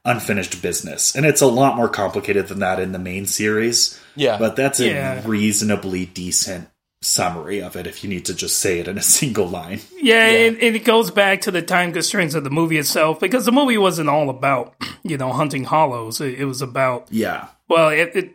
unfinished 0.04 0.62
business. 0.62 1.14
And 1.14 1.26
it's 1.26 1.40
a 1.40 1.46
lot 1.46 1.76
more 1.76 1.88
complicated 1.88 2.48
than 2.48 2.60
that 2.60 2.80
in 2.80 2.92
the 2.92 2.98
main 2.98 3.26
series. 3.26 4.00
Yeah. 4.16 4.38
But 4.38 4.56
that's 4.56 4.80
a 4.80 4.86
Yeah. 4.88 5.22
reasonably 5.26 6.06
decent 6.06 6.68
summary 7.02 7.62
of 7.62 7.76
it 7.76 7.86
if 7.86 8.04
you 8.04 8.10
need 8.10 8.26
to 8.26 8.34
just 8.34 8.58
say 8.58 8.78
it 8.78 8.86
in 8.88 8.98
a 8.98 9.02
single 9.18 9.46
line. 9.48 9.80
Yeah, 10.00 10.26
And, 10.26 10.56
and 10.58 10.76
it 10.76 10.84
goes 10.84 11.10
back 11.10 11.42
to 11.42 11.50
the 11.50 11.62
time 11.62 11.92
constraints 11.92 12.34
of 12.34 12.44
the 12.44 12.50
movie 12.50 12.78
itself 12.78 13.20
because 13.20 13.44
the 13.46 13.52
movie 13.52 13.78
wasn't 13.78 14.08
all 14.10 14.28
about 14.30 14.74
you 15.02 15.16
know 15.16 15.32
hunting 15.32 15.64
hollows. 15.64 16.20
It, 16.20 16.40
it 16.40 16.44
was 16.44 16.60
about 16.62 17.06
Yeah. 17.10 17.46
well, 17.68 17.88
it, 17.90 18.10
it 18.14 18.34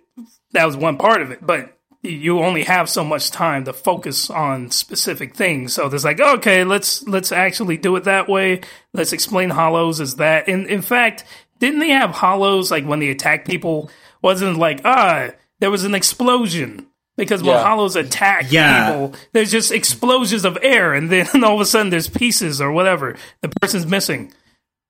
that 0.53 0.65
was 0.65 0.77
one 0.77 0.97
part 0.97 1.21
of 1.21 1.31
it, 1.31 1.45
but 1.45 1.71
you 2.01 2.39
only 2.39 2.63
have 2.63 2.87
so 2.87 3.03
much 3.03 3.31
time 3.31 3.65
to 3.65 3.73
focus 3.73 4.29
on 4.29 4.69
specific 4.69 5.35
things. 5.35 5.73
So 5.73 5.89
there's 5.89 6.05
like, 6.05 6.19
okay, 6.19 6.63
let's 6.63 7.03
let's 7.07 7.31
actually 7.31 7.77
do 7.77 7.95
it 7.97 8.03
that 8.05 8.29
way. 8.29 8.61
Let's 8.93 9.11
explain 9.11 9.49
hollows 9.49 9.99
as 9.99 10.15
that. 10.17 10.47
And 10.47 10.67
in 10.67 10.81
fact, 10.83 11.23
didn't 11.59 11.79
they 11.79 11.89
have 11.89 12.11
hollows 12.11 12.71
like 12.71 12.85
when 12.85 12.99
they 12.99 13.09
attack 13.09 13.45
people? 13.45 13.89
Wasn't 14.21 14.57
like 14.57 14.81
ah, 14.85 15.29
there 15.59 15.71
was 15.71 15.83
an 15.83 15.95
explosion. 15.95 16.87
Because 17.17 17.41
when 17.41 17.55
Yeah. 17.55 17.63
hollows 17.63 17.95
attack 17.95 18.51
Yeah. 18.51 18.87
people, 18.91 19.13
there's 19.31 19.49
just 19.49 19.71
explosions 19.71 20.43
of 20.43 20.57
air, 20.61 20.93
and 20.93 21.09
then 21.09 21.27
all 21.45 21.55
of 21.55 21.61
a 21.61 21.65
sudden 21.65 21.89
there's 21.89 22.09
pieces 22.09 22.59
or 22.59 22.71
whatever. 22.73 23.15
The 23.41 23.47
person's 23.61 23.85
missing, 23.85 24.33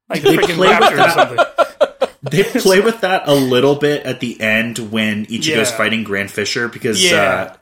like 0.10 0.23
They 0.23 0.36
freaking 0.36 0.56
play 0.56 0.69
with 0.80 0.91
or 0.93 0.95
that. 0.95 1.13
something. 1.13 1.45
They 2.32 2.41
play 2.43 2.80
with 2.82 3.01
that 3.01 3.28
a 3.28 3.36
little 3.36 3.75
bit 3.75 4.04
at 4.08 4.19
the 4.19 4.41
end 4.41 4.80
when 4.91 5.28
Ichigo's 5.28 5.45
Yeah. 5.69 5.78
fighting 5.78 6.04
Grand 6.04 6.32
Fisher 6.32 6.67
because 6.67 7.04
Yeah. 7.04 7.21
uh, 7.51 7.56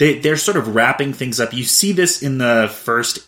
they 0.00 0.18
they're 0.18 0.36
sort 0.36 0.56
of 0.56 0.74
wrapping 0.74 1.12
things 1.12 1.38
up. 1.38 1.54
You 1.54 1.62
see 1.62 1.92
this 1.92 2.20
in 2.20 2.38
the 2.38 2.68
first 2.74 3.20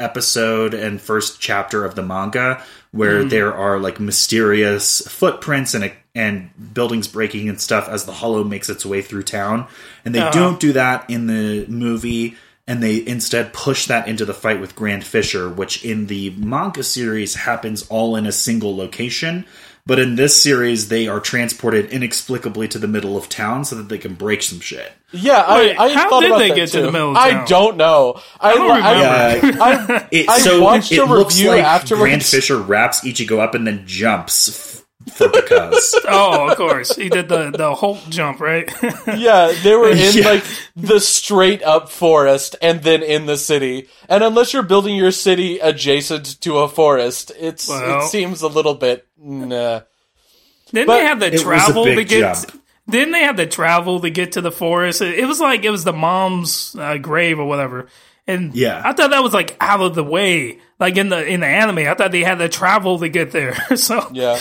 episode 0.00 0.72
and 0.72 1.00
first 1.02 1.38
chapter 1.40 1.84
of 1.84 1.96
the 1.96 2.02
manga 2.02 2.62
where 2.92 3.24
mm. 3.24 3.30
there 3.30 3.54
are 3.54 3.78
like 3.78 4.00
mysterious 4.00 5.06
footprints 5.06 5.74
and 5.74 5.92
and 6.14 6.50
buildings 6.74 7.06
breaking 7.06 7.48
and 7.48 7.60
stuff 7.60 7.88
as 7.88 8.04
the 8.04 8.12
hollow 8.12 8.42
makes 8.42 8.68
its 8.68 8.84
way 8.84 9.02
through 9.02 9.22
town 9.22 9.66
and 10.04 10.14
they 10.14 10.20
uh-huh. 10.20 10.30
don't 10.30 10.60
do 10.60 10.72
that 10.72 11.08
in 11.08 11.26
the 11.26 11.66
movie 11.68 12.36
and 12.66 12.82
they 12.82 13.06
instead 13.06 13.52
push 13.52 13.86
that 13.86 14.08
into 14.08 14.24
the 14.24 14.34
fight 14.34 14.60
with 14.60 14.74
Grand 14.74 15.04
Fisher 15.04 15.48
which 15.48 15.84
in 15.84 16.06
the 16.06 16.30
manga 16.30 16.82
series 16.82 17.34
happens 17.34 17.86
all 17.88 18.16
in 18.16 18.26
a 18.26 18.32
single 18.32 18.76
location 18.76 19.44
but 19.88 19.98
in 19.98 20.14
this 20.16 20.40
series, 20.40 20.88
they 20.88 21.08
are 21.08 21.18
transported 21.18 21.90
inexplicably 21.90 22.68
to 22.68 22.78
the 22.78 22.86
middle 22.86 23.16
of 23.16 23.28
town 23.28 23.64
so 23.64 23.74
that 23.74 23.88
they 23.88 23.96
can 23.98 24.14
break 24.14 24.42
some 24.42 24.60
shit. 24.60 24.92
Yeah, 25.12 25.56
Wait, 25.56 25.74
I, 25.76 25.86
I 25.86 25.92
how 25.94 26.10
thought 26.10 26.20
did 26.20 26.28
about 26.30 26.38
they 26.40 26.48
that 26.50 26.54
get 26.56 26.68
too. 26.68 26.80
to 26.80 26.86
the 26.86 26.92
middle 26.92 27.10
of 27.12 27.16
town? 27.16 27.42
I 27.42 27.44
don't 27.46 27.76
know. 27.78 28.20
I, 28.38 28.50
I 28.50 28.54
don't 28.54 28.76
remember. 29.40 29.62
I, 29.62 29.96
I, 29.96 30.08
It, 30.12 30.28
I 30.28 30.38
so 30.40 30.60
watched 30.62 30.92
it 30.92 30.98
a 30.98 31.04
looks 31.06 31.36
review 31.36 31.50
like 31.50 31.64
afterwards. 31.64 32.02
Grand 32.02 32.22
Fisher 32.24 32.58
wraps 32.58 33.00
Ichigo 33.00 33.38
up 33.40 33.54
and 33.54 33.66
then 33.66 33.84
jumps 33.86 34.50
f- 34.50 34.77
for 35.18 35.28
because. 35.28 35.98
oh, 36.08 36.48
of 36.50 36.56
course, 36.56 36.94
he 36.96 37.08
did 37.10 37.28
the 37.28 37.50
the 37.50 37.74
Hulk 37.74 37.98
jump, 38.08 38.40
right? 38.40 38.70
yeah, 39.06 39.52
they 39.62 39.74
were 39.74 39.90
in 39.90 39.98
Yeah. 40.16 40.24
like 40.30 40.44
the 40.76 41.00
straight 41.00 41.62
up 41.62 41.90
forest 41.90 42.56
and 42.62 42.82
then 42.82 43.02
in 43.02 43.26
the 43.26 43.36
city. 43.36 43.88
And 44.08 44.24
unless 44.24 44.52
you're 44.54 44.62
building 44.62 44.94
your 44.96 45.10
city 45.10 45.58
adjacent 45.58 46.40
to 46.42 46.58
a 46.58 46.68
forest, 46.68 47.32
it's 47.38 47.68
Well. 47.68 48.00
it 48.06 48.08
seems 48.08 48.40
a 48.42 48.48
little 48.48 48.74
bit 48.74 49.06
nah. 49.18 49.80
Didn't 50.72 50.88
they 50.88 51.04
have 51.04 51.20
to 51.20 51.30
was 51.30 51.40
a 51.40 51.44
travel 51.44 51.84
to 51.84 52.04
get? 52.04 52.20
jump. 52.20 52.62
Didn't 52.88 53.12
they 53.12 53.24
have 53.24 53.36
to 53.36 53.46
travel 53.46 54.00
to 54.00 54.08
get 54.10 54.32
to 54.32 54.40
the 54.40 54.50
forest? 54.52 55.02
It, 55.02 55.18
it 55.18 55.26
was 55.26 55.40
like 55.40 55.64
it 55.64 55.70
was 55.70 55.84
the 55.84 55.92
mom's 55.92 56.74
uh, 56.78 56.96
grave 56.98 57.38
or 57.38 57.44
whatever. 57.46 57.88
And 58.26 58.54
Yeah. 58.54 58.82
I 58.84 58.92
thought 58.92 59.10
that 59.10 59.22
was 59.22 59.32
like 59.32 59.56
out 59.60 59.80
of 59.80 59.94
the 59.94 60.04
way, 60.04 60.58
like 60.78 60.96
in 60.98 61.08
the 61.08 61.26
in 61.26 61.40
the 61.40 61.46
anime. 61.46 61.78
I 61.78 61.94
thought 61.94 62.12
they 62.12 62.22
had 62.22 62.38
to 62.38 62.48
travel 62.50 62.98
to 62.98 63.08
get 63.08 63.30
there. 63.32 63.54
so 63.76 64.08
Yeah. 64.12 64.38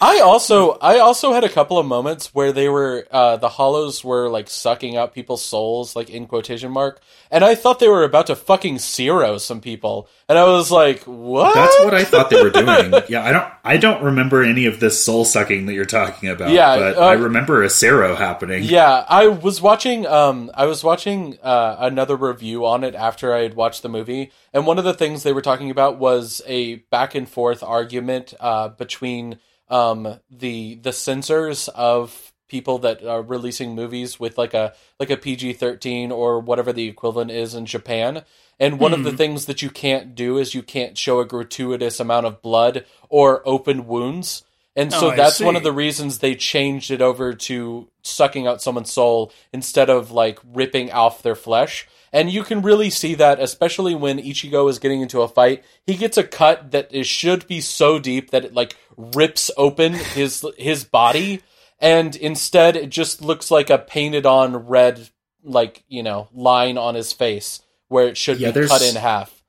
I 0.00 0.20
also 0.20 0.78
I 0.80 0.98
also 0.98 1.32
had 1.32 1.44
a 1.44 1.48
couple 1.48 1.78
of 1.78 1.86
moments 1.86 2.34
where 2.34 2.52
they 2.52 2.68
were 2.68 3.06
uh, 3.10 3.36
the 3.36 3.48
hollows 3.48 4.04
were 4.04 4.28
like 4.28 4.48
sucking 4.48 4.96
out 4.96 5.14
people's 5.14 5.44
souls 5.44 5.96
like 5.96 6.08
in 6.10 6.26
quotation 6.26 6.70
mark 6.70 7.00
and 7.30 7.44
I 7.44 7.54
thought 7.54 7.80
they 7.80 7.88
were 7.88 8.04
about 8.04 8.28
to 8.28 8.36
fucking 8.36 8.76
Cero 8.76 9.40
some 9.40 9.60
people 9.60 10.08
and 10.28 10.38
I 10.38 10.44
was 10.44 10.70
like 10.70 11.02
what 11.04 11.54
That's 11.54 11.78
what 11.80 11.94
I 11.94 12.04
thought 12.04 12.30
they 12.30 12.42
were 12.42 12.50
doing. 12.50 12.92
Yeah, 13.08 13.24
I 13.24 13.32
don't. 13.32 13.52
I 13.64 13.76
don't 13.76 14.02
remember 14.02 14.42
any 14.42 14.66
of 14.66 14.78
this 14.78 15.02
soul 15.02 15.24
sucking 15.24 15.66
that 15.66 15.74
you're 15.74 15.84
talking 15.84 16.28
about. 16.28 16.50
Yeah, 16.50 16.76
but 16.76 16.96
uh, 16.98 17.00
I 17.00 17.14
remember 17.14 17.62
a 17.62 17.70
Cero 17.70 18.14
happening. 18.14 18.62
Yeah, 18.64 19.04
I 19.08 19.28
was 19.28 19.60
watching. 19.60 20.06
Um, 20.06 20.50
I 20.54 20.66
was 20.66 20.84
watching 20.84 21.38
uh, 21.42 21.76
another 21.78 22.16
review 22.16 22.66
on 22.66 22.84
it 22.84 22.94
after 22.94 23.32
I 23.34 23.40
had 23.40 23.54
watched 23.54 23.82
the 23.82 23.88
movie, 23.88 24.32
and 24.52 24.66
one 24.66 24.78
of 24.78 24.84
the 24.84 24.94
things 24.94 25.22
they 25.22 25.32
were 25.32 25.42
talking 25.42 25.70
about 25.70 25.98
was 25.98 26.42
a 26.46 26.76
back 26.76 27.14
and 27.14 27.28
forth 27.28 27.62
argument 27.62 28.34
uh, 28.38 28.68
between 28.68 29.38
um, 29.70 30.20
the 30.30 30.76
the 30.76 30.92
censors 30.92 31.68
of 31.68 32.32
people 32.48 32.78
that 32.78 33.04
are 33.04 33.22
releasing 33.22 33.74
movies 33.74 34.18
with 34.18 34.38
like 34.38 34.54
a 34.54 34.74
like 34.98 35.10
a 35.10 35.16
PG 35.16 35.54
thirteen 35.54 36.10
or 36.10 36.40
whatever 36.40 36.72
the 36.72 36.88
equivalent 36.88 37.30
is 37.30 37.54
in 37.54 37.66
Japan. 37.66 38.24
And 38.60 38.80
one 38.80 38.92
of 38.92 39.04
the 39.04 39.12
things 39.12 39.46
that 39.46 39.62
you 39.62 39.70
can't 39.70 40.14
do 40.14 40.36
is 40.38 40.54
you 40.54 40.62
can't 40.62 40.98
show 40.98 41.20
a 41.20 41.26
gratuitous 41.26 42.00
amount 42.00 42.26
of 42.26 42.42
blood 42.42 42.84
or 43.08 43.42
open 43.46 43.86
wounds. 43.86 44.42
And 44.74 44.92
so 44.92 45.08
Oh, 45.08 45.16
that's 45.16 45.40
one 45.40 45.56
of 45.56 45.62
the 45.62 45.72
reasons 45.72 46.18
they 46.18 46.34
changed 46.34 46.90
it 46.90 47.00
over 47.02 47.34
to 47.34 47.88
sucking 48.02 48.46
out 48.46 48.62
someone's 48.62 48.92
soul 48.92 49.32
instead 49.52 49.90
of 49.90 50.10
like 50.10 50.38
ripping 50.44 50.90
off 50.92 51.22
their 51.22 51.34
flesh. 51.34 51.86
And 52.12 52.30
you 52.30 52.42
can 52.42 52.62
really 52.62 52.90
see 52.90 53.14
that, 53.16 53.40
especially 53.40 53.94
when 53.94 54.18
Ichigo 54.18 54.68
is 54.70 54.78
getting 54.78 55.02
into 55.02 55.20
a 55.22 55.28
fight. 55.28 55.64
He 55.86 55.94
gets 55.94 56.16
a 56.16 56.24
cut 56.24 56.70
that 56.70 56.92
is, 56.92 57.06
should 57.06 57.46
be 57.46 57.60
so 57.60 57.98
deep 57.98 58.30
that 58.30 58.44
it 58.44 58.54
like 58.54 58.76
rips 58.96 59.50
open 59.56 59.92
his 59.92 60.44
his 60.56 60.84
body, 60.84 61.42
and 61.78 62.16
instead 62.16 62.76
it 62.76 62.90
just 62.90 63.20
looks 63.20 63.50
like 63.50 63.70
a 63.70 63.78
painted 63.78 64.26
on 64.26 64.68
red 64.68 65.10
like 65.44 65.84
you 65.88 66.02
know 66.02 66.28
line 66.34 66.78
on 66.78 66.94
his 66.94 67.12
face 67.12 67.60
where 67.88 68.08
it 68.08 68.16
should 68.16 68.40
Yeah, 68.40 68.52
be 68.52 68.66
cut 68.66 68.82
in 68.82 68.96
half. 68.96 69.42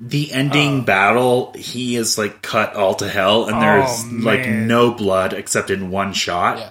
The 0.00 0.32
ending 0.32 0.80
oh. 0.80 0.84
battle, 0.84 1.52
he 1.56 1.94
is 1.96 2.18
like 2.18 2.42
cut 2.42 2.74
all 2.74 2.94
to 2.96 3.08
hell, 3.08 3.44
and 3.48 3.60
there's 3.62 4.04
Oh, 4.04 4.16
like 4.20 4.48
no 4.48 4.92
blood 4.92 5.32
except 5.32 5.70
in 5.70 5.90
one 5.90 6.12
shot. 6.12 6.58
Yeah. 6.58 6.70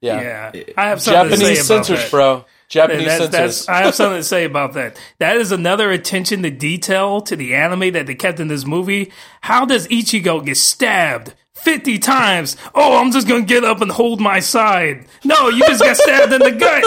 Yeah, 0.00 0.50
yeah, 0.52 0.62
I 0.76 0.88
have 0.90 1.00
something 1.00 1.30
to 1.30 1.36
Japanese 1.38 1.66
say 1.66 1.74
about 1.76 1.86
censors, 1.86 2.10
bro. 2.10 2.44
Japanese 2.74 3.06
That's- 3.06 3.30
that's- 3.30 3.68
I 3.68 3.84
have 3.84 3.94
something 3.94 4.18
to 4.18 4.24
say 4.34 4.44
about 4.44 4.72
that. 4.74 4.98
That 5.18 5.36
is 5.36 5.52
another 5.52 5.90
attention 5.92 6.42
to 6.42 6.50
detail 6.50 7.20
to 7.22 7.36
the 7.36 7.54
anime 7.54 7.92
that 7.92 8.06
they 8.06 8.14
kept 8.14 8.40
in 8.40 8.48
this 8.48 8.64
movie. 8.66 9.12
How 9.42 9.64
does 9.64 9.86
Ichigo 9.88 10.44
get 10.44 10.56
stabbed 10.56 11.34
50 11.54 11.98
times? 12.00 12.56
Oh, 12.74 12.98
I'm 12.98 13.12
just 13.12 13.28
going 13.28 13.46
to 13.46 13.48
get 13.54 13.64
up 13.64 13.80
and 13.80 13.90
hold 13.90 14.20
my 14.20 14.40
side. 14.40 15.06
No, 15.24 15.48
you 15.48 15.60
just 15.66 15.82
got 15.82 15.96
stabbed 15.96 16.32
in 16.32 16.40
the 16.40 16.50
gut. 16.52 16.84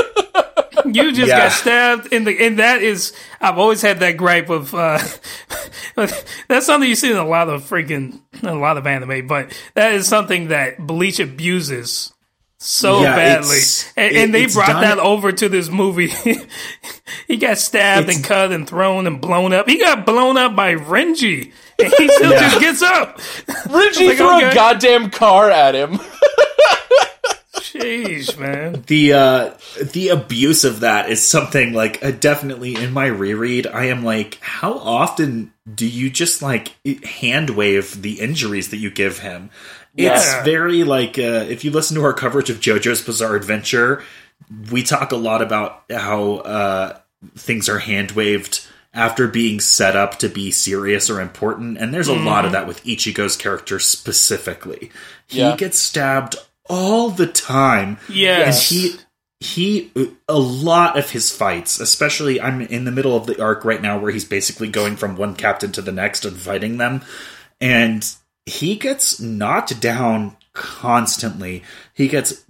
You 0.85 1.11
just 1.11 1.27
Yeah. 1.29 1.39
got 1.39 1.51
stabbed 1.53 2.13
in 2.13 2.23
the, 2.25 2.45
and 2.45 2.59
that 2.59 2.81
is, 2.81 3.13
I've 3.41 3.57
always 3.57 3.81
had 3.81 3.99
that 4.01 4.15
gripe 4.17 4.49
of, 4.49 4.73
uh, 4.75 4.99
that's 6.47 6.65
something 6.65 6.87
you 6.87 6.95
see 6.95 7.11
in 7.11 7.17
a 7.17 7.27
lot 7.27 7.49
of 7.49 7.63
freaking, 7.63 8.19
a 8.43 8.53
lot 8.53 8.77
of 8.77 8.85
anime, 8.87 9.27
but 9.27 9.51
that 9.73 9.93
is 9.93 10.07
something 10.07 10.49
that 10.49 10.77
Bleach 10.79 11.19
abuses 11.19 12.13
so 12.59 13.01
Yeah, 13.01 13.15
badly. 13.15 13.59
And, 13.95 14.15
it- 14.15 14.19
and 14.23 14.33
they 14.33 14.47
brought 14.47 14.67
done- 14.67 14.81
that 14.81 14.99
over 14.99 15.31
to 15.31 15.49
this 15.49 15.69
movie. 15.69 16.11
he 17.27 17.37
got 17.37 17.57
stabbed 17.57 18.09
and 18.09 18.23
cut 18.23 18.51
and 18.51 18.67
thrown 18.67 19.07
and 19.07 19.21
blown 19.21 19.53
up. 19.53 19.67
He 19.69 19.77
got 19.79 20.05
blown 20.05 20.37
up 20.37 20.55
by 20.55 20.75
Renji. 20.75 21.51
And 21.79 21.93
he 21.95 22.07
still 22.09 22.31
Yeah. 22.31 22.39
just 22.39 22.59
gets 22.59 22.81
up. 22.81 23.19
Renji 23.19 24.07
like, 24.07 24.17
threw 24.17 24.37
okay. 24.37 24.49
a 24.49 24.53
goddamn 24.55 25.11
car 25.11 25.51
at 25.51 25.75
him. 25.75 25.99
Jeez, 27.53 28.37
man. 28.39 28.83
the 28.87 29.13
uh 29.13 29.53
the 29.93 30.09
abuse 30.09 30.63
of 30.63 30.79
that 30.79 31.09
is 31.11 31.25
something 31.25 31.73
like 31.73 32.03
uh, 32.03 32.09
definitely 32.11 32.75
in 32.75 32.91
my 32.93 33.05
reread 33.07 33.67
i 33.67 33.85
am 33.85 34.03
like 34.03 34.37
how 34.41 34.73
often 34.73 35.51
do 35.71 35.85
you 35.87 36.09
just 36.09 36.41
like 36.41 36.73
hand 37.03 37.51
wave 37.51 38.01
the 38.01 38.19
injuries 38.19 38.69
that 38.69 38.77
you 38.77 38.89
give 38.89 39.19
him 39.19 39.49
it's 39.97 40.25
Yeah. 40.25 40.43
very 40.43 40.83
like 40.83 41.17
uh, 41.19 41.45
if 41.49 41.63
you 41.65 41.71
listen 41.71 41.95
to 41.95 42.03
our 42.03 42.13
coverage 42.13 42.49
of 42.49 42.59
jojo's 42.59 43.01
bizarre 43.01 43.35
adventure 43.35 44.03
we 44.71 44.83
talk 44.83 45.11
a 45.11 45.15
lot 45.17 45.41
about 45.41 45.83
how 45.91 46.35
uh 46.37 46.97
things 47.35 47.67
are 47.67 47.79
hand 47.79 48.11
waved 48.11 48.65
after 48.93 49.27
being 49.27 49.59
set 49.59 49.95
up 49.95 50.19
to 50.19 50.29
be 50.29 50.51
serious 50.51 51.09
or 51.09 51.19
important 51.19 51.77
and 51.77 51.93
there's 51.93 52.07
a 52.07 52.13
lot 52.15 52.45
of 52.45 52.51
that 52.51 52.67
with 52.67 52.83
ichigo's 52.85 53.35
character 53.35 53.79
specifically 53.79 54.91
he 55.27 55.39
Yeah. 55.39 55.55
gets 55.55 55.77
stabbed 55.79 56.35
all 56.69 57.09
the 57.09 57.27
time 57.27 57.97
Yes. 58.09 58.71
and 58.71 58.79
he 58.79 58.95
he 59.39 59.91
a 60.27 60.37
lot 60.39 60.97
of 60.97 61.11
his 61.11 61.31
fights 61.31 61.79
especially 61.79 62.41
i'm 62.41 62.59
in 62.61 62.85
the 62.85 62.91
middle 62.91 63.15
of 63.15 63.25
the 63.27 63.39
arc 63.41 63.63
right 63.65 63.81
now 63.81 63.97
where 63.99 64.11
he's 64.11 64.25
basically 64.25 64.67
going 64.67 64.95
from 64.95 65.15
one 65.15 65.35
captain 65.35 65.71
to 65.71 65.81
the 65.81 65.91
next 65.91 66.25
and 66.25 66.37
fighting 66.37 66.77
them 66.77 67.01
and 67.61 68.15
he 68.47 68.75
gets 68.75 69.19
knocked 69.19 69.79
down 69.79 70.35
constantly 70.53 71.61
he 71.93 72.07
gets 72.07 72.43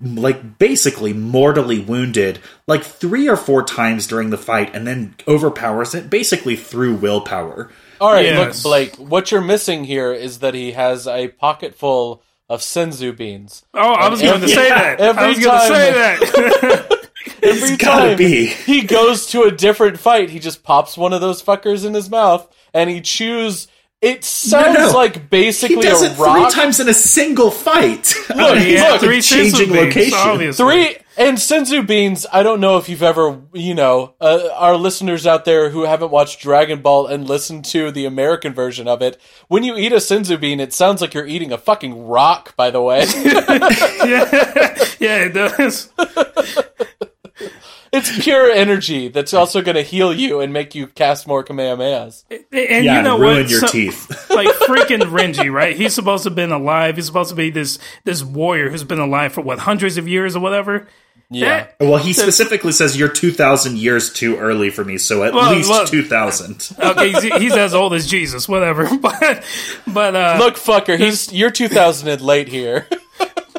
like 0.00 0.58
basically 0.58 1.12
mortally 1.12 1.78
wounded 1.78 2.40
like 2.66 2.82
three 2.82 3.28
or 3.28 3.36
four 3.36 3.62
times 3.62 4.06
during 4.08 4.30
the 4.30 4.38
fight 4.38 4.74
and 4.74 4.84
then 4.86 5.14
overpowers 5.28 5.94
it 5.94 6.10
basically 6.10 6.56
through 6.56 6.94
willpower 6.96 7.70
All 8.00 8.12
right, 8.12 8.24
Yes. 8.24 8.56
look, 8.56 8.62
Blake. 8.64 8.96
What 8.96 9.30
you're 9.30 9.40
missing 9.40 9.84
here 9.84 10.12
is 10.12 10.40
that 10.40 10.54
he 10.54 10.72
has 10.72 11.06
a 11.06 11.28
pocket 11.28 11.76
full 11.76 12.22
of 12.48 12.60
senzu 12.60 13.16
beans. 13.16 13.62
Oh, 13.74 13.92
I 13.92 14.08
was 14.08 14.20
going 14.20 14.40
to 14.40 14.48
say 14.48 14.68
that. 14.70 15.00
I 15.00 15.04
every 15.06 15.28
was 15.28 15.38
going 15.38 15.60
to 15.60 15.68
time- 15.68 15.68
say 15.68 15.92
that. 15.92 16.98
Every 17.44 17.76
gotta 17.76 18.08
time 18.08 18.16
be. 18.18 18.46
he 18.46 18.82
goes 18.82 19.26
to 19.28 19.42
a 19.42 19.50
different 19.52 19.98
fight, 20.00 20.30
he 20.30 20.40
just 20.40 20.64
pops 20.64 20.96
one 20.98 21.12
of 21.12 21.20
those 21.20 21.40
fuckers 21.42 21.84
in 21.86 21.94
his 21.94 22.10
mouth 22.10 22.48
and 22.74 22.90
he 22.90 23.00
chews. 23.00 23.68
It 24.02 24.24
sounds 24.24 24.76
no. 24.76 24.90
like 24.90 25.14
he 25.14 25.20
basically 25.20 25.76
does 25.76 26.02
a 26.02 26.06
it 26.06 26.16
three 26.16 26.50
times 26.50 26.80
in 26.80 26.88
a 26.88 26.94
single 26.94 27.52
fight 27.52 28.12
Look, 28.34 28.58
he 28.58 28.74
had 28.74 28.94
look, 28.94 29.00
three 29.00 29.22
changing 29.22 29.68
senzu 29.68 29.72
beans, 29.72 29.86
location. 29.86 30.18
obviously. 30.18 30.64
Three 30.64 30.96
and 31.16 31.38
senzu 31.38 31.86
beans. 31.86 32.26
I 32.32 32.42
don't 32.42 32.60
know 32.60 32.78
if 32.78 32.88
you've 32.88 33.04
ever, 33.04 33.40
you 33.52 33.74
know, 33.74 34.14
uh, 34.20 34.48
our 34.54 34.76
listeners 34.76 35.24
out 35.24 35.44
there 35.44 35.70
who 35.70 35.82
haven't 35.82 36.10
watched 36.10 36.40
Dragon 36.40 36.82
Ball 36.82 37.06
and 37.06 37.28
listened 37.28 37.64
to 37.66 37.92
the 37.92 38.04
American 38.04 38.52
version 38.52 38.88
of 38.88 39.02
it. 39.02 39.20
When 39.46 39.62
you 39.62 39.76
eat 39.76 39.92
a 39.92 39.96
senzu 39.96 40.40
bean, 40.40 40.58
it 40.58 40.72
sounds 40.72 41.00
like 41.00 41.14
you're 41.14 41.26
eating 41.26 41.52
a 41.52 41.58
fucking 41.58 42.06
rock. 42.06 42.56
By 42.56 42.70
the 42.70 42.82
way, 42.82 43.04
yeah, 43.14 44.84
yeah, 44.98 45.26
it 45.26 45.32
does. 45.32 45.92
it's 47.92 48.22
pure 48.24 48.50
energy 48.50 49.08
that's 49.08 49.34
also 49.34 49.60
going 49.62 49.74
to 49.74 49.82
heal 49.82 50.12
you 50.14 50.40
and 50.40 50.52
make 50.52 50.74
you 50.74 50.86
cast 50.86 51.26
more 51.26 51.44
kamehamehas. 51.44 52.24
And 52.30 52.84
yeah 52.84 52.96
you 52.96 53.02
know 53.02 53.18
ruin 53.18 53.42
what? 53.42 53.50
your 53.50 53.60
So- 53.60 53.66
teeth 53.68 54.08
like 54.30 54.48
freaking 54.66 55.02
Renji, 55.02 55.52
right? 55.52 55.76
He's 55.76 55.94
supposed 55.94 56.22
to 56.24 56.30
have 56.30 56.36
been 56.36 56.52
alive. 56.52 56.96
He's 56.96 57.06
supposed 57.06 57.30
to 57.30 57.36
be 57.36 57.50
this 57.50 57.78
this 58.04 58.22
warrior 58.22 58.70
who's 58.70 58.84
been 58.84 58.98
alive 59.00 59.32
for 59.32 59.42
what 59.42 59.58
hundreds 59.58 59.98
of 59.98 60.08
years 60.08 60.34
or 60.36 60.40
whatever. 60.40 60.88
Yeah. 61.30 61.66
That- 61.78 61.86
Well, 61.86 61.96
he 61.98 62.12
specifically 62.12 62.72
says 62.72 62.96
you're 62.98 63.08
2,000 63.08 63.78
years 63.78 64.12
too 64.12 64.36
early 64.36 64.68
for 64.68 64.84
me, 64.84 64.98
so 64.98 65.22
at 65.24 65.32
Well, 65.32 65.50
least 65.52 65.70
well- 65.70 65.86
2,000. 65.86 66.68
okay, 66.78 67.10
he's, 67.12 67.22
he's 67.22 67.52
as 67.56 67.72
old 67.74 67.94
as 67.94 68.06
Jesus, 68.06 68.48
whatever. 68.48 68.88
But 69.00 69.42
but 69.86 70.14
uh, 70.16 70.36
Look, 70.38 70.56
fucker, 70.56 70.98
he's 70.98 71.32
you're 71.32 71.50
2000 71.50 72.08
and 72.08 72.20
late 72.22 72.48
here. 72.48 72.86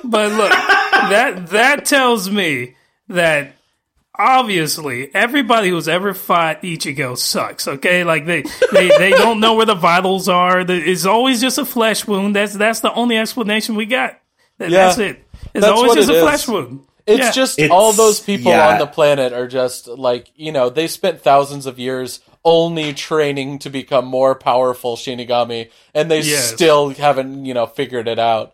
But 0.05 0.31
look, 0.33 0.51
that 0.51 1.47
that 1.51 1.85
tells 1.85 2.29
me 2.29 2.75
that 3.07 3.53
obviously 4.17 5.13
everybody 5.13 5.69
who's 5.69 5.87
ever 5.87 6.13
fought 6.13 6.61
Ichigo 6.61 7.17
sucks. 7.17 7.67
Okay, 7.67 8.03
like 8.03 8.25
they 8.25 8.43
they, 8.71 8.87
they 8.89 9.09
don't 9.11 9.39
know 9.39 9.55
where 9.55 9.65
the 9.65 9.75
vitals 9.75 10.29
are. 10.29 10.59
It's 10.67 11.05
always 11.05 11.41
just 11.41 11.57
a 11.57 11.65
flesh 11.65 12.07
wound. 12.07 12.35
That's 12.35 12.53
that's 12.53 12.79
the 12.81 12.93
only 12.93 13.17
explanation 13.17 13.75
we 13.75 13.85
got. 13.85 14.19
That- 14.59 14.69
Yeah. 14.69 14.85
that's 14.87 14.97
it. 14.99 15.27
It's 15.53 15.65
That's 15.65 15.67
always 15.67 15.93
just 15.95 16.09
it 16.09 16.13
a 16.13 16.17
is. 16.17 16.23
flesh 16.23 16.47
wound. 16.47 16.79
It's 17.05 17.19
Yeah. 17.19 17.31
just 17.31 17.59
It's- 17.59 17.71
all 17.71 17.91
those 17.91 18.19
people 18.21 18.51
yeah. 18.51 18.69
on 18.69 18.79
the 18.79 18.87
planet 18.87 19.33
are 19.33 19.47
just 19.47 19.87
like, 19.87 20.27
you 20.35 20.51
know, 20.51 20.69
they 20.69 20.87
spent 20.87 21.21
thousands 21.21 21.65
of 21.65 21.77
years 21.77 22.21
only 22.45 22.93
training 22.93 23.59
to 23.59 23.69
become 23.69 24.05
more 24.05 24.35
powerful 24.35 24.95
Shinigami, 24.95 25.69
and 25.93 26.09
they 26.09 26.21
Yes. 26.21 26.53
still 26.53 26.89
haven't, 26.89 27.45
you 27.45 27.53
know, 27.53 27.65
figured 27.65 28.07
it 28.07 28.19
out. 28.19 28.53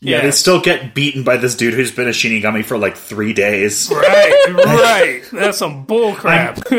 Yeah, 0.00 0.16
Yeah. 0.18 0.22
they 0.24 0.30
still 0.30 0.60
get 0.60 0.94
beaten 0.94 1.22
by 1.22 1.38
this 1.38 1.54
dude 1.54 1.72
who's 1.74 1.90
been 1.90 2.06
a 2.06 2.10
Shinigami 2.10 2.64
for 2.64 2.76
like 2.76 2.96
three 2.96 3.32
days. 3.32 3.90
right, 3.94 4.44
right. 4.54 5.22
That's 5.32 5.58
some 5.58 5.84
bull 5.84 6.14
crap. 6.14 6.58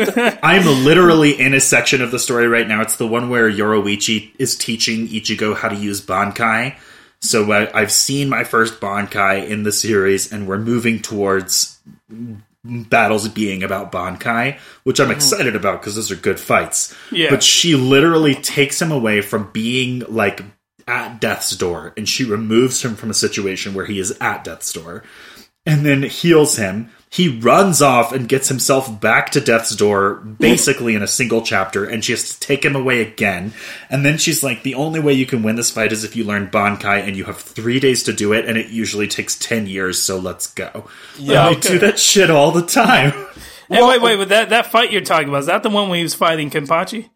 I'm 0.42 0.64
literally 0.84 1.38
in 1.38 1.52
a 1.52 1.60
section 1.60 2.00
of 2.00 2.10
the 2.12 2.18
story 2.20 2.46
right 2.46 2.66
now. 2.68 2.80
It's 2.80 2.96
the 2.96 3.08
one 3.08 3.28
where 3.28 3.50
Yoruichi 3.50 4.30
is 4.38 4.56
teaching 4.56 5.08
Ichigo 5.08 5.56
how 5.56 5.68
to 5.68 5.76
use 5.76 6.00
Bankai. 6.00 6.76
So 7.20 7.50
uh, 7.50 7.68
I've 7.74 7.90
seen 7.90 8.28
my 8.28 8.44
first 8.44 8.80
Bankai 8.80 9.48
in 9.48 9.64
the 9.64 9.72
series, 9.72 10.32
and 10.32 10.46
we're 10.46 10.58
moving 10.58 11.00
towards 11.00 11.80
battles 12.64 13.26
being 13.28 13.62
about 13.64 13.90
Bankai, 13.90 14.58
which 14.84 15.00
I'm 15.00 15.10
excited 15.10 15.56
about 15.56 15.80
because 15.80 15.94
those 15.96 16.10
are 16.12 16.16
good 16.16 16.38
fights. 16.38 16.94
Yeah. 17.10 17.30
But 17.30 17.42
she 17.42 17.74
literally 17.74 18.34
takes 18.36 18.80
him 18.80 18.92
away 18.92 19.20
from 19.22 19.50
being 19.52 20.04
like 20.08 20.42
at 20.88 21.20
death's 21.20 21.56
door, 21.56 21.92
and 21.96 22.08
she 22.08 22.24
removes 22.24 22.84
him 22.84 22.96
from 22.96 23.10
a 23.10 23.14
situation 23.14 23.74
where 23.74 23.86
he 23.86 24.00
is 24.00 24.16
at 24.20 24.44
death's 24.44 24.72
door 24.72 25.04
and 25.68 25.84
then 25.84 26.02
heals 26.02 26.56
him. 26.56 26.90
He 27.10 27.28
runs 27.28 27.80
off 27.80 28.12
and 28.12 28.28
gets 28.28 28.48
himself 28.48 29.00
back 29.00 29.30
to 29.30 29.40
death's 29.40 29.74
door 29.76 30.14
basically 30.14 30.94
in 30.94 31.02
a 31.02 31.06
single 31.06 31.42
chapter, 31.42 31.84
and 31.84 32.04
she 32.04 32.12
has 32.12 32.34
to 32.34 32.40
take 32.40 32.64
him 32.64 32.74
away 32.74 33.00
again. 33.00 33.52
And 33.88 34.04
then 34.04 34.18
she's 34.18 34.42
like, 34.42 34.62
The 34.62 34.74
only 34.74 35.00
way 35.00 35.12
you 35.12 35.24
can 35.26 35.42
win 35.42 35.56
this 35.56 35.70
fight 35.70 35.92
is 35.92 36.04
if 36.04 36.16
you 36.16 36.24
learn 36.24 36.50
Bankai, 36.50 37.06
and 37.06 37.16
you 37.16 37.24
have 37.24 37.38
three 37.38 37.80
days 37.80 38.02
to 38.04 38.12
do 38.12 38.32
it, 38.32 38.46
and 38.46 38.58
it 38.58 38.68
usually 38.68 39.08
takes 39.08 39.38
10 39.38 39.66
years, 39.66 40.02
so 40.02 40.18
let's 40.18 40.48
go. 40.48 40.88
Yeah, 41.18 41.46
I 41.46 41.54
they 41.54 41.60
do 41.60 41.78
that 41.80 41.98
shit 41.98 42.30
all 42.30 42.50
the 42.50 42.66
time. 42.66 43.12
and 43.70 43.86
wait, 43.88 44.02
wait, 44.02 44.16
but 44.16 44.28
that 44.28 44.50
that 44.50 44.66
fight 44.66 44.92
you're 44.92 45.00
talking 45.00 45.28
about 45.28 45.40
is 45.40 45.46
that 45.46 45.62
the 45.62 45.70
one 45.70 45.88
when 45.88 45.98
he 45.98 46.02
was 46.02 46.14
fighting 46.14 46.50
Kenpachi? 46.50 47.08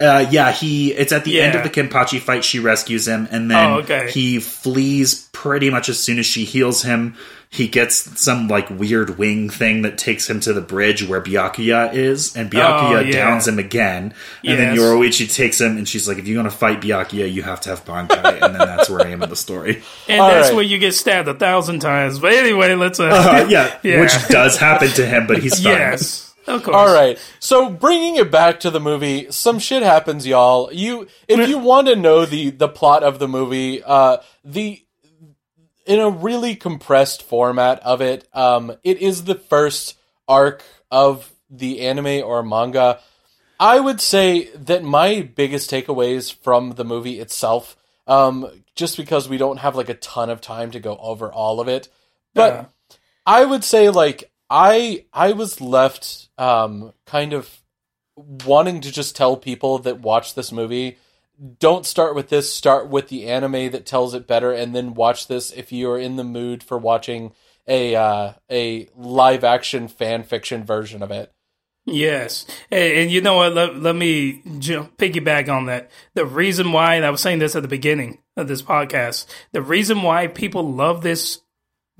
Uh, 0.00 0.26
yeah, 0.30 0.50
he. 0.50 0.92
It's 0.92 1.12
at 1.12 1.24
the 1.24 1.40
end 1.40 1.54
of 1.56 1.62
the 1.62 1.68
Kenpachi 1.70 2.20
fight. 2.20 2.42
She 2.44 2.58
rescues 2.58 3.06
him, 3.06 3.28
and 3.30 3.50
then 3.50 3.70
Oh, 3.70 3.78
okay. 3.80 4.10
he 4.10 4.38
flees 4.40 5.28
pretty 5.32 5.68
much 5.70 5.88
as 5.88 5.98
soon 6.00 6.18
as 6.18 6.26
she 6.26 6.44
heals 6.44 6.82
him. 6.82 7.16
He 7.52 7.66
gets 7.66 7.96
some 8.22 8.46
like 8.46 8.70
weird 8.70 9.18
wing 9.18 9.50
thing 9.50 9.82
that 9.82 9.98
takes 9.98 10.30
him 10.30 10.38
to 10.40 10.52
the 10.52 10.60
bridge 10.60 11.06
where 11.06 11.20
Byakuya 11.20 11.92
is, 11.92 12.36
and 12.36 12.48
Byakuya 12.48 12.96
Oh, 12.96 13.00
yeah. 13.00 13.10
downs 13.12 13.48
him 13.48 13.58
again. 13.58 14.14
And 14.44 14.58
then 14.58 14.76
Yes. 14.76 14.82
Yoruichi 14.84 15.34
takes 15.34 15.60
him, 15.60 15.76
and 15.76 15.88
she's 15.88 16.06
like, 16.06 16.16
"If 16.18 16.28
you're 16.28 16.36
gonna 16.36 16.50
fight 16.50 16.80
Byakuya, 16.80 17.30
you 17.30 17.42
have 17.42 17.60
to 17.62 17.70
have 17.70 17.84
Bankai." 17.84 18.40
and 18.40 18.54
then 18.54 18.66
that's 18.68 18.88
where 18.88 19.04
I 19.04 19.10
am 19.10 19.22
in 19.24 19.28
the 19.28 19.36
story. 19.36 19.82
And 20.08 20.20
All 20.20 20.30
that's 20.30 20.48
right. 20.50 20.54
where 20.56 20.64
you 20.64 20.78
get 20.78 20.94
stabbed 20.94 21.26
a 21.28 21.34
thousand 21.34 21.80
times. 21.80 22.20
But 22.20 22.32
anyway, 22.34 22.74
let's 22.74 23.00
uh, 23.00 23.08
Uh, 23.08 23.46
yeah, 23.50 23.74
Yeah. 23.82 24.00
which 24.00 24.12
does 24.28 24.56
happen 24.56 24.88
to 24.90 25.04
him, 25.04 25.26
but 25.26 25.38
he's 25.38 25.54
fine. 25.62 25.72
yes, 25.72 26.29
of 26.46 26.62
course. 26.62 26.74
All 26.76 26.92
right. 26.92 27.18
So 27.38 27.70
bringing 27.70 28.16
it 28.16 28.30
back 28.30 28.60
to 28.60 28.70
the 28.70 28.80
movie, 28.80 29.30
some 29.30 29.58
shit 29.58 29.82
happens, 29.82 30.26
y'all. 30.26 30.72
You 30.72 31.06
if 31.28 31.48
you 31.48 31.58
want 31.58 31.88
to 31.88 31.96
know 31.96 32.24
the 32.26 32.50
the 32.50 32.68
plot 32.68 33.02
of 33.02 33.18
the 33.18 33.28
movie, 33.28 33.82
uh 33.82 34.18
the 34.44 34.82
in 35.86 35.98
a 35.98 36.10
really 36.10 36.54
compressed 36.56 37.22
format 37.22 37.80
of 37.80 38.00
it, 38.00 38.28
um 38.32 38.76
it 38.84 38.98
is 38.98 39.24
the 39.24 39.34
first 39.34 39.96
arc 40.28 40.62
of 40.90 41.32
the 41.50 41.80
anime 41.80 42.22
or 42.24 42.42
manga. 42.42 43.00
I 43.58 43.78
would 43.80 44.00
say 44.00 44.50
that 44.54 44.82
my 44.82 45.20
biggest 45.22 45.70
takeaways 45.70 46.32
from 46.32 46.72
the 46.72 46.84
movie 46.84 47.20
itself 47.20 47.76
um 48.06 48.48
just 48.74 48.96
because 48.96 49.28
we 49.28 49.36
don't 49.36 49.58
have 49.58 49.76
like 49.76 49.88
a 49.88 49.94
ton 49.94 50.30
of 50.30 50.40
time 50.40 50.70
to 50.70 50.80
go 50.80 50.96
over 50.98 51.30
all 51.30 51.60
of 51.60 51.68
it, 51.68 51.88
but 52.34 52.54
Yeah. 52.54 52.64
I 53.26 53.44
would 53.44 53.62
say 53.64 53.90
like 53.90 54.29
I 54.50 55.06
I 55.12 55.32
was 55.32 55.60
left 55.60 56.28
um 56.36 56.92
kind 57.06 57.32
of 57.32 57.62
wanting 58.16 58.80
to 58.82 58.90
just 58.90 59.16
tell 59.16 59.36
people 59.36 59.78
that 59.78 60.00
watch 60.00 60.34
this 60.34 60.52
movie 60.52 60.98
don't 61.58 61.86
start 61.86 62.14
with 62.14 62.28
this 62.28 62.52
start 62.52 62.88
with 62.88 63.08
the 63.08 63.26
anime 63.26 63.70
that 63.70 63.86
tells 63.86 64.12
it 64.12 64.26
better 64.26 64.52
and 64.52 64.74
then 64.74 64.92
watch 64.94 65.26
this 65.26 65.50
if 65.52 65.72
you're 65.72 65.98
in 65.98 66.16
the 66.16 66.24
mood 66.24 66.62
for 66.62 66.76
watching 66.76 67.32
a 67.66 67.94
uh, 67.94 68.32
a 68.50 68.88
live 68.96 69.44
action 69.44 69.88
fan 69.88 70.24
fiction 70.24 70.64
version 70.64 71.02
of 71.02 71.10
it. 71.10 71.32
Yes, 71.86 72.46
and, 72.70 73.10
you 73.10 73.22
know 73.22 73.36
what? 73.36 73.54
Let, 73.54 73.76
let 73.76 73.96
me 73.96 74.42
jump, 74.58 74.98
piggyback 74.98 75.48
on 75.48 75.64
that. 75.66 75.90
The 76.14 76.26
reason 76.26 76.72
why, 76.72 76.94
and 76.94 77.06
I 77.06 77.10
was 77.10 77.22
saying 77.22 77.38
this 77.38 77.56
at 77.56 77.62
the 77.62 77.68
beginning 77.68 78.18
of 78.36 78.48
this 78.48 78.62
podcast, 78.62 79.26
the 79.52 79.62
reason 79.62 80.02
why 80.02 80.26
people 80.26 80.70
love 80.70 81.02
this 81.02 81.40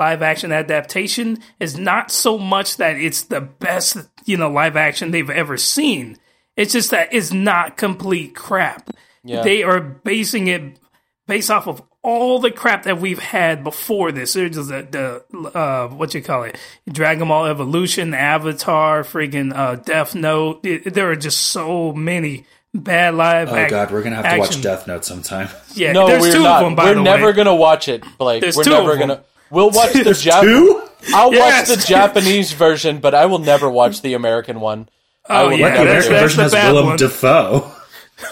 live 0.00 0.22
action 0.22 0.50
adaptation 0.50 1.38
is 1.60 1.78
not 1.78 2.10
so 2.10 2.38
much 2.38 2.78
that 2.78 2.96
it's 2.96 3.22
the 3.24 3.40
best, 3.42 3.98
you 4.24 4.36
know, 4.38 4.50
live 4.50 4.76
action 4.76 5.10
they've 5.10 5.28
ever 5.30 5.56
seen. 5.58 6.16
It's 6.56 6.72
just 6.72 6.90
that 6.90 7.12
it's 7.12 7.32
not 7.32 7.76
complete 7.76 8.34
crap. 8.34 8.90
Yeah. 9.22 9.42
They 9.42 9.62
are 9.62 9.78
basing 9.80 10.48
it 10.48 10.78
based 11.26 11.50
off 11.50 11.68
of 11.68 11.82
all 12.02 12.38
the 12.38 12.50
crap 12.50 12.84
that 12.84 12.98
we've 12.98 13.18
had 13.18 13.62
before 13.62 14.10
this. 14.10 14.32
There's 14.32 14.56
just 14.56 14.70
the, 14.70 15.22
the 15.30 15.48
uh, 15.56 15.88
what 15.88 16.14
you 16.14 16.22
call 16.22 16.44
it, 16.44 16.56
Dragon 16.90 17.28
Ball 17.28 17.44
Evolution, 17.46 18.14
Avatar, 18.14 19.02
freaking 19.04 19.54
uh, 19.54 19.76
Death 19.76 20.14
Note. 20.14 20.64
It- 20.64 20.94
there 20.94 21.10
are 21.10 21.16
just 21.16 21.42
so 21.48 21.92
many 21.92 22.46
bad 22.72 23.14
live. 23.14 23.50
Oh 23.50 23.56
ac- 23.56 23.68
god, 23.68 23.90
we're 23.90 24.02
gonna 24.02 24.16
have 24.16 24.32
to 24.32 24.38
watch 24.38 24.62
Death 24.62 24.86
Note 24.86 25.04
sometime. 25.04 25.50
Yeah, 25.74 25.92
No, 25.92 26.06
there's 26.06 26.22
we're 26.22 26.32
two 26.32 26.42
not. 26.42 26.62
of 26.62 26.68
them. 26.68 26.74
By 26.74 26.84
we're 26.86 26.94
the 26.94 27.02
never 27.02 27.26
way. 27.26 27.32
gonna 27.34 27.54
watch 27.54 27.88
it, 27.88 28.02
Blake. 28.16 28.40
There's 28.40 28.56
we're 28.56 28.64
two 28.64 28.70
never 28.70 28.92
of 28.94 28.98
them. 28.98 29.08
gonna. 29.08 29.24
We'll 29.50 29.70
watch 29.70 29.92
the 29.92 30.00
Jap- 30.10 30.42
Two? 30.42 30.82
I'll 31.14 31.32
Yes. 31.32 31.68
watch 31.68 31.78
the 31.78 31.84
Japanese 31.86 32.52
version, 32.52 32.98
but 33.00 33.14
I 33.14 33.26
will 33.26 33.38
never 33.38 33.70
watch 33.70 34.02
the 34.02 34.14
American 34.14 34.60
one. 34.60 34.88
I 35.28 35.42
Oh, 35.42 35.48
will 35.48 35.58
yeah, 35.58 35.70
the 35.70 35.84
never 35.84 35.84
that's- 35.84 36.04
do 36.04 36.10
American 36.10 36.22
version 36.22 36.36
the 36.38 36.42
has 36.44 36.52
bad 36.52 36.72
Willem 36.72 36.86
one. 36.86 36.96
Dafoe. 36.98 37.72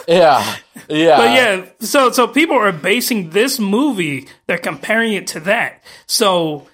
Yeah, 0.07 0.57
yeah, 0.91 1.17
But 1.17 1.31
yeah, 1.31 1.65
so 1.81 2.11
so 2.13 2.27
people 2.29 2.57
are 2.57 2.73
basing 2.73 3.31
this 3.31 3.59
movie, 3.59 4.29
they're 4.47 4.59
comparing 4.59 5.15
it 5.15 5.27
to 5.29 5.41
that. 5.41 5.83
So 6.07 6.67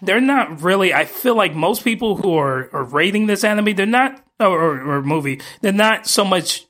they're 0.00 0.20
not 0.20 0.62
really. 0.62 0.94
I 0.94 1.06
feel 1.06 1.34
like 1.34 1.56
most 1.56 1.82
people 1.82 2.14
who 2.16 2.36
are, 2.36 2.70
are 2.72 2.84
rating 2.84 3.26
this 3.26 3.42
anime, 3.42 3.74
they're 3.74 3.84
not 3.84 4.22
or, 4.38 4.46
or, 4.46 4.98
or 4.98 5.02
movie, 5.02 5.40
they're 5.60 5.72
not 5.72 6.06
so 6.06 6.24
much 6.24 6.66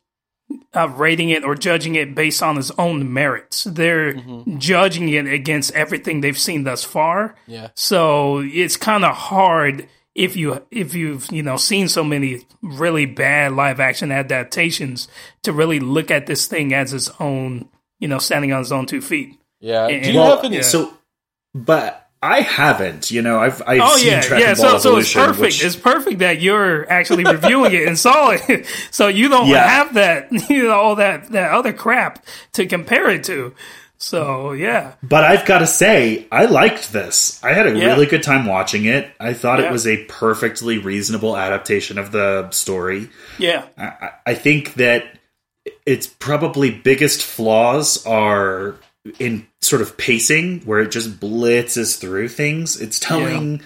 uh, 0.74 0.88
rating 0.90 1.30
it 1.30 1.42
or 1.44 1.54
judging 1.54 1.94
it 1.96 2.14
based 2.14 2.42
on 2.42 2.56
its 2.58 2.70
own 2.78 3.12
merits. 3.12 3.64
They're 3.64 4.14
judging 4.58 5.08
it 5.08 5.26
against 5.26 5.72
everything 5.74 6.20
they've 6.20 6.38
seen 6.38 6.64
thus 6.64 6.84
far. 6.84 7.34
Yeah. 7.46 7.68
So 7.74 8.38
it's 8.44 8.76
kind 8.76 9.04
of 9.04 9.14
hard 9.16 9.88
if 10.14 10.36
you 10.36 10.64
if 10.70 10.94
you've 10.94 11.30
you 11.32 11.42
know 11.42 11.56
seen 11.56 11.88
so 11.88 12.02
many 12.04 12.46
really 12.62 13.06
bad 13.06 13.52
live 13.52 13.80
action 13.80 14.10
adaptations 14.12 15.08
to 15.42 15.52
really 15.52 15.78
look 15.80 16.10
at 16.10 16.26
this 16.26 16.46
thing 16.46 16.72
as 16.72 16.94
its 16.94 17.10
own 17.20 17.68
you 17.98 18.08
know 18.08 18.18
standing 18.18 18.52
on 18.52 18.60
its 18.62 18.72
own 18.72 18.86
two 18.86 19.00
feet. 19.02 19.38
yeah. 19.60 19.86
And- 19.88 20.04
Do 20.04 20.12
you 20.12 20.18
Well, 20.18 20.36
have 20.36 20.44
any? 20.44 20.56
yeah. 20.56 20.62
So, 20.62 20.92
but 21.54 22.05
I 22.22 22.40
haven't. 22.40 23.10
You 23.10 23.22
know, 23.22 23.38
I've 23.38 23.62
I've 23.66 23.80
Oh 23.82 23.96
seen 23.96 24.08
yeah, 24.08 24.20
Dragon 24.22 24.48
yeah. 24.48 24.54
Ball 24.54 24.78
So 24.78 24.78
so 24.78 24.96
it's 24.96 25.12
perfect. 25.12 25.40
which- 25.40 25.64
It's 25.64 25.76
perfect 25.76 26.18
that 26.20 26.40
you're 26.40 26.90
actually 26.90 27.24
reviewing 27.30 27.72
it 27.72 27.86
and 27.86 27.98
saw 27.98 28.30
it. 28.30 28.66
So 28.90 29.08
you 29.08 29.28
don't 29.28 29.48
Yeah. 29.48 29.66
have 29.66 29.94
that 29.94 30.32
you 30.50 30.64
know 30.64 30.74
all 30.74 30.96
that 30.96 31.30
that 31.32 31.52
other 31.52 31.72
crap 31.72 32.24
to 32.54 32.66
compare 32.66 33.08
it 33.10 33.24
to. 33.24 33.54
So 33.98 34.52
yeah, 34.52 34.92
but 35.02 35.24
I've 35.24 35.46
got 35.46 35.60
to 35.60 35.66
say, 35.66 36.26
I 36.30 36.44
liked 36.46 36.92
this. 36.92 37.42
I 37.42 37.52
had 37.54 37.66
a 37.66 37.78
Yeah. 37.78 37.86
really 37.86 38.04
good 38.06 38.22
time 38.22 38.44
watching 38.44 38.84
it. 38.84 39.08
I 39.18 39.32
thought 39.32 39.58
Yeah. 39.58 39.66
it 39.66 39.72
was 39.72 39.86
a 39.86 40.04
perfectly 40.04 40.76
reasonable 40.78 41.34
adaptation 41.36 41.96
of 41.98 42.12
the 42.12 42.50
story. 42.50 43.08
yeah, 43.38 43.64
I, 43.78 43.84
I- 43.84 44.10
I 44.26 44.34
think 44.34 44.74
that 44.74 45.04
its 45.86 46.06
probably 46.06 46.70
biggest 46.70 47.22
flaws 47.22 48.04
are 48.06 48.74
in 49.18 49.46
sort 49.60 49.82
of 49.82 49.96
pacing, 49.96 50.60
where 50.60 50.80
it 50.80 50.90
just 50.90 51.20
blitzes 51.20 51.98
through 51.98 52.28
things. 52.28 52.80
It's 52.80 52.98
telling, 52.98 53.62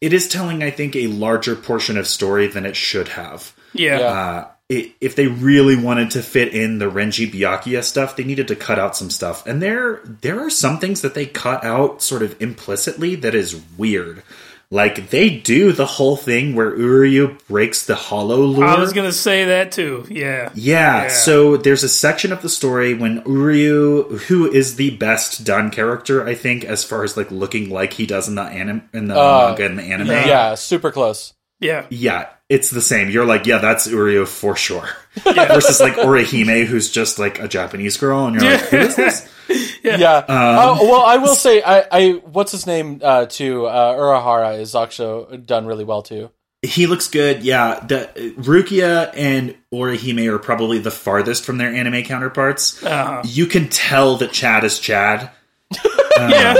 it 0.00 0.12
is 0.12 0.28
telling, 0.28 0.62
I 0.62 0.70
think, 0.70 0.96
a 0.96 1.06
larger 1.06 1.56
portion 1.56 1.96
of 1.96 2.06
story 2.06 2.46
than 2.46 2.66
it 2.66 2.76
should 2.76 3.08
have. 3.08 3.54
yeah, 3.72 3.98
Yeah. 3.98 4.06
Uh, 4.06 4.48
i 4.72 4.94
if 5.00 5.14
they 5.14 5.26
really 5.26 5.76
wanted 5.76 6.12
to 6.12 6.22
fit 6.22 6.54
in 6.54 6.78
the 6.78 6.90
Renji 6.90 7.30
Byakuya 7.30 7.84
stuff, 7.84 8.16
they 8.16 8.24
needed 8.24 8.48
to 8.48 8.56
cut 8.56 8.78
out 8.78 8.96
some 8.96 9.10
stuff. 9.10 9.46
And 9.46 9.60
there, 9.60 10.00
there 10.04 10.40
are 10.44 10.50
some 10.50 10.78
things 10.78 11.02
that 11.02 11.14
they 11.14 11.26
cut 11.26 11.64
out 11.64 12.00
sort 12.00 12.22
of 12.22 12.40
implicitly 12.40 13.14
that 13.16 13.34
is 13.34 13.60
weird. 13.76 14.22
Like 14.70 15.10
they 15.10 15.30
do 15.30 15.72
the 15.72 15.86
whole 15.86 16.16
thing 16.16 16.54
where 16.56 16.70
Uryu 16.72 17.38
breaks 17.46 17.86
the 17.86 17.94
hollow 17.94 18.38
lure. 18.40 18.64
I 18.64 18.78
was 18.78 18.92
gonna 18.92 19.12
say 19.12 19.44
that 19.44 19.72
too. 19.72 20.06
Yeah. 20.10 20.50
Yeah, 20.54 21.02
Yeah. 21.04 21.08
so 21.08 21.56
there's 21.56 21.84
a 21.84 21.88
section 21.88 22.32
of 22.32 22.42
the 22.42 22.48
story 22.48 22.94
when 22.94 23.22
Uryu, 23.22 24.18
who 24.22 24.50
is 24.50 24.76
the 24.76 24.90
best 24.90 25.44
done 25.44 25.70
character, 25.70 26.26
I 26.26 26.34
think, 26.34 26.64
as 26.64 26.82
far 26.84 27.04
as 27.04 27.16
like 27.16 27.30
looking 27.30 27.70
like 27.70 27.92
he 27.92 28.06
does 28.06 28.26
in 28.28 28.34
the 28.34 28.42
anim 28.42 28.88
in 28.92 29.08
the 29.08 29.14
Uh, 29.18 29.48
manga 29.48 29.64
and 29.66 29.78
the 29.78 29.82
anime. 29.84 30.08
yeah. 30.08 30.26
Yeah, 30.26 30.54
super 30.54 30.90
close. 30.90 31.32
Yeah. 31.64 31.86
Yeah, 31.88 32.28
it's 32.48 32.70
the 32.70 32.80
same. 32.82 33.08
You're 33.10 33.24
like, 33.24 33.46
yeah, 33.46 33.58
that's 33.58 33.88
Uryu 33.88 34.28
for 34.28 34.54
sure. 34.54 34.88
Versus 35.24 35.80
like 35.80 35.94
Orihime, 35.94 36.66
who's 36.66 36.90
just 36.90 37.18
like 37.18 37.38
a 37.40 37.48
Japanese 37.48 37.96
girl, 37.96 38.26
and 38.26 38.36
you're 38.40 38.50
like, 38.52 38.60
who 38.68 38.76
is 38.78 38.96
this? 38.96 39.28
Yeah. 39.84 40.16
Um, 40.16 40.24
Uh, 40.28 40.78
well, 40.80 41.02
I 41.04 41.18
will 41.18 41.34
say, 41.34 41.62
I, 41.62 41.84
I 41.92 42.10
what's 42.24 42.50
his 42.52 42.66
name 42.66 43.00
uh, 43.04 43.26
too? 43.26 43.66
Uh, 43.66 43.94
Urahara 43.94 44.58
is 44.58 44.74
also 44.74 45.36
done 45.36 45.66
really 45.66 45.84
well 45.84 46.00
too. 46.02 46.30
He 46.62 46.86
looks 46.86 47.08
good. 47.08 47.42
Yeah, 47.42 47.80
the 47.80 48.08
Rukia 48.38 49.12
and 49.14 49.54
Orihime 49.70 50.26
are 50.32 50.38
probably 50.38 50.78
the 50.78 50.90
farthest 50.90 51.44
from 51.44 51.58
their 51.58 51.68
anime 51.74 52.02
counterparts. 52.04 52.82
Uh-huh. 52.82 53.20
You 53.26 53.44
can 53.44 53.68
tell 53.68 54.16
that 54.16 54.32
Chad 54.32 54.64
is 54.64 54.78
Chad 54.78 55.30
Yeah. 56.18 56.54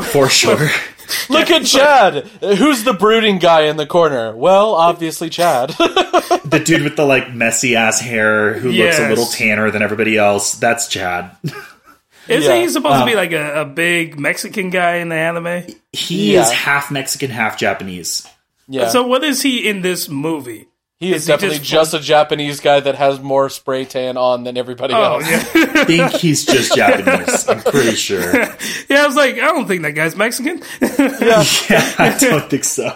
for 0.00 0.30
sure. 0.30 0.70
Look 1.28 1.50
at 1.50 1.64
Chad. 1.64 2.26
Who's 2.40 2.84
the 2.84 2.92
brooding 2.92 3.38
guy 3.38 3.62
in 3.62 3.76
the 3.76 3.86
corner? 3.86 4.34
Well, 4.36 4.74
obviously 4.74 5.30
Chad. 5.30 5.70
the 5.78 6.62
dude 6.64 6.82
with 6.82 6.96
the 6.96 7.04
like 7.06 7.32
messy 7.34 7.76
ass 7.76 8.00
hair 8.00 8.54
who 8.54 8.70
looks 8.72 8.98
a 8.98 9.08
little 9.08 9.26
tanner 9.26 9.70
than 9.70 9.82
everybody 9.82 10.16
else. 10.16 10.54
That's 10.54 10.88
Chad. 10.88 11.30
Isn't 12.28 12.50
Yeah. 12.56 12.60
he 12.60 12.68
supposed 12.68 12.96
to 12.96 13.02
Uh, 13.02 13.06
be 13.06 13.14
like 13.14 13.32
a, 13.32 13.60
a 13.60 13.64
big 13.64 14.18
Mexican 14.18 14.70
guy 14.70 14.96
in 14.96 15.08
the 15.08 15.14
anime? 15.14 15.64
He 15.92 16.34
Yeah. 16.34 16.42
is 16.42 16.50
half 16.50 16.90
Mexican, 16.90 17.30
half 17.30 17.56
Japanese. 17.56 18.26
yeah. 18.68 18.88
So 18.88 19.04
what 19.06 19.22
is 19.22 19.42
he 19.42 19.68
in 19.68 19.82
this 19.82 20.08
movie? 20.08 20.66
He 20.98 21.12
is 21.12 21.22
is 21.22 21.26
he 21.26 21.32
definitely 21.32 21.58
just- 21.58 21.70
just, 21.70 21.94
a 21.94 22.00
Japanese 22.00 22.60
guy 22.60 22.80
that 22.80 22.94
has 22.94 23.20
more 23.20 23.48
spray 23.50 23.84
tan 23.84 24.16
on 24.16 24.44
than 24.44 24.56
everybody 24.56 24.94
Oh 24.94 25.18
else. 25.18 25.28
yeah. 25.28 25.36
I 25.54 25.84
think 25.84 26.12
he's 26.12 26.44
just 26.46 26.74
Japanese. 26.74 27.48
I'm 27.48 27.60
pretty 27.60 27.96
sure. 27.96 28.32
yeah, 28.88 29.02
I 29.02 29.06
was 29.06 29.14
like, 29.16 29.34
I 29.34 29.46
don't 29.48 29.66
think 29.68 29.82
that 29.82 29.92
guy's 29.92 30.16
Mexican. 30.16 30.62
Yeah, 30.80 31.94
I 31.98 32.16
don't 32.20 32.48
think 32.48 32.64
so. 32.64 32.94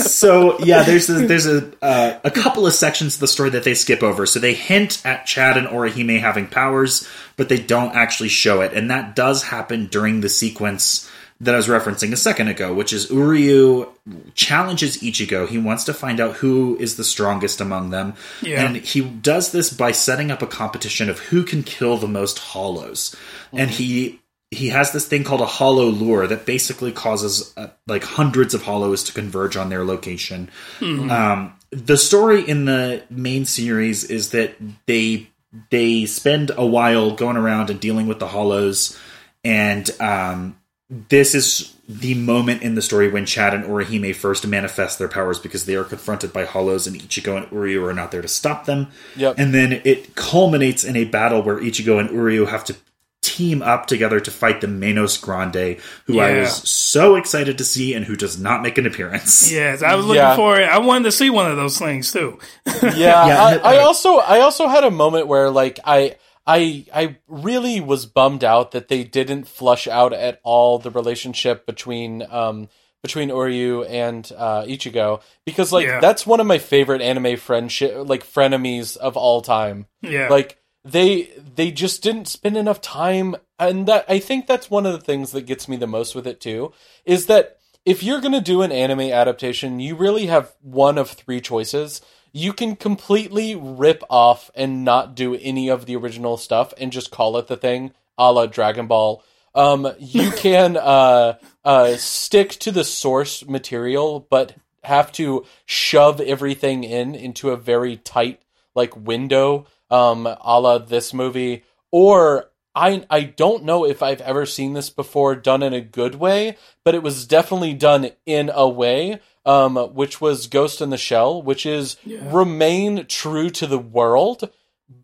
so 0.00 0.58
yeah, 0.60 0.82
there's 0.82 1.08
a, 1.08 1.26
there's 1.26 1.46
a 1.46 1.70
uh, 1.82 2.18
a 2.24 2.30
couple 2.30 2.66
of 2.66 2.72
sections 2.74 3.14
of 3.14 3.20
the 3.20 3.28
story 3.28 3.50
that 3.50 3.64
they 3.64 3.74
skip 3.74 4.02
over. 4.02 4.26
So 4.26 4.38
they 4.40 4.54
hint 4.54 5.04
at 5.04 5.26
Chad 5.26 5.56
and 5.56 5.66
Orihime 5.68 6.20
having 6.20 6.46
powers, 6.46 7.06
but 7.36 7.48
they 7.48 7.58
don't 7.58 7.94
actually 7.94 8.28
show 8.30 8.60
it, 8.62 8.72
and 8.72 8.90
that 8.90 9.14
does 9.14 9.42
happen 9.44 9.86
during 9.86 10.20
the 10.20 10.28
sequence 10.28 11.08
that 11.40 11.54
I 11.54 11.56
was 11.56 11.68
referencing 11.68 12.12
a 12.12 12.16
second 12.16 12.48
ago, 12.48 12.74
which 12.74 12.92
is 12.92 13.06
Uryu 13.10 13.88
challenges 14.34 14.98
Ichigo. 14.98 15.46
He 15.48 15.58
wants 15.58 15.84
to 15.84 15.94
find 15.94 16.18
out 16.20 16.36
who 16.36 16.76
is 16.80 16.96
the 16.96 17.04
strongest 17.04 17.60
among 17.60 17.90
them, 17.90 18.14
Yeah. 18.42 18.64
and 18.64 18.76
he 18.76 19.00
does 19.02 19.52
this 19.52 19.72
by 19.72 19.92
setting 19.92 20.30
up 20.30 20.42
a 20.42 20.46
competition 20.46 21.08
of 21.08 21.18
who 21.20 21.44
can 21.44 21.62
kill 21.62 21.96
the 21.96 22.08
most 22.08 22.38
hollows, 22.38 23.14
and 23.52 23.70
he 23.70 24.20
he 24.50 24.68
has 24.70 24.92
this 24.92 25.06
thing 25.06 25.24
called 25.24 25.42
a 25.42 25.46
hollow 25.46 25.86
lure 25.90 26.26
that 26.26 26.46
basically 26.46 26.90
causes 26.90 27.52
uh, 27.58 27.66
like 27.86 28.02
hundreds 28.02 28.54
of 28.54 28.62
hollows 28.62 29.04
to 29.04 29.12
converge 29.12 29.58
on 29.58 29.68
their 29.68 29.84
location. 29.84 30.48
Um, 30.80 31.52
the 31.70 31.98
story 31.98 32.48
in 32.48 32.64
the 32.64 33.02
main 33.10 33.44
series 33.44 34.04
is 34.04 34.30
that 34.30 34.56
they 34.86 35.28
they 35.70 36.06
spend 36.06 36.50
a 36.56 36.64
while 36.66 37.10
going 37.14 37.36
around 37.36 37.68
and 37.70 37.78
dealing 37.78 38.06
with 38.06 38.18
the 38.18 38.26
hollows, 38.28 38.98
and 39.44 39.88
um, 40.00 40.57
this 40.90 41.34
is 41.34 41.74
the 41.88 42.14
moment 42.14 42.62
in 42.62 42.74
the 42.74 42.82
story 42.82 43.08
when 43.08 43.26
Chad 43.26 43.54
and 43.54 43.64
Orihime 43.64 44.14
first 44.14 44.46
manifest 44.46 44.98
their 44.98 45.08
powers 45.08 45.38
because 45.38 45.64
they 45.66 45.74
are 45.74 45.84
confronted 45.84 46.32
by 46.32 46.44
hollows, 46.44 46.86
and 46.86 46.96
Ichigo 46.96 47.36
and 47.36 47.46
Uryu 47.50 47.86
are 47.88 47.94
not 47.94 48.10
there 48.10 48.22
to 48.22 48.28
stop 48.28 48.64
them. 48.66 48.88
Yep. 49.16 49.36
And 49.38 49.54
then 49.54 49.80
it 49.84 50.14
culminates 50.14 50.84
in 50.84 50.96
a 50.96 51.04
battle 51.04 51.42
where 51.42 51.56
Ichigo 51.58 51.98
and 52.00 52.10
Uryu 52.10 52.48
have 52.48 52.64
to 52.64 52.76
team 53.20 53.62
up 53.62 53.86
together 53.86 54.20
to 54.20 54.30
fight 54.30 54.60
the 54.60 54.66
Menos 54.66 55.20
Grande, 55.20 55.78
who 56.06 56.20
I 56.20 56.40
was 56.40 56.68
so 56.68 57.16
excited 57.16 57.58
to 57.58 57.64
see 57.64 57.92
and 57.94 58.04
who 58.04 58.16
does 58.16 58.38
not 58.38 58.62
make 58.62 58.78
an 58.78 58.86
appearance. 58.86 59.50
yes, 59.52 59.82
I 59.82 59.94
was 59.94 60.06
looking 60.06 60.20
Yeah. 60.22 60.36
for 60.36 60.58
it. 60.58 60.68
I 60.68 60.78
wanted 60.78 61.04
to 61.04 61.12
see 61.12 61.28
one 61.28 61.50
of 61.50 61.56
those 61.56 61.78
things 61.78 62.12
too. 62.12 62.38
yeah, 62.82 62.94
Yeah, 62.96 63.60
I, 63.62 63.74
I 63.74 63.78
also 63.78 64.16
I 64.18 64.40
also 64.40 64.68
had 64.68 64.84
a 64.84 64.90
moment 64.90 65.26
where 65.26 65.50
like 65.50 65.78
I 65.84 66.16
I 66.48 66.86
I 66.92 67.16
really 67.28 67.78
was 67.80 68.06
bummed 68.06 68.42
out 68.42 68.70
that 68.72 68.88
they 68.88 69.04
didn't 69.04 69.46
flush 69.46 69.86
out 69.86 70.12
at 70.14 70.40
all 70.42 70.78
the 70.78 70.90
relationship 70.90 71.66
between 71.66 72.24
um 72.30 72.68
between 73.02 73.28
Uryu 73.28 73.88
and 73.88 74.32
uh, 74.36 74.62
Ichigo 74.62 75.20
because 75.44 75.70
like 75.72 75.86
Yeah. 75.86 76.00
that's 76.00 76.26
one 76.26 76.40
of 76.40 76.46
my 76.46 76.58
favorite 76.58 77.02
anime 77.02 77.36
friendship 77.36 78.08
like 78.08 78.24
frenemies 78.24 78.96
of 78.96 79.16
all 79.16 79.42
time. 79.42 79.86
Yeah. 80.00 80.28
Like 80.28 80.58
they 80.84 81.30
they 81.54 81.70
just 81.70 82.02
didn't 82.02 82.28
spend 82.28 82.56
enough 82.56 82.80
time 82.80 83.36
and 83.58 83.86
that 83.86 84.06
I 84.08 84.18
think 84.18 84.46
that's 84.46 84.70
one 84.70 84.86
of 84.86 84.92
the 84.92 85.04
things 85.04 85.32
that 85.32 85.46
gets 85.46 85.68
me 85.68 85.76
the 85.76 85.86
most 85.86 86.14
with 86.14 86.26
it 86.26 86.40
too 86.40 86.72
is 87.04 87.26
that 87.26 87.58
if 87.84 88.02
you're 88.02 88.20
going 88.20 88.32
to 88.32 88.40
do 88.40 88.62
an 88.62 88.72
anime 88.72 89.00
adaptation, 89.00 89.80
you 89.80 89.94
really 89.94 90.26
have 90.26 90.52
one 90.60 90.98
of 90.98 91.08
three 91.10 91.40
choices. 91.40 92.02
You 92.32 92.52
can 92.52 92.76
completely 92.76 93.54
rip 93.54 94.02
off 94.10 94.50
and 94.54 94.84
not 94.84 95.14
do 95.14 95.34
any 95.34 95.68
of 95.68 95.86
the 95.86 95.96
original 95.96 96.36
stuff 96.36 96.72
and 96.78 96.92
just 96.92 97.10
call 97.10 97.36
it 97.38 97.46
the 97.46 97.56
thing, 97.56 97.92
a 98.16 98.32
la 98.32 98.46
Dragon 98.46 98.86
Ball. 98.86 99.22
Um, 99.54 99.92
you 99.98 100.30
can 100.36 100.76
uh, 100.76 101.38
uh, 101.64 101.96
stick 101.96 102.50
to 102.60 102.70
the 102.70 102.84
source 102.84 103.46
material, 103.46 104.26
but 104.30 104.54
have 104.84 105.12
to 105.12 105.44
shove 105.66 106.20
everything 106.20 106.84
in 106.84 107.14
into 107.14 107.50
a 107.50 107.56
very 107.56 107.96
tight 107.96 108.40
like 108.74 108.96
window, 108.96 109.66
um, 109.90 110.26
a 110.26 110.60
la 110.60 110.78
this 110.78 111.12
movie. 111.12 111.64
Or 111.90 112.50
I 112.74 113.04
I 113.10 113.22
don't 113.22 113.64
know 113.64 113.84
if 113.84 114.02
I've 114.02 114.20
ever 114.20 114.46
seen 114.46 114.74
this 114.74 114.90
before 114.90 115.34
done 115.34 115.62
in 115.62 115.72
a 115.72 115.80
good 115.80 116.14
way, 116.14 116.56
but 116.84 116.94
it 116.94 117.02
was 117.02 117.26
definitely 117.26 117.74
done 117.74 118.10
in 118.24 118.50
a 118.54 118.68
way, 118.68 119.20
um, 119.48 119.76
which 119.94 120.20
was 120.20 120.46
Ghost 120.46 120.80
in 120.80 120.90
the 120.90 120.96
Shell, 120.98 121.42
which 121.42 121.64
is 121.64 121.96
remain 122.06 123.06
true 123.06 123.50
to 123.50 123.66
the 123.66 123.78
world, 123.78 124.50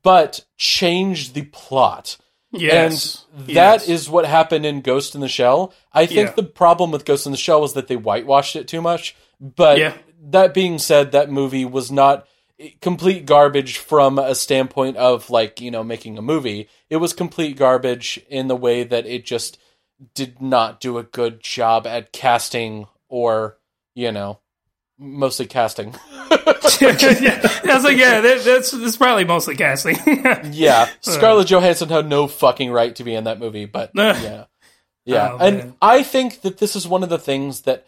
but 0.03 0.45
change 0.57 1.33
the 1.33 1.43
plot. 1.43 2.17
yes. 2.53 3.25
And 3.37 3.47
that 3.57 3.83
is 3.83 3.89
Yes. 4.05 4.09
what 4.09 4.25
happened 4.27 4.65
in 4.65 4.81
Ghost 4.81 5.15
in 5.17 5.21
the 5.21 5.29
Shell. 5.29 5.73
I 5.93 6.07
think 6.07 6.29
Yeah. 6.29 6.35
the 6.37 6.43
problem 6.45 6.91
with 6.93 7.05
Ghost 7.05 7.27
in 7.27 7.33
the 7.33 7.39
Shell 7.39 7.61
was 7.63 7.73
that 7.73 7.89
they 7.89 7.97
whitewashed 7.97 8.55
it 8.55 8.69
too 8.69 8.81
much. 8.81 9.17
But 9.41 9.79
Yeah. 9.79 9.95
that 10.31 10.55
being 10.55 10.79
said, 10.79 11.11
that 11.13 11.31
movie 11.31 11.65
was 11.65 11.91
not 11.91 12.27
complete 12.81 13.27
garbage 13.27 13.79
from 13.79 14.19
a 14.21 14.35
standpoint 14.37 14.97
of 14.97 15.29
like, 15.31 15.61
you 15.61 15.71
know, 15.73 15.83
making 15.83 16.17
a 16.17 16.23
movie. 16.23 16.69
It 16.89 16.99
was 16.99 17.13
complete 17.13 17.57
garbage 17.57 18.21
in 18.29 18.47
the 18.47 18.55
way 18.57 18.85
that 18.85 19.05
it 19.07 19.25
just 19.27 19.59
did 20.15 20.41
not 20.41 20.79
do 20.81 20.97
a 20.99 21.03
good 21.03 21.41
job 21.43 21.87
at 21.89 22.13
casting 22.13 22.87
or, 23.09 23.59
you 23.95 24.13
know, 24.13 24.41
mostly 24.99 25.47
casting. 25.47 25.95
yeah. 26.81 27.41
I 27.65 27.75
was 27.75 27.85
like, 27.85 27.97
yeah, 27.97 28.21
that, 28.21 28.43
that's 28.45 28.71
that's 28.71 28.97
probably 28.97 29.25
mostly 29.25 29.57
casting. 29.57 29.97
Yeah, 30.53 30.89
Scarlett 31.01 31.49
Johansson 31.49 31.89
had 31.89 32.09
no 32.09 32.27
fucking 32.27 32.71
right 32.71 32.95
to 32.97 33.05
be 33.05 33.15
in 33.15 33.25
that 33.25 33.39
movie, 33.39 33.67
but 33.67 33.91
yeah, 33.95 34.45
yeah, 35.05 35.33
Oh, 35.33 35.39
and 35.39 35.57
man. 35.59 35.75
I 35.81 36.03
think 36.03 36.43
that 36.43 36.59
this 36.59 36.77
is 36.77 36.89
one 36.89 37.03
of 37.03 37.09
the 37.09 37.19
things 37.19 37.63
that 37.63 37.87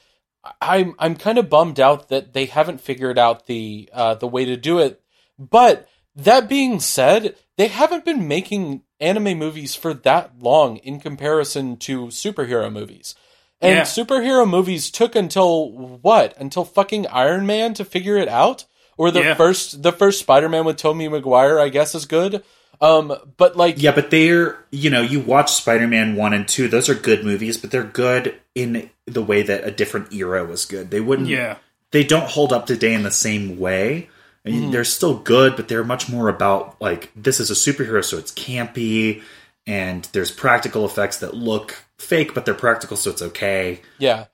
I'm 0.60 0.94
I'm 0.98 1.16
kind 1.16 1.38
of 1.38 1.50
bummed 1.50 1.80
out 1.80 2.08
that 2.08 2.32
they 2.32 2.46
haven't 2.46 2.80
figured 2.80 3.18
out 3.18 3.46
the 3.46 3.88
uh, 3.92 4.14
the 4.14 4.28
way 4.28 4.44
to 4.44 4.56
do 4.56 4.78
it. 4.78 5.00
But 5.38 5.88
that 6.14 6.48
being 6.48 6.80
said, 6.80 7.36
they 7.56 7.68
haven't 7.68 8.04
been 8.04 8.28
making 8.28 8.82
anime 9.00 9.38
movies 9.38 9.74
for 9.74 9.92
that 9.92 10.38
long 10.40 10.78
in 10.78 11.00
comparison 11.00 11.76
to 11.78 12.06
superhero 12.06 12.72
movies. 12.72 13.14
And 13.60 13.76
Yeah. 13.76 13.82
superhero 13.82 14.48
movies 14.48 14.90
took 14.90 15.16
until 15.16 15.70
what? 16.02 16.34
Until 16.38 16.64
fucking 16.64 17.06
Iron 17.08 17.46
Man 17.46 17.74
to 17.74 17.84
figure 17.84 18.16
it 18.16 18.28
out? 18.28 18.64
Or 18.98 19.10
the 19.10 19.22
Yeah. 19.22 19.34
first 19.34 19.82
the 19.82 19.92
first 19.92 20.20
Spider-Man 20.20 20.64
with 20.64 20.76
Tobey 20.76 21.08
Maguire, 21.08 21.58
I 21.58 21.68
guess 21.68 21.94
is 21.94 22.06
good. 22.06 22.42
Um 22.80 23.14
but 23.38 23.56
like 23.56 23.80
Yeah, 23.82 23.92
but 23.92 24.10
they're 24.10 24.58
you 24.70 24.90
know 24.90 25.00
you 25.00 25.20
watch 25.20 25.52
Spider 25.52 25.86
Man 25.88 26.16
one 26.16 26.34
and 26.34 26.46
two; 26.46 26.68
those 26.68 26.88
are 26.90 26.94
good 26.94 27.24
movies, 27.24 27.56
but 27.56 27.70
they're 27.70 27.82
good 27.82 28.34
in 28.54 28.90
the 29.06 29.22
way 29.22 29.42
that 29.42 29.64
a 29.66 29.70
different 29.70 30.12
era 30.12 30.44
was 30.44 30.64
good. 30.66 30.90
They 30.90 31.00
wouldn't. 31.00 31.28
yeah. 31.28 31.56
They 31.92 32.04
don't 32.04 32.28
hold 32.28 32.52
up 32.52 32.66
today 32.66 32.92
in 32.92 33.04
the 33.04 33.10
same 33.10 33.58
way. 33.58 34.08
I 34.44 34.50
mean, 34.50 34.70
They're 34.70 34.84
still 34.84 35.14
good, 35.14 35.56
but 35.56 35.66
they're 35.68 35.82
much 35.84 36.08
more 36.08 36.28
about 36.28 36.76
like 36.80 37.10
this 37.16 37.40
is 37.40 37.50
a 37.50 37.54
superhero, 37.54 38.04
so 38.04 38.16
it's 38.18 38.32
campy, 38.32 39.22
and 39.66 40.04
there's 40.12 40.30
practical 40.30 40.84
effects 40.84 41.18
that 41.18 41.34
look 41.34 41.84
fake, 41.98 42.34
but 42.34 42.44
they're 42.44 42.54
practical, 42.54 42.96
so 42.96 43.10
it's 43.10 43.22
okay. 43.22 43.80
Yeah. 43.98 44.26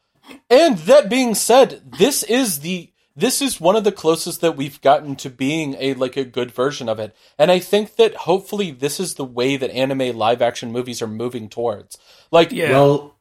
And 0.51 0.79
that 0.79 1.09
being 1.09 1.35
said, 1.35 1.83
this 1.99 2.23
is 2.23 2.61
the 2.61 2.93
this 3.15 3.43
is 3.43 3.61
one 3.61 3.77
of 3.77 3.85
the 3.85 3.93
closest 3.93 4.41
that 4.41 4.57
we've 4.57 4.81
gotten 4.81 5.17
to 5.17 5.29
being 5.29 5.77
a 5.79 5.95
like 5.95 6.17
a 6.17 6.25
good 6.25 6.51
version 6.51 6.89
of 6.89 6.99
it. 6.99 7.15
And 7.39 7.51
I 7.51 7.59
think 7.59 7.97
that 7.97 8.15
hopefully 8.15 8.71
this 8.71 8.99
is 8.99 9.15
the 9.15 9.25
way 9.25 9.57
that 9.57 9.71
anime 9.71 10.17
live 10.17 10.41
action 10.41 10.73
movies 10.73 11.03
are 11.03 11.09
moving 11.09 11.49
towards. 11.49 11.99
Like 12.31 12.53
Yeah. 12.53 12.71
Well, 12.71 13.12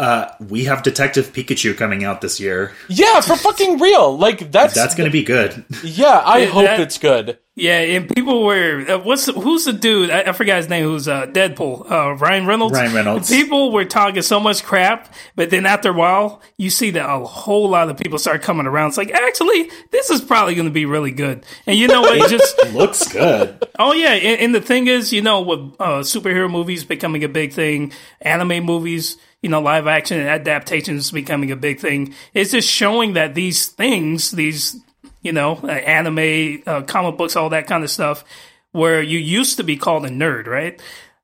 Uh, 0.00 0.32
we 0.48 0.64
have 0.64 0.82
Detective 0.82 1.32
Pikachu 1.32 1.76
coming 1.76 2.04
out 2.04 2.22
this 2.22 2.40
year. 2.40 2.72
Yeah, 2.88 3.20
for 3.20 3.36
fucking 3.46 3.78
real. 3.78 4.16
Like 4.16 4.50
that's 4.50 4.74
That's 4.74 4.94
going 4.94 5.08
to 5.08 5.12
be 5.12 5.22
good. 5.24 5.64
yeah. 5.84 6.22
I 6.24 6.38
Yeah, 6.38 6.46
hope 6.46 6.64
that- 6.64 6.80
it's 6.80 6.98
good. 6.98 7.38
Yeah, 7.56 7.80
and 7.80 8.08
people 8.08 8.44
were 8.44 8.86
uh, 8.88 8.98
what's 9.00 9.26
the, 9.26 9.32
who's 9.34 9.66
the 9.66 9.74
dude? 9.74 10.08
I, 10.08 10.20
I 10.22 10.32
forgot 10.32 10.56
his 10.58 10.70
name. 10.70 10.84
Who's 10.84 11.06
uh, 11.06 11.26
Deadpool? 11.26 11.90
Uh, 11.90 12.14
Ryan 12.14 12.46
Reynolds. 12.46 12.72
Ryan 12.72 12.94
Reynolds. 12.94 13.28
People 13.28 13.70
were 13.72 13.84
talking 13.84 14.22
so 14.22 14.40
much 14.40 14.64
crap, 14.64 15.12
but 15.36 15.50
then 15.50 15.66
after 15.66 15.90
a 15.90 15.92
while, 15.92 16.40
you 16.56 16.70
see 16.70 16.90
that 16.92 17.04
a 17.10 17.18
whole 17.18 17.68
lot 17.68 17.90
of 17.90 17.98
people 17.98 18.18
start 18.18 18.40
coming 18.40 18.64
around. 18.66 18.88
It's 18.90 18.96
like 18.96 19.10
actually, 19.10 19.68
this 19.90 20.08
is 20.08 20.22
probably 20.22 20.54
going 20.54 20.68
to 20.68 20.72
be 20.72 20.86
really 20.86 21.10
good. 21.10 21.44
And 21.66 21.76
you 21.76 21.86
know 21.88 22.00
what? 22.00 22.16
It 22.16 22.30
just 22.30 22.56
Looks 22.72 23.12
good. 23.12 23.62
Oh 23.78 23.92
yeah, 23.92 24.12
and, 24.12 24.40
and 24.40 24.54
the 24.54 24.62
thing 24.62 24.86
is, 24.86 25.12
you 25.12 25.20
know, 25.20 25.42
with 25.42 25.58
uh, 25.78 25.98
superhero 26.00 26.50
movies 26.50 26.84
becoming 26.84 27.24
a 27.24 27.28
big 27.28 27.52
thing, 27.52 27.92
anime 28.22 28.64
movies, 28.64 29.18
you 29.42 29.48
know, 29.50 29.60
live 29.60 29.86
action 29.86 30.20
adaptations 30.20 31.10
becoming 31.10 31.50
a 31.50 31.56
big 31.56 31.80
thing, 31.80 32.14
it's 32.34 32.50
just 32.52 32.68
showing 32.68 33.14
that 33.14 33.34
these 33.34 33.66
things, 33.66 34.30
these, 34.32 34.76
you 35.22 35.32
know, 35.32 35.58
uh, 35.62 35.68
anime, 35.68 36.62
uh, 36.66 36.82
comic 36.82 37.16
books, 37.16 37.36
all 37.36 37.48
that 37.50 37.66
kind 37.66 37.82
of 37.84 37.90
stuff, 37.90 38.24
where 38.72 39.02
you 39.02 39.18
used 39.18 39.56
to 39.56 39.64
be 39.64 39.76
called 39.76 40.04
a 40.04 40.10
nerd, 40.10 40.46
right? 40.46 40.80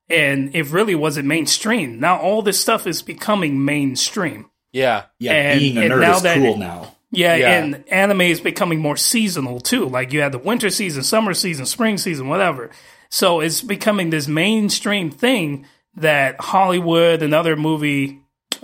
And 0.09 0.55
it 0.55 0.67
really 0.71 0.95
wasn't 0.95 1.27
mainstream. 1.27 1.99
Now 1.99 2.17
all 2.17 2.41
this 2.41 2.59
stuff 2.59 2.87
is 2.87 3.01
becoming 3.01 3.63
mainstream. 3.63 4.49
Yeah. 4.71 5.03
Yeah, 5.19 5.33
And- 5.33 5.59
being 5.59 5.77
a 5.77 5.81
nerd 5.81 6.01
now 6.01 6.15
is 6.17 6.21
that- 6.23 6.37
cool 6.37 6.57
now. 6.57 6.93
Yeah, 7.11 7.35
Yeah. 7.35 7.53
and 7.63 7.83
anime 7.89 8.21
is 8.21 8.41
becoming 8.41 8.79
more 8.79 8.97
seasonal 8.97 9.61
too. 9.61 9.85
Like 9.85 10.11
you 10.11 10.21
had 10.21 10.33
the 10.33 10.37
winter 10.39 10.69
season, 10.69 11.03
summer 11.03 11.33
season, 11.33 11.65
spring 11.65 11.97
season, 11.97 12.27
whatever. 12.27 12.69
So 13.09 13.39
it's 13.39 13.61
becoming 13.61 14.09
this 14.09 14.27
mainstream 14.27 15.09
thing 15.09 15.65
that 15.97 16.39
Hollywood 16.39 17.21
and 17.21 17.33
other 17.33 17.55
movie 17.55 18.21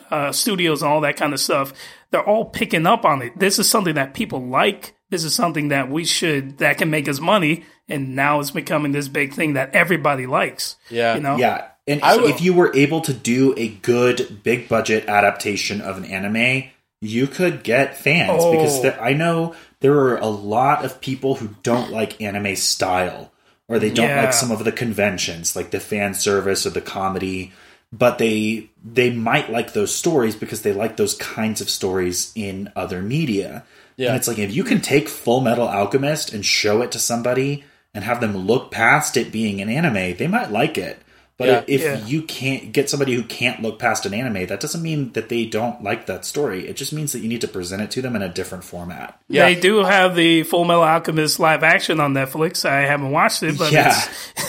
uh, 0.10 0.32
studios 0.32 0.82
and 0.82 0.92
all 0.92 1.02
that 1.02 1.18
kind 1.18 1.34
of 1.34 1.40
stuff, 1.40 1.74
they're 2.12 2.24
all 2.28 2.46
picking 2.46 2.86
up 2.88 3.06
on 3.06 3.22
it. 3.22 3.38
This 3.38 3.60
is 3.60 3.70
something 3.70 3.96
that 3.96 4.14
people 4.14 4.46
like. 4.46 4.96
This 5.10 5.24
is 5.24 5.36
something 5.36 5.68
that 5.70 5.90
we 5.90 6.06
should 6.06 6.60
that 6.60 6.78
can 6.78 6.90
make 6.90 7.08
us 7.08 7.20
money. 7.20 7.66
And 7.90 8.16
now 8.16 8.40
it's 8.40 8.52
becoming 8.52 8.92
this 8.94 9.08
big 9.08 9.34
thing 9.34 9.54
that 9.54 9.76
everybody 9.76 10.26
likes. 10.26 10.78
Yeah. 10.90 11.16
You 11.16 11.22
know? 11.22 11.38
Yeah. 11.38 11.68
And 11.86 12.02
I 12.02 12.16
so 12.16 12.28
if 12.28 12.42
you 12.42 12.54
were 12.54 12.74
able 12.76 13.02
to 13.02 13.14
do 13.14 13.54
a 13.58 13.68
good 13.68 14.42
big 14.44 14.70
budget 14.70 15.08
adaptation 15.08 15.82
of 15.82 15.98
an 15.98 16.06
anime, 16.06 16.70
you 17.02 17.28
could 17.28 17.64
get 17.64 17.98
fans 17.98 18.46
because 18.46 18.80
Oh. 18.80 18.82
there, 18.84 19.02
I 19.04 19.12
know 19.14 19.54
there 19.82 20.00
are 20.00 20.18
a 20.18 20.28
lot 20.28 20.86
of 20.86 21.02
people 21.02 21.36
who 21.36 21.50
don't 21.62 21.92
like 21.92 22.22
anime 22.22 22.56
style 22.56 23.33
or 23.68 23.80
they 23.80 23.90
don't 23.92 24.10
Yeah. 24.10 24.22
like 24.24 24.34
some 24.34 24.52
of 24.52 24.64
the 24.64 24.72
conventions 24.72 25.56
like 25.56 25.72
the 25.72 25.80
fan 25.80 26.14
service 26.14 26.66
or 26.66 26.70
the 26.72 26.82
comedy 26.82 27.52
but 27.92 28.18
they 28.18 28.70
they 28.84 29.12
might 29.12 29.52
like 29.52 29.74
those 29.74 29.94
stories 29.94 30.36
because 30.36 30.64
they 30.64 30.74
like 30.74 30.98
those 30.98 31.14
kinds 31.16 31.62
of 31.62 31.70
stories 31.70 32.32
in 32.36 32.72
other 32.76 33.04
media. 33.04 33.64
Yeah. 33.98 34.08
And 34.08 34.18
it's 34.18 34.28
like 34.28 34.40
if 34.40 34.52
you 34.52 34.64
can 34.64 34.82
take 34.82 35.08
Full 35.08 35.42
Metal 35.42 35.68
Alchemist 35.68 36.34
and 36.34 36.44
show 36.44 36.82
it 36.82 36.92
to 36.94 37.00
somebody 37.00 37.64
and 37.94 38.04
have 38.04 38.20
them 38.20 38.36
look 38.36 38.72
past 38.72 39.16
it 39.16 39.32
being 39.32 39.62
an 39.62 39.70
anime, 39.70 40.18
they 40.18 40.26
might 40.28 40.50
like 40.52 40.76
it. 40.80 41.03
But 41.38 41.48
Yeah. 41.48 41.64
if 41.68 41.82
Yeah. 41.82 42.06
you 42.06 42.22
can't 42.22 42.72
get 42.72 42.90
somebody 42.92 43.16
who 43.16 43.24
can't 43.24 43.62
look 43.62 43.80
past 43.80 44.06
an 44.06 44.14
anime, 44.14 44.46
that 44.46 44.60
doesn't 44.60 44.84
mean 44.84 45.12
that 45.14 45.30
they 45.30 45.46
don't 45.46 45.84
like 45.84 46.06
that 46.06 46.26
story. 46.26 46.68
It 46.68 46.76
just 46.76 46.94
means 46.94 47.12
that 47.12 47.20
you 47.22 47.28
need 47.28 47.42
to 47.42 47.48
present 47.48 47.82
it 47.82 47.90
to 47.92 48.02
them 48.04 48.16
in 48.16 48.22
a 48.22 48.30
different 48.30 48.64
format. 48.64 49.20
Yeah. 49.28 49.46
They 49.46 49.56
do 49.60 49.84
have 49.84 50.16
the 50.16 50.44
Full 50.44 50.64
Metal 50.64 50.84
Alchemist 50.84 51.40
live 51.40 51.64
action 51.64 52.00
on 52.00 52.14
Netflix. 52.14 52.70
I 52.70 52.82
haven't 52.82 53.10
watched 53.10 53.42
it, 53.42 53.58
but 53.58 53.72
Yeah. 53.72 53.96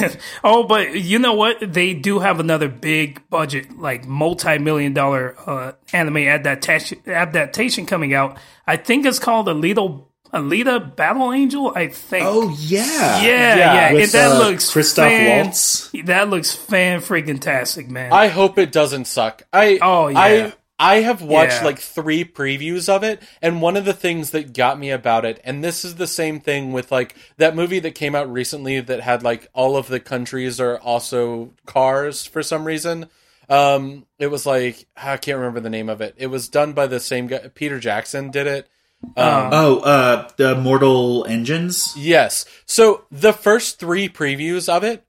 it's 0.01 0.17
oh, 0.45 0.65
but 0.65 0.95
you 0.95 1.19
know 1.19 1.33
what? 1.33 1.57
They 1.73 1.95
do 1.95 2.19
have 2.19 2.39
another 2.39 2.69
big 2.69 3.23
budget, 3.31 3.79
like 3.79 4.07
multi-million 4.07 4.93
dollar 4.93 5.35
uh, 5.47 5.73
anime 5.95 6.19
adaptation 6.19 6.99
adaptation 7.07 7.87
coming 7.87 8.13
out. 8.13 8.37
I 8.67 8.77
think 8.77 9.07
it's 9.07 9.19
called 9.19 9.47
Alita 9.47 10.05
Alita 10.35 10.95
Battle 10.97 11.33
Angel. 11.33 11.73
I 11.75 11.89
think. 11.89 12.27
Oh 12.27 12.55
yeah. 12.59 13.23
yeah, 13.23 13.23
yeah, 13.23 13.75
yeah. 13.75 13.93
With, 13.93 14.13
that 14.13 14.33
uh, 14.33 14.39
looks 14.41 14.71
Christoph 14.71 15.09
fan- 15.11 15.45
Waltz. 15.47 15.91
That 16.05 16.29
looks 16.29 16.53
fan 16.55 17.01
freaking 17.01 17.41
tastic, 17.41 17.89
man. 17.89 18.13
I 18.13 18.29
hope 18.29 18.59
it 18.59 18.73
doesn't 18.73 19.07
suck. 19.07 19.43
I 19.53 19.79
Oh, 19.81 20.09
yeah. 20.09 20.19
I 20.19 20.53
I 20.77 20.97
have 21.03 21.23
watched 21.23 21.61
Yeah. 21.61 21.65
like 21.67 21.79
three 21.79 22.25
previews 22.25 22.89
of 22.89 23.05
it, 23.05 23.23
and 23.41 23.63
one 23.63 23.77
of 23.77 23.85
the 23.85 23.93
things 23.93 24.31
that 24.31 24.53
got 24.53 24.77
me 24.79 24.91
about 24.91 25.25
it, 25.25 25.41
and 25.45 25.63
this 25.63 25.85
is 25.85 25.95
the 25.95 26.07
same 26.09 26.41
thing 26.41 26.73
with 26.73 26.91
like 26.91 27.15
that 27.37 27.55
movie 27.55 27.79
that 27.79 27.95
came 27.95 28.17
out 28.17 28.31
recently 28.31 28.81
that 28.81 29.01
had 29.01 29.23
like 29.23 29.49
all 29.55 29.77
of 29.77 29.87
the 29.87 30.01
countries 30.01 30.59
are 30.61 30.79
also 30.79 31.53
cars 31.65 32.27
for 32.27 32.43
some 32.43 32.65
reason. 32.67 33.09
Um, 33.49 34.07
it 34.19 34.29
was 34.29 34.47
like 34.47 34.87
I 34.97 35.17
can't 35.17 35.39
remember 35.39 35.61
the 35.61 35.71
name 35.71 35.89
of 35.89 36.01
it. 36.01 36.15
It 36.19 36.27
was 36.27 36.49
done 36.49 36.73
by 36.73 36.89
the 36.89 36.99
same 36.99 37.29
guy. 37.29 37.49
Peter 37.55 37.79
Jackson 37.79 38.31
did 38.33 38.47
it. 38.49 38.69
Oh, 39.17 39.79
uh 39.79 40.29
the 40.37 40.55
Mortal 40.57 41.25
Engines? 41.27 41.95
Yes. 41.97 42.45
So 42.67 43.05
the 43.11 43.33
first 43.33 43.79
three 43.79 44.09
previews 44.09 44.69
of 44.69 44.85
it, 44.85 45.05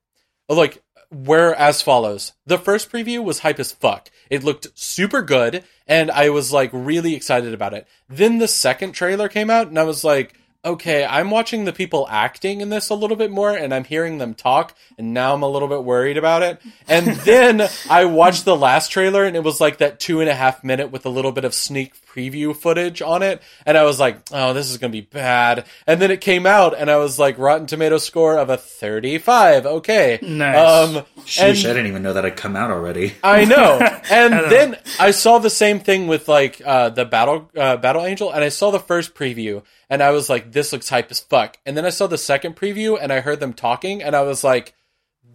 like, 0.49 0.81
were 1.11 1.53
as 1.53 1.81
follows. 1.81 2.33
The 2.45 2.57
first 2.57 2.91
preview 2.91 3.23
was 3.23 3.39
hype 3.39 3.59
as 3.59 3.71
fuck. 3.71 4.09
It 4.29 4.43
looked 4.43 4.67
super 4.75 5.21
good, 5.21 5.63
and 5.87 6.11
I 6.11 6.29
was 6.29 6.51
like 6.51 6.69
really 6.73 7.15
excited 7.15 7.53
about 7.53 7.73
it. 7.73 7.87
Then 8.09 8.39
the 8.39 8.47
second 8.47 8.93
trailer 8.93 9.29
came 9.29 9.49
out, 9.49 9.67
and 9.67 9.79
I 9.79 9.83
was 9.83 10.03
like, 10.03 10.37
okay, 10.65 11.05
I'm 11.05 11.29
watching 11.29 11.65
the 11.65 11.73
people 11.73 12.07
acting 12.09 12.59
in 12.61 12.69
this 12.69 12.89
a 12.89 12.95
little 12.95 13.15
bit 13.15 13.29
more, 13.31 13.55
and 13.55 13.73
I'm 13.73 13.83
hearing 13.83 14.17
them 14.17 14.33
talk, 14.33 14.75
and 14.97 15.13
now 15.13 15.33
I'm 15.33 15.43
a 15.43 15.49
little 15.49 15.67
bit 15.67 15.83
worried 15.83 16.17
about 16.17 16.41
it. 16.41 16.59
And 16.87 17.07
then 17.17 17.69
I 17.89 18.05
watched 18.05 18.45
the 18.45 18.55
last 18.57 18.89
trailer, 18.91 19.23
and 19.23 19.35
it 19.35 19.43
was 19.43 19.61
like 19.61 19.77
that 19.77 19.99
two 19.99 20.21
and 20.21 20.29
a 20.29 20.35
half 20.35 20.63
minute 20.63 20.91
with 20.91 21.05
a 21.05 21.09
little 21.09 21.31
bit 21.31 21.45
of 21.45 21.53
sneak 21.53 21.93
preview 22.15 22.55
footage 22.55 23.01
on 23.01 23.21
it, 23.23 23.41
and 23.65 23.77
I 23.77 23.83
was 23.83 23.99
like, 23.99 24.19
oh, 24.31 24.53
this 24.53 24.69
is 24.69 24.77
gonna 24.77 24.91
be 24.91 25.01
bad. 25.01 25.65
And 25.85 26.01
then 26.01 26.11
it 26.11 26.21
came 26.21 26.45
out, 26.45 26.77
and 26.77 26.89
I 26.89 26.97
was 26.97 27.19
like, 27.19 27.37
Rotten 27.37 27.67
Tomato 27.67 27.97
score 27.97 28.37
of 28.37 28.49
a 28.49 28.57
35. 28.57 29.65
Okay, 29.65 30.19
Nice. 30.21 30.57
Um, 30.87 30.95
and 30.97 31.05
Sheesh, 31.25 31.65
I 31.65 31.73
didn't 31.73 31.87
even 31.87 32.03
know 32.03 32.13
that 32.13 32.23
had 32.23 32.37
come 32.37 32.55
out 32.55 32.71
already. 32.71 33.13
I 33.23 33.45
know. 33.45 33.79
And 34.11 34.33
then 34.51 34.77
I 34.99 35.11
saw 35.11 35.39
the 35.39 35.49
same 35.49 35.79
thing 35.79 36.07
with 36.07 36.27
like 36.27 36.61
uh, 36.63 36.89
the 36.89 37.05
battle 37.05 37.49
uh, 37.57 37.77
battle 37.77 38.05
angel, 38.05 38.31
and 38.31 38.43
I 38.43 38.49
saw 38.49 38.69
the 38.71 38.79
first 38.79 39.15
preview, 39.15 39.63
and 39.89 40.03
I 40.03 40.11
was 40.11 40.29
like, 40.29 40.51
"This 40.51 40.71
looks 40.71 40.89
hype 40.89 41.09
as 41.11 41.19
fuck." 41.19 41.57
And 41.65 41.75
then 41.75 41.85
I 41.85 41.89
saw 41.89 42.05
the 42.07 42.17
second 42.17 42.55
preview, 42.55 42.97
and 43.01 43.11
I 43.11 43.19
heard 43.21 43.39
them 43.39 43.53
talking, 43.53 44.03
and 44.03 44.15
I 44.15 44.21
was 44.21 44.43
like, 44.43 44.73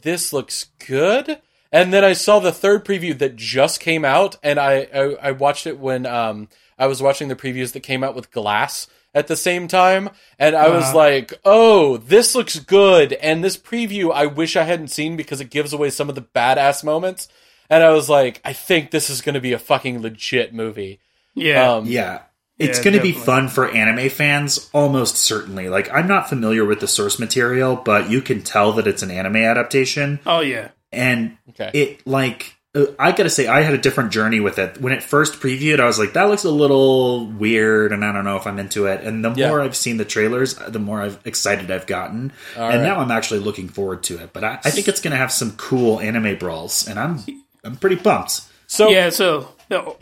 "This 0.03 0.33
looks 0.33 0.66
good." 0.87 1.41
And 1.72 1.93
then 1.93 2.05
I 2.05 2.14
saw 2.14 2.39
the 2.41 2.53
third 2.53 2.85
preview 2.85 3.16
that 3.18 3.37
just 3.37 3.81
came 3.81 4.05
out, 4.05 4.37
and 4.43 4.59
I 4.59 4.89
I, 4.95 5.16
I 5.28 5.31
watched 5.33 5.66
it 5.66 5.78
when 5.78 6.07
um 6.07 6.49
I 6.81 6.87
was 6.89 7.01
watching 7.03 7.28
the 7.28 7.37
previews 7.37 7.72
that 7.72 7.81
came 7.81 8.03
out 8.03 8.16
with 8.16 8.33
Glass 8.33 8.89
at 9.14 9.26
the 9.28 9.37
same 9.37 9.68
time, 9.68 10.11
and 10.39 10.57
I 10.57 10.68
was 10.70 10.95
like, 10.95 11.35
"Oh, 11.45 11.97
this 11.99 12.35
looks 12.35 12.59
good." 12.59 13.12
And 13.14 13.45
this 13.45 13.57
preview, 13.57 14.12
I 14.12 14.26
wish 14.26 14.57
I 14.57 14.62
hadn't 14.64 14.89
seen 14.89 15.16
because 15.16 15.41
it 15.41 15.51
gives 15.51 15.72
away 15.72 15.91
some 15.91 16.09
of 16.09 16.14
the 16.16 16.22
badass 16.22 16.83
moments. 16.83 17.28
And 17.68 17.85
I 17.85 17.91
was 17.93 18.09
like, 18.09 18.41
I 18.45 18.53
think 18.53 18.91
this 18.91 19.09
is 19.09 19.20
going 19.20 19.37
to 19.37 19.41
be 19.41 19.53
a 19.53 19.59
fucking 19.59 20.03
legit 20.03 20.53
movie. 20.53 20.99
yeah, 21.35 21.74
Um, 21.74 21.87
Yeah. 21.87 22.22
It's 22.59 22.78
Yeah, 22.78 22.85
going 22.85 22.95
to 22.97 23.01
be 23.03 23.12
fun 23.12 23.49
for 23.49 23.70
anime 23.70 24.11
fans, 24.11 24.68
almost 24.74 25.16
certainly. 25.16 25.70
Like, 25.70 25.91
I'm 25.91 26.07
not 26.07 26.28
familiar 26.28 26.64
with 26.64 26.81
the 26.81 26.87
source 26.89 27.18
material, 27.18 27.74
but 27.76 28.11
you 28.11 28.20
can 28.20 28.43
tell 28.43 28.72
that 28.72 28.87
it's 28.87 29.03
an 29.03 29.11
anime 29.11 29.37
adaptation. 29.37 30.20
oh 30.26 30.41
yeah, 30.41 30.68
And 30.93 31.39
Okay. 31.51 31.70
it, 31.72 32.07
like, 32.07 32.43
uh, 32.43 32.60
I 32.73 33.11
gotta 33.11 33.31
say, 33.31 33.49
I 33.49 33.62
had 33.62 33.75
a 33.75 33.79
different 33.79 34.12
journey 34.12 34.39
with 34.39 34.59
it. 34.61 34.81
When 34.81 34.93
it 34.93 35.03
first 35.03 35.41
previewed, 35.41 35.81
I 35.81 35.87
was 35.87 35.99
like, 35.99 36.12
that 36.12 36.25
looks 36.29 36.45
a 36.45 36.51
little 36.53 37.27
weird, 37.27 37.91
and 37.93 38.05
I 38.05 38.12
don't 38.12 38.25
know 38.25 38.37
if 38.37 38.47
I'm 38.47 38.61
into 38.61 38.87
it. 38.87 39.03
And 39.03 39.25
the 39.25 39.33
Yeah. 39.35 39.49
more 39.49 39.61
I've 39.61 39.75
seen 39.75 39.97
the 39.97 40.05
trailers, 40.05 40.55
the 40.55 40.79
more 40.79 41.01
I've 41.03 41.18
excited 41.25 41.71
I've 41.73 41.87
gotten. 41.89 42.33
and 42.55 42.62
right. 42.62 42.81
now 42.83 42.99
I'm 43.01 43.11
actually 43.11 43.41
looking 43.41 43.68
forward 43.68 44.05
to 44.05 44.18
it. 44.18 44.33
But 44.33 44.45
I, 44.45 44.61
I 44.64 44.71
think 44.71 44.87
it's 44.87 45.01
going 45.01 45.11
to 45.11 45.16
have 45.16 45.33
some 45.33 45.53
cool 45.57 45.99
anime 45.99 46.39
brawls, 46.39 46.87
and 46.87 46.97
I'm 46.99 47.18
I'm 47.64 47.75
pretty 47.77 47.97
pumped. 47.97 48.43
so 48.68 48.89
yeah. 48.89 49.11
So 49.11 49.49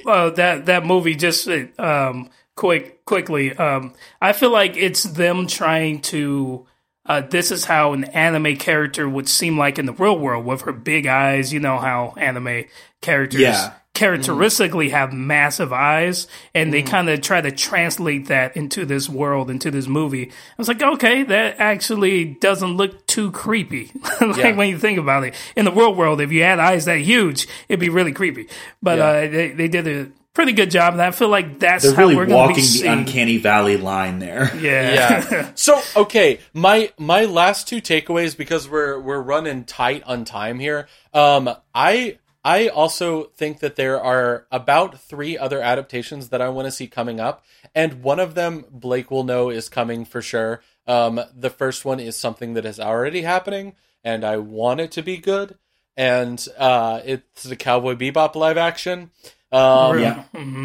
uh, 0.07 0.29
that 0.31 0.67
that 0.67 0.85
movie 0.85 1.15
just 1.15 1.49
uh, 1.49 1.65
um, 1.79 2.29
quick 2.55 3.03
quickly. 3.07 3.57
Um, 3.57 3.95
I 4.21 4.35
feel 4.35 4.51
like 4.51 4.77
it's 4.77 5.05
them 5.05 5.47
trying 5.47 6.03
to. 6.03 6.67
Uh, 7.09 7.23
this 7.23 7.51
is 7.51 7.65
how 7.65 7.95
an 7.95 8.05
anime 8.05 8.55
character 8.57 9.09
would 9.09 9.29
seem 9.29 9.57
like 9.59 9.79
in 9.79 9.87
the 9.87 9.93
real 9.95 10.19
world 10.19 10.45
with 10.45 10.61
her 10.63 10.73
big 10.73 11.07
eyes. 11.07 11.53
You 11.53 11.61
know 11.61 11.79
how 11.79 12.13
anime 12.19 12.65
characters 13.01 13.41
Yeah. 13.41 13.73
characteristically 13.95 14.91
have 14.91 15.13
massive 15.13 15.73
eyes, 15.73 16.27
and 16.55 16.73
they 16.73 16.83
kind 16.83 17.09
of 17.09 17.21
try 17.21 17.41
to 17.41 17.51
translate 17.51 18.27
that 18.27 18.57
into 18.57 18.85
this 18.85 19.09
world, 19.09 19.51
into 19.51 19.71
this 19.71 19.87
movie. 19.87 20.27
I 20.29 20.55
was 20.59 20.69
like, 20.69 20.83
okay, 20.83 21.23
that 21.25 21.57
actually 21.59 22.25
doesn't 22.27 22.77
look 22.77 23.07
too 23.07 23.31
creepy. 23.33 23.91
like 24.21 24.37
Yeah. 24.37 24.53
when 24.57 24.69
you 24.69 24.79
think 24.79 24.99
about 24.99 25.25
it, 25.25 25.35
in 25.57 25.65
the 25.65 25.73
real 25.73 25.95
world, 25.95 26.21
if 26.21 26.31
you 26.31 26.43
had 26.43 26.59
eyes 26.59 26.85
that 26.85 26.99
huge, 26.99 27.49
it'd 27.69 27.81
be 27.81 27.89
really 27.89 28.13
creepy. 28.13 28.49
But 28.83 28.99
Yeah. 28.99 29.05
uh, 29.07 29.21
they 29.31 29.49
they 29.49 29.69
did 29.69 29.87
a 29.89 30.09
pretty 30.35 30.53
good 30.53 30.71
job, 30.71 30.93
and 30.95 31.03
I 31.03 31.11
feel 31.11 31.29
like 31.29 31.59
that's 31.59 31.85
They're 31.85 31.95
how 31.95 32.03
really 32.03 32.17
we're 32.17 32.27
going 32.27 32.31
to 32.31 32.37
walking 32.37 32.55
be 32.57 32.61
the 32.63 32.67
seeing. 32.67 32.93
uncanny 32.93 33.39
valley 33.39 33.77
line 33.77 34.19
there. 34.19 34.55
yeah, 34.61 35.23
yeah. 35.31 35.51
so 35.55 35.81
okay, 35.97 36.41
my 36.53 36.93
my 36.99 37.25
last 37.25 37.69
two 37.69 37.81
takeaways 37.81 38.37
because 38.37 38.69
we're 38.69 38.99
we're 38.99 39.21
running 39.21 39.65
tight 39.65 40.03
on 40.05 40.25
time 40.25 40.59
here. 40.59 40.89
Um, 41.13 41.51
I 41.75 42.19
I 42.45 42.69
also 42.69 43.25
think 43.37 43.61
that 43.61 43.77
there 43.77 44.01
are 44.01 44.47
about 44.51 45.01
three 45.01 45.37
other 45.37 45.61
adaptations 45.61 46.29
that 46.29 46.41
I 46.41 46.49
want 46.49 46.67
to 46.67 46.73
see 46.73 46.87
coming 46.87 47.21
up, 47.21 47.45
and 47.75 48.03
one 48.03 48.21
of 48.21 48.35
them 48.35 48.65
Blake 48.71 49.11
will 49.11 49.25
know 49.25 49.51
is 49.51 49.69
coming 49.69 50.05
for 50.05 50.23
sure. 50.23 50.63
Um, 50.87 51.21
the 51.35 51.51
first 51.51 51.85
one 51.85 52.01
is 52.01 52.17
something 52.17 52.55
that 52.55 52.65
is 52.65 52.81
already 52.81 53.23
happening, 53.23 53.75
and 54.05 54.25
I 54.25 54.37
want 54.39 54.81
it 54.81 54.91
to 54.93 55.03
be 55.03 55.19
good. 55.19 55.59
And 55.97 56.47
uh, 56.57 57.01
it's 57.05 57.43
the 57.43 57.57
Cowboy 57.57 57.95
Bebop 57.97 58.37
live 58.37 58.57
action. 58.57 59.11
Um, 59.51 59.99
Yeah. 59.99 60.25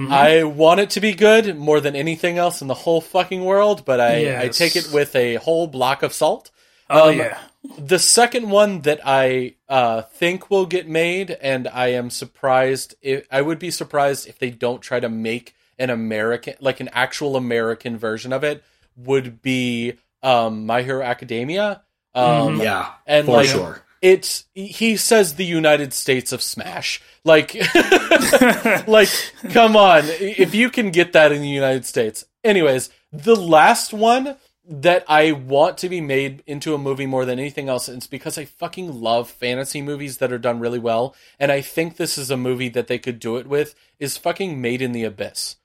I 0.10 0.44
want 0.44 0.80
it 0.82 0.90
to 0.92 1.00
be 1.02 1.14
good 1.14 1.58
more 1.58 1.80
than 1.80 1.96
anything 1.96 2.38
else 2.38 2.62
in 2.62 2.68
the 2.68 2.74
whole 2.74 3.02
fucking 3.02 3.44
world, 3.44 3.86
but 3.86 4.00
I, 4.00 4.44
I 4.44 4.48
take 4.50 4.76
it 4.76 4.90
with 4.92 5.16
a 5.16 5.36
whole 5.36 5.68
block 5.68 6.04
of 6.04 6.14
salt. 6.14 6.52
Oh 6.90 7.10
Um, 7.10 7.18
yeah. 7.18 7.38
The 7.78 7.98
second 7.98 8.50
one 8.50 8.82
that 8.82 9.00
I 9.06 9.56
uh, 9.70 10.02
think 10.02 10.50
will 10.52 10.66
get 10.66 10.86
made, 10.88 11.32
and 11.32 11.66
I 11.68 11.88
am 11.88 12.10
surprised. 12.10 12.96
If, 13.02 13.26
I 13.32 13.42
would 13.42 13.58
be 13.58 13.72
surprised 13.72 14.28
if 14.28 14.38
they 14.38 14.50
don't 14.50 14.82
try 14.82 15.00
to 15.00 15.08
make 15.08 15.56
an 15.80 15.90
American, 15.90 16.56
like 16.60 16.82
an 16.82 16.90
actual 16.92 17.38
American 17.38 17.98
version 17.98 18.34
of 18.34 18.44
it, 18.44 18.64
would 18.98 19.42
be 19.42 19.94
um, 20.22 20.66
My 20.66 20.82
Hero 20.82 21.02
Academia. 21.04 21.84
Um, 22.14 22.60
Yeah, 22.60 22.90
and 23.08 23.26
for 23.26 23.38
like 23.38 23.48
sure. 23.48 23.83
It's 24.04 24.44
he 24.54 24.98
says 24.98 25.36
the 25.36 25.46
United 25.46 25.94
States 25.94 26.34
of 26.34 26.42
Smash. 26.44 27.02
Like 27.24 27.56
like 28.88 29.10
come 29.52 29.78
on, 29.78 30.04
if 30.06 30.54
you 30.54 30.70
can 30.70 30.92
get 30.92 31.14
that 31.14 31.32
in 31.32 31.42
the 31.42 31.48
United 31.48 31.86
States. 31.86 32.26
Anyways, 32.44 32.90
the 33.14 33.36
last 33.36 33.94
one 33.94 34.36
that 34.66 35.06
I 35.08 35.32
want 35.32 35.78
to 35.80 35.90
be 35.90 36.02
made 36.02 36.44
into 36.46 36.76
a 36.76 36.78
movie 36.78 37.06
more 37.06 37.26
than 37.26 37.40
anything 37.40 37.70
else 37.70 37.88
and 37.88 37.98
it's 37.98 38.08
because 38.08 38.38
I 38.38 38.46
fucking 38.46 39.02
love 39.02 39.30
fantasy 39.30 39.82
movies 39.82 40.18
that 40.18 40.32
are 40.32 40.38
done 40.38 40.60
really 40.60 40.80
well 40.80 41.16
and 41.38 41.52
I 41.52 41.60
think 41.60 41.98
this 41.98 42.18
is 42.18 42.32
a 42.32 42.38
movie 42.38 42.70
that 42.70 42.88
they 42.88 42.98
could 42.98 43.20
do 43.20 43.36
it 43.36 43.48
with 43.48 43.76
is 44.00 44.16
fucking 44.16 44.62
Made 44.62 44.82
in 44.82 44.94
the 44.94 45.04
Abyss. 45.04 45.58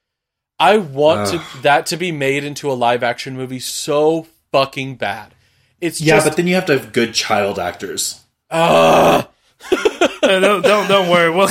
I 0.58 0.78
want 0.78 1.28
to 1.28 1.62
that 1.62 1.86
to 1.86 1.96
be 1.96 2.10
made 2.10 2.42
into 2.42 2.70
a 2.70 2.74
live 2.74 3.02
action 3.04 3.36
movie 3.36 3.60
so 3.60 4.26
fucking 4.50 4.96
bad. 4.96 5.34
It's 5.80 6.00
Yeah, 6.00 6.16
just 6.16 6.26
but 6.26 6.36
then 6.36 6.48
you 6.48 6.56
have 6.56 6.66
to 6.66 6.78
have 6.78 6.92
good 6.92 7.14
child 7.14 7.60
actors. 7.60 8.24
Uh, 8.50 9.22
don't, 10.22 10.62
don't 10.62 10.88
don't 10.88 11.08
worry. 11.10 11.30
Well, 11.30 11.48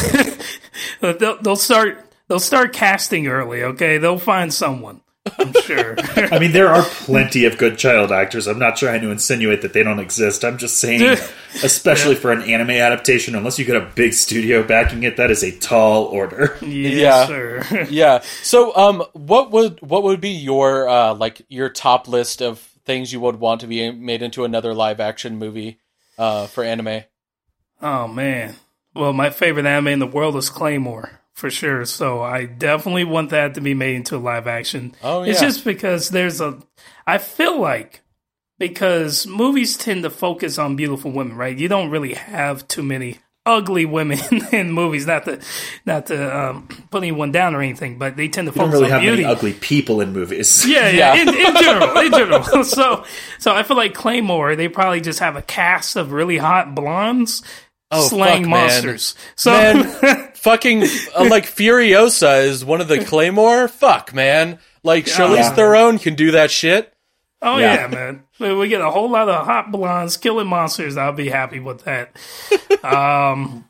they'll, 1.01 1.41
they'll 1.41 1.55
start 1.55 2.03
they'll 2.27 2.39
start 2.39 2.73
casting 2.73 3.27
early. 3.27 3.63
Okay, 3.63 3.97
they'll 3.97 4.19
find 4.19 4.53
someone. 4.53 5.01
I'm 5.37 5.51
sure. 5.63 5.95
I 6.15 6.39
mean, 6.39 6.53
there 6.53 6.69
are 6.69 6.83
plenty 6.83 7.43
of 7.43 7.57
good 7.57 7.77
child 7.77 8.13
actors. 8.13 8.47
I'm 8.47 8.59
not 8.59 8.77
trying 8.77 9.01
to 9.01 9.11
insinuate 9.11 9.61
that 9.61 9.73
they 9.73 9.83
don't 9.83 9.99
exist. 9.99 10.45
I'm 10.45 10.57
just 10.57 10.77
saying, 10.77 11.01
especially 11.63 12.15
for 12.15 12.31
an 12.31 12.43
anime 12.43 12.69
adaptation, 12.69 13.35
unless 13.35 13.59
you 13.59 13.65
get 13.65 13.75
a 13.75 13.91
big 13.93 14.13
studio 14.13 14.63
backing 14.63 15.03
it, 15.03 15.17
that 15.17 15.29
is 15.29 15.43
a 15.43 15.51
tall 15.51 16.05
order. 16.05 16.57
yes, 16.61 16.93
Yeah. 16.93 17.25
sir. 17.27 17.87
yeah. 17.89 18.19
So, 18.41 18.73
um, 18.77 19.03
what 19.11 19.51
would 19.51 19.79
what 19.81 20.03
would 20.03 20.21
be 20.21 20.29
your 20.29 20.87
uh 20.87 21.13
like 21.13 21.41
your 21.49 21.67
top 21.69 22.07
list 22.07 22.41
of 22.41 22.59
things 22.85 23.11
you 23.11 23.19
would 23.19 23.35
want 23.35 23.59
to 23.61 23.67
be 23.67 23.91
made 23.91 24.21
into 24.21 24.45
another 24.45 24.73
live 24.73 25.01
action 25.01 25.37
movie 25.37 25.77
uh 26.17 26.47
for 26.47 26.63
anime? 26.63 27.03
Oh 27.81 28.07
man. 28.07 28.55
Well, 28.95 29.13
my 29.13 29.29
favorite 29.29 29.65
anime 29.65 29.87
in 29.89 29.99
the 29.99 30.07
world 30.07 30.35
is 30.35 30.49
Claymore 30.49 31.21
for 31.33 31.51
sure. 31.51 31.85
So 31.85 32.21
I 32.21 32.45
definitely 32.45 33.03
want 33.03 33.29
that 33.29 33.53
to 33.53 33.61
be 33.61 33.75
made 33.75 33.95
into 33.95 34.15
a 34.15 34.17
live 34.17 34.47
action. 34.47 34.95
Oh, 35.03 35.21
It's 35.21 35.39
just 35.39 35.63
because 35.63 36.09
there's 36.09 36.41
a 36.41 36.59
I 37.05 37.19
feel 37.19 37.59
like 37.59 38.01
because 38.57 39.27
movies 39.27 39.77
tend 39.77 40.03
to 40.03 40.09
focus 40.09 40.57
on 40.57 40.75
beautiful 40.75 41.11
women, 41.11 41.37
right? 41.37 41.55
You 41.57 41.67
don't 41.67 41.91
really 41.91 42.15
have 42.15 42.67
too 42.67 42.81
many 42.81 43.19
ugly 43.47 43.85
women 43.85 44.19
in 44.51 44.71
movies. 44.71 45.07
Not 45.07 45.25
to 45.25 45.39
not 45.85 46.07
to 46.07 46.37
um, 46.49 46.67
put 46.91 46.97
anyone 47.03 47.31
down 47.31 47.55
or 47.55 47.61
anything, 47.61 47.97
but 47.97 48.17
they 48.17 48.27
tend 48.27 48.47
to 48.47 48.53
You 48.53 48.59
don't 48.59 48.65
focus 48.67 48.73
really 48.73 48.85
on 48.85 48.91
have 48.91 49.01
beauty. 49.01 49.23
many 49.23 49.33
ugly 49.33 49.53
people 49.53 50.01
in 50.01 50.13
movies. 50.13 50.65
Yeah, 50.67 50.89
yeah, 50.89 51.13
Yeah. 51.15 51.21
In, 51.21 51.29
in 51.29 51.55
general, 51.63 51.97
in 51.97 52.11
general. 52.11 52.63
So, 52.63 53.05
so 53.39 53.53
I 53.55 53.63
feel 53.63 53.77
like 53.77 53.93
Claymore, 53.93 54.55
they 54.55 54.67
probably 54.67 55.01
just 55.01 55.19
have 55.19 55.35
a 55.35 55.41
cast 55.41 55.95
of 55.95 56.11
really 56.11 56.37
hot 56.37 56.75
blondes 56.75 57.41
Oh, 57.89 58.05
slaying 58.09 58.43
fuck, 58.43 58.49
man. 58.51 58.61
monsters. 58.67 59.15
So, 59.37 59.51
Man, 59.51 60.31
fucking 60.33 60.83
uh, 60.83 61.27
like 61.29 61.45
Furiosa 61.45 62.43
is 62.43 62.65
one 62.65 62.81
of 62.81 62.89
the 62.89 63.03
Claymore. 63.05 63.69
Fuck, 63.69 64.13
man. 64.13 64.59
Like 64.83 65.05
Charlize 65.05 65.35
Yeah. 65.37 65.53
Theron 65.55 65.97
can 65.97 66.15
do 66.15 66.31
that 66.31 66.51
shit. 66.51 66.93
Oh 67.41 67.57
Yeah. 67.57 67.81
yeah, 67.81 67.87
man, 67.87 68.23
we 68.39 68.53
we 68.53 68.67
get 68.67 68.81
a 68.81 68.89
whole 68.89 69.09
lot 69.09 69.29
of 69.29 69.45
hot 69.45 69.71
blondes 69.71 70.17
killing 70.17 70.47
monsters. 70.47 70.97
I'll 70.97 71.11
be 71.13 71.29
happy 71.29 71.59
with 71.59 71.83
that. 71.83 72.15
Um, 72.83 73.65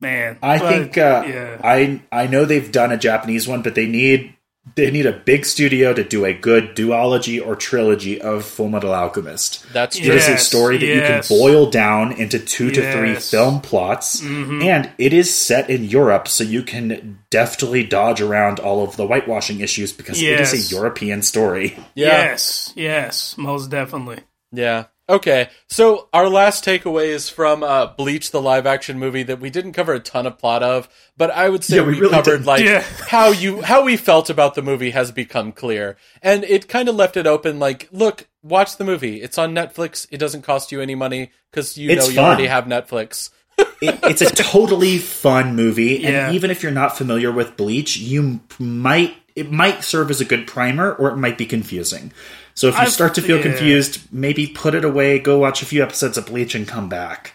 man, 0.00 0.38
I 0.42 0.58
but, 0.58 0.68
think 0.68 0.98
uh, 0.98 1.24
yeah, 1.26 1.60
I 1.64 2.02
I 2.12 2.26
know 2.26 2.44
they've 2.44 2.70
done 2.70 2.92
a 2.92 2.96
Japanese 2.98 3.48
one, 3.48 3.62
but 3.62 3.74
they 3.74 3.86
need 3.86 4.34
they 4.74 4.90
need 4.90 5.06
a 5.06 5.12
big 5.12 5.44
studio 5.44 5.92
to 5.92 6.04
do 6.04 6.24
a 6.24 6.32
good 6.32 6.76
duology 6.76 7.44
or 7.44 7.56
trilogy 7.56 8.20
of 8.20 8.44
Full 8.44 8.68
Metal 8.68 8.94
Alchemist. 8.94 9.64
That's 9.72 9.98
Yeah. 9.98 10.06
true. 10.06 10.14
It 10.14 10.18
is 10.18 10.28
a 10.28 10.38
story 10.38 10.78
that 10.78 10.86
yes. 10.86 10.96
you 11.30 11.36
can 11.36 11.40
boil 11.40 11.70
down 11.70 12.12
into 12.12 12.38
two 12.38 12.70
to 12.70 12.92
three 12.92 13.14
film 13.14 13.60
plots, 13.60 14.20
mm-hmm. 14.20 14.62
and 14.62 14.90
it 14.98 15.12
is 15.12 15.34
set 15.34 15.70
in 15.70 15.84
Europe, 15.84 16.28
so 16.28 16.44
you 16.44 16.62
can 16.62 17.18
deftly 17.30 17.84
dodge 17.84 18.20
around 18.20 18.58
all 18.60 18.82
of 18.82 18.96
the 18.96 19.06
whitewashing 19.06 19.60
issues 19.60 19.92
because 19.92 20.20
it 20.20 20.40
is 20.40 20.52
a 20.52 20.74
European 20.74 21.22
story. 21.22 21.76
Yeah. 21.94 22.08
yes, 22.08 22.72
yes, 22.76 23.36
most 23.36 23.70
definitely. 23.70 24.20
Yeah. 24.52 24.84
Okay. 25.08 25.48
So 25.68 26.08
our 26.12 26.28
last 26.28 26.64
takeaway 26.64 27.06
is 27.06 27.30
from 27.30 27.62
uh, 27.62 27.86
Bleach, 27.86 28.30
the 28.30 28.42
live 28.42 28.66
action 28.66 28.98
movie 28.98 29.22
that 29.22 29.40
we 29.40 29.48
didn't 29.48 29.72
cover 29.72 29.94
a 29.94 30.00
ton 30.00 30.26
of 30.26 30.36
plot 30.38 30.62
of, 30.62 30.88
but 31.16 31.30
I 31.30 31.48
would 31.48 31.64
say 31.64 31.76
Yeah, 31.76 31.82
we 31.82 31.92
we, 31.94 32.00
really 32.00 32.12
covered 32.12 32.30
didn't. 32.32 32.46
like 32.46 32.64
Yeah. 32.64 32.80
how 33.08 33.28
you 33.30 33.62
how 33.62 33.84
we 33.84 33.96
felt 33.96 34.28
about 34.28 34.54
the 34.54 34.62
movie 34.62 34.90
has 34.90 35.10
become 35.10 35.52
clear, 35.52 35.96
and 36.22 36.44
it 36.44 36.68
kind 36.68 36.88
of 36.88 36.94
left 36.94 37.16
it 37.16 37.26
open. 37.26 37.58
Like, 37.58 37.88
look, 37.90 38.28
watch 38.42 38.76
the 38.76 38.84
movie. 38.84 39.22
It's 39.22 39.38
on 39.38 39.54
Netflix. 39.54 40.06
It 40.10 40.18
doesn't 40.18 40.42
cost 40.42 40.72
you 40.72 40.80
any 40.82 40.94
money 40.94 41.30
because 41.50 41.78
you 41.78 41.90
It's 41.90 42.04
know 42.06 42.10
you 42.10 42.16
fun. 42.16 42.24
already 42.26 42.46
have 42.46 42.64
Netflix. 42.64 43.30
It, 43.80 43.98
it's 44.04 44.22
a 44.22 44.30
totally 44.34 44.98
fun 44.98 45.54
movie, 45.56 45.98
Yeah. 46.00 46.26
and 46.26 46.34
even 46.34 46.50
if 46.50 46.62
you're 46.64 46.72
not 46.72 46.96
familiar 46.98 47.30
with 47.32 47.56
Bleach, 47.56 47.96
you 47.96 48.40
might 48.58 49.14
it 49.36 49.52
might 49.52 49.84
serve 49.84 50.10
as 50.10 50.20
a 50.20 50.24
good 50.24 50.46
primer, 50.48 50.92
or 50.94 51.10
it 51.10 51.16
might 51.16 51.38
be 51.38 51.46
confusing. 51.46 52.12
So 52.58 52.66
if 52.66 52.74
you 52.74 52.80
I've- 52.80 52.90
start 52.90 53.14
to 53.14 53.22
feel 53.22 53.36
yeah. 53.36 53.44
confused, 53.44 54.00
maybe 54.10 54.48
put 54.48 54.74
it 54.74 54.84
away, 54.84 55.20
go 55.20 55.38
watch 55.38 55.62
a 55.62 55.64
few 55.64 55.80
episodes 55.80 56.18
of 56.18 56.26
Bleach, 56.26 56.56
and 56.56 56.66
come 56.66 56.88
back. 56.88 57.34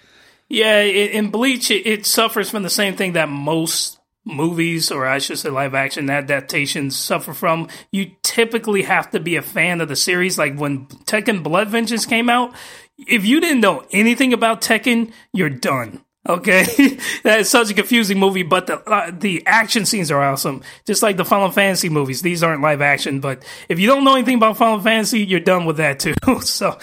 Yeah, 0.49 0.81
in 0.81 1.29
Bleach, 1.29 1.71
it, 1.71 1.87
it 1.87 2.05
suffers 2.05 2.49
from 2.49 2.63
the 2.63 2.69
same 2.69 2.97
thing 2.97 3.13
that 3.13 3.29
most 3.29 3.99
movies, 4.25 4.91
or 4.91 5.05
I 5.05 5.19
should 5.19 5.39
say 5.39 5.49
live 5.49 5.75
action 5.75 6.09
adaptations, 6.09 6.97
suffer 6.97 7.33
from. 7.33 7.69
You 7.89 8.11
typically 8.21 8.81
have 8.81 9.11
to 9.11 9.21
be 9.21 9.37
a 9.37 9.41
fan 9.41 9.79
of 9.79 9.87
the 9.87 9.95
series. 9.95 10.37
Like 10.37 10.57
when 10.57 10.87
Tekken 10.87 11.41
Blood 11.41 11.69
Vengeance 11.69 12.05
came 12.05 12.29
out, 12.29 12.53
if 12.97 13.25
you 13.25 13.39
didn't 13.39 13.61
know 13.61 13.85
anything 13.93 14.33
about 14.33 14.59
Tekken, 14.61 15.13
you're 15.31 15.49
done. 15.49 16.03
Okay, 16.27 16.63
that 17.23 17.41
is 17.41 17.49
such 17.49 17.69
a 17.69 17.73
confusing 17.73 18.17
movie, 18.17 18.43
but 18.43 18.67
the 18.67 18.79
uh, 18.89 19.11
the 19.11 19.43
action 19.45 19.85
scenes 19.85 20.09
are 20.09 20.23
awesome. 20.23 20.61
Just 20.85 21.03
like 21.03 21.17
the 21.17 21.25
Final 21.25 21.51
Fantasy 21.51 21.89
movies, 21.89 22.21
these 22.21 22.43
aren't 22.43 22.61
live 22.61 22.81
action, 22.81 23.19
but 23.19 23.43
if 23.67 23.77
you 23.77 23.87
don't 23.87 24.05
know 24.05 24.15
anything 24.15 24.37
about 24.37 24.55
Final 24.55 24.79
Fantasy, 24.79 25.25
you're 25.25 25.41
done 25.41 25.65
with 25.65 25.77
that 25.77 25.99
too. 25.99 26.13
so, 26.41 26.79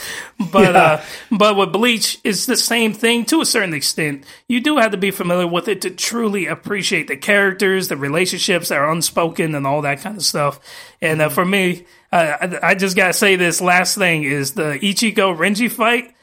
but 0.53 0.76
uh, 0.76 1.01
but 1.30 1.57
with 1.57 1.72
Bleach, 1.72 2.20
it's 2.22 2.45
the 2.45 2.57
same 2.57 2.93
thing 2.93 3.24
to 3.26 3.41
a 3.41 3.47
certain 3.47 3.72
extent. 3.72 4.26
You 4.47 4.61
do 4.61 4.76
have 4.76 4.91
to 4.91 4.99
be 4.99 5.11
familiar 5.11 5.47
with 5.47 5.68
it 5.68 5.80
to 5.82 5.91
truly 5.91 6.47
appreciate 6.47 7.09
the 7.09 7.16
characters, 7.16 7.88
the 7.88 7.97
relationships 7.97 8.68
that 8.68 8.76
are 8.76 8.93
unspoken, 8.93 9.55
and 9.55 9.66
all 9.66 9.80
that 9.82 10.03
kind 10.03 10.18
of 10.18 10.22
stuff. 10.22 10.61
And 11.01 11.22
uh, 11.22 11.30
for 11.30 11.47
me, 11.47 11.86
uh, 12.12 12.36
I, 12.43 12.70
I 12.70 12.74
just 12.74 12.95
gotta 12.95 13.14
say 13.14 13.36
this 13.36 13.62
last 13.62 13.97
thing 13.97 14.24
is 14.24 14.53
the 14.53 14.78
Ichigo 14.82 15.34
Renji 15.34 15.70
fight. 15.70 16.14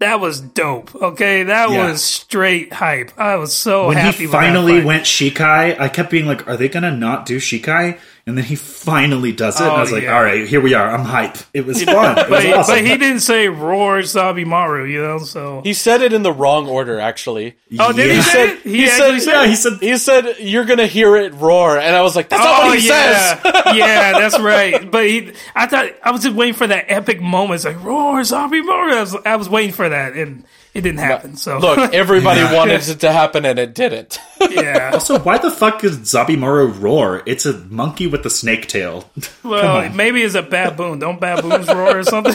That 0.00 0.20
was 0.20 0.40
dope. 0.40 0.94
Okay, 0.94 1.42
that 1.42 1.70
Yeah. 1.70 1.86
was 1.90 2.04
straight 2.04 2.72
hype. 2.72 3.10
I 3.18 3.34
was 3.34 3.52
so 3.52 3.88
When 3.88 3.96
happy. 3.96 4.18
he 4.18 4.26
finally 4.28 4.80
went 4.84 5.04
Shikai, 5.04 5.78
I 5.78 5.88
kept 5.88 6.10
being 6.10 6.26
like, 6.26 6.46
"Are 6.46 6.56
they 6.56 6.68
gonna 6.68 6.92
not 6.92 7.26
do 7.26 7.38
Shikai?" 7.38 7.98
And 8.28 8.36
then 8.36 8.44
he 8.44 8.56
finally 8.56 9.32
does 9.32 9.58
it, 9.58 9.62
and 9.64 9.72
I 9.72 9.76
Oh, 9.76 9.80
was 9.80 9.90
like, 9.90 10.02
yeah. 10.02 10.14
"All 10.14 10.22
right, 10.22 10.46
here 10.46 10.60
we 10.60 10.74
are. 10.74 10.86
I'm 10.90 11.02
hype. 11.04 11.38
It 11.54 11.64
was 11.64 11.82
fun. 11.82 12.12
It 12.18 12.28
but, 12.28 12.30
was 12.30 12.42
he, 12.44 12.52
awesome." 12.52 12.74
but 12.74 12.84
he 12.84 12.98
didn't 12.98 13.20
say 13.20 13.48
roar 13.48 14.00
Zabimaru, 14.00 14.90
you 14.90 15.00
know. 15.00 15.18
So 15.20 15.62
He 15.64 15.72
said 15.72 16.02
it 16.02 16.12
in 16.12 16.22
the 16.22 16.32
wrong 16.32 16.68
order, 16.68 17.00
actually. 17.00 17.56
oh, 17.80 17.90
did 17.92 18.06
Yeah. 18.06 18.12
he 18.12 18.16
He 18.18 18.22
say 18.22 18.30
said, 18.32 18.48
it? 18.50 18.62
he, 18.64 18.84
actually 18.86 19.20
said, 19.20 19.32
yeah, 19.32 19.46
he 19.46 19.56
said- 19.56 19.78
he 19.80 19.96
said, 19.96 20.36
you're 20.40 20.66
gonna 20.66 20.86
hear 20.86 21.16
it 21.16 21.32
roar, 21.34 21.78
and 21.78 21.96
I 21.96 22.02
was 22.02 22.14
like, 22.14 22.28
that's 22.28 22.44
not 22.44 22.64
Oh 22.64 22.66
what 22.68 22.78
he 22.78 22.86
yeah, 22.86 23.40
says. 23.40 23.62
yeah, 23.76 24.12
that's 24.18 24.38
right. 24.38 24.90
But 24.90 25.06
he, 25.06 25.32
I 25.56 25.66
thought 25.66 25.86
I 26.04 26.10
was 26.10 26.22
just 26.22 26.36
waiting 26.36 26.54
for 26.54 26.66
that 26.66 26.84
epic 26.88 27.22
moment. 27.22 27.54
It's 27.54 27.64
like 27.64 27.82
roar 27.82 28.20
Zabimaru. 28.20 28.92
I 28.92 29.00
was, 29.00 29.16
I 29.24 29.36
was 29.36 29.48
waiting 29.48 29.72
for 29.72 29.88
that, 29.88 30.12
and 30.14 30.44
it 30.74 30.82
didn't 30.82 30.98
happen. 31.00 31.36
So 31.36 31.58
Look, 31.58 31.78
everybody 31.94 32.42
wanted 32.54 32.86
it 32.88 33.00
to 33.00 33.10
happen 33.12 33.44
and 33.44 33.58
it 33.58 33.74
didn't. 33.74 34.18
yeah. 34.50 34.90
Also, 34.92 35.18
why 35.18 35.38
the 35.38 35.50
fuck 35.50 35.80
does 35.80 35.98
Zabimaru 35.98 36.80
roar? 36.80 37.22
It's 37.26 37.46
a 37.46 37.54
monkey 37.68 38.06
with 38.06 38.24
a 38.26 38.30
snake 38.30 38.68
tail. 38.68 39.10
Well, 39.42 39.88
maybe 39.90 40.20
it's 40.22 40.34
a 40.34 40.42
baboon. 40.42 40.98
Don't 40.98 41.18
baboons 41.18 41.68
roar 41.68 41.98
or 41.98 42.02
something? 42.02 42.34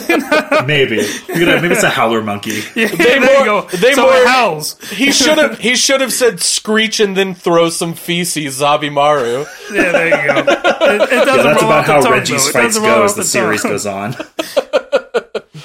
maybe. 0.66 1.06
You 1.28 1.46
know, 1.46 1.62
maybe 1.62 1.76
it's 1.76 1.84
a 1.84 1.90
howler 1.90 2.24
monkey. 2.24 2.62
yeah, 2.76 2.88
there 2.88 3.20
more- 3.20 3.30
you 3.30 3.46
go. 3.46 3.62
they 3.78 3.94
so 3.94 4.02
more- 4.04 4.14
it 4.16 4.26
howls. 4.28 4.80
He 4.90 5.12
should 5.12 5.38
have 5.38 5.60
he 5.60 5.76
should 5.76 6.02
have 6.02 6.12
said 6.12 6.40
screech 6.40 7.00
and 7.00 7.16
then 7.16 7.36
throw 7.36 7.70
some 7.70 7.94
feces, 7.94 8.60
Zabimaru. 8.62 9.46
Yeah, 9.72 9.92
there 9.92 10.08
you 10.08 10.34
go. 10.34 10.40
It, 10.40 10.48
it 10.48 11.10
doesn't 11.10 11.12
Yeah, 11.38 11.44
that's 11.44 11.62
about 11.64 11.86
how 11.86 12.02
tongue, 12.02 12.12
Reggie's 12.14 12.46
though. 12.52 12.60
Fights 12.62 12.80
go 12.80 13.04
as 13.04 13.14
the 13.14 13.22
tongue. 13.22 13.28
series 13.28 13.62
goes 13.64 13.86
on. 13.86 14.16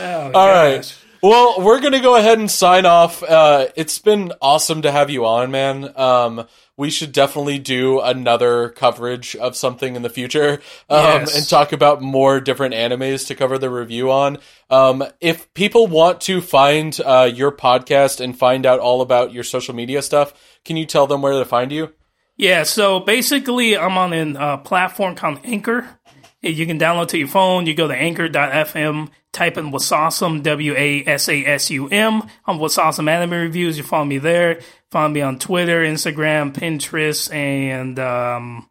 Oh, 0.00 0.30
All 0.34 0.48
right. 0.48 0.94
Well, 1.22 1.56
we're 1.60 1.80
gonna 1.80 2.00
go 2.00 2.14
ahead 2.16 2.38
and 2.38 2.50
sign 2.50 2.86
off. 2.86 3.22
Uh, 3.22 3.66
it's 3.76 3.98
been 3.98 4.32
awesome 4.40 4.82
to 4.82 4.92
have 4.92 5.10
you 5.10 5.26
on, 5.26 5.50
man. 5.50 5.92
Um, 5.96 6.46
we 6.76 6.90
should 6.90 7.10
definitely 7.10 7.58
do 7.58 7.98
another 8.00 8.68
coverage 8.68 9.34
of 9.34 9.56
something 9.56 9.96
in 9.96 10.02
the 10.02 10.08
future, 10.08 10.60
um, 10.88 11.00
Yes. 11.22 11.36
and 11.36 11.48
talk 11.48 11.72
about 11.72 12.00
more 12.00 12.38
different 12.40 12.72
animes 12.74 13.26
to 13.26 13.34
cover 13.34 13.58
the 13.58 13.68
review 13.68 14.12
on. 14.12 14.38
Um, 14.70 15.02
if 15.20 15.52
people 15.54 15.88
want 15.88 16.20
to 16.22 16.40
find 16.40 16.96
uh, 17.04 17.28
your 17.34 17.50
podcast 17.50 18.20
and 18.20 18.38
find 18.38 18.64
out 18.64 18.78
all 18.78 19.00
about 19.00 19.32
your 19.32 19.42
social 19.42 19.74
media 19.74 20.02
stuff, 20.02 20.32
can 20.64 20.76
you 20.76 20.86
tell 20.86 21.08
them 21.08 21.20
where 21.20 21.32
to 21.32 21.44
find 21.44 21.72
you? 21.72 21.94
Yeah, 22.36 22.62
so 22.62 23.00
basically, 23.00 23.76
I'm 23.76 23.98
on 23.98 24.12
a 24.12 24.38
uh, 24.38 24.56
platform 24.58 25.16
called 25.16 25.40
Anchor. 25.42 25.98
You 26.42 26.64
can 26.66 26.78
download 26.78 27.08
to 27.08 27.18
your 27.18 27.26
phone. 27.26 27.66
You 27.66 27.74
go 27.74 27.88
to 27.88 27.94
anchor.fm, 27.96 29.08
type 29.32 29.56
in 29.56 29.70
Wasasum, 29.70 30.42
W 30.42 30.74
A 30.76 31.04
S 31.06 31.28
A 31.28 31.44
S 31.44 31.70
U 31.70 31.88
M. 31.88 32.22
I'm 32.46 32.58
Wasasum 32.58 33.08
Anime 33.08 33.32
Reviews. 33.32 33.76
You 33.78 33.84
follow 33.84 34.04
me 34.04 34.18
there. 34.18 34.60
Follow 34.90 35.08
me 35.08 35.20
on 35.20 35.38
Twitter, 35.38 35.82
Instagram, 35.84 36.52
Pinterest, 36.52 37.32
and 37.32 37.98
um, 37.98 38.68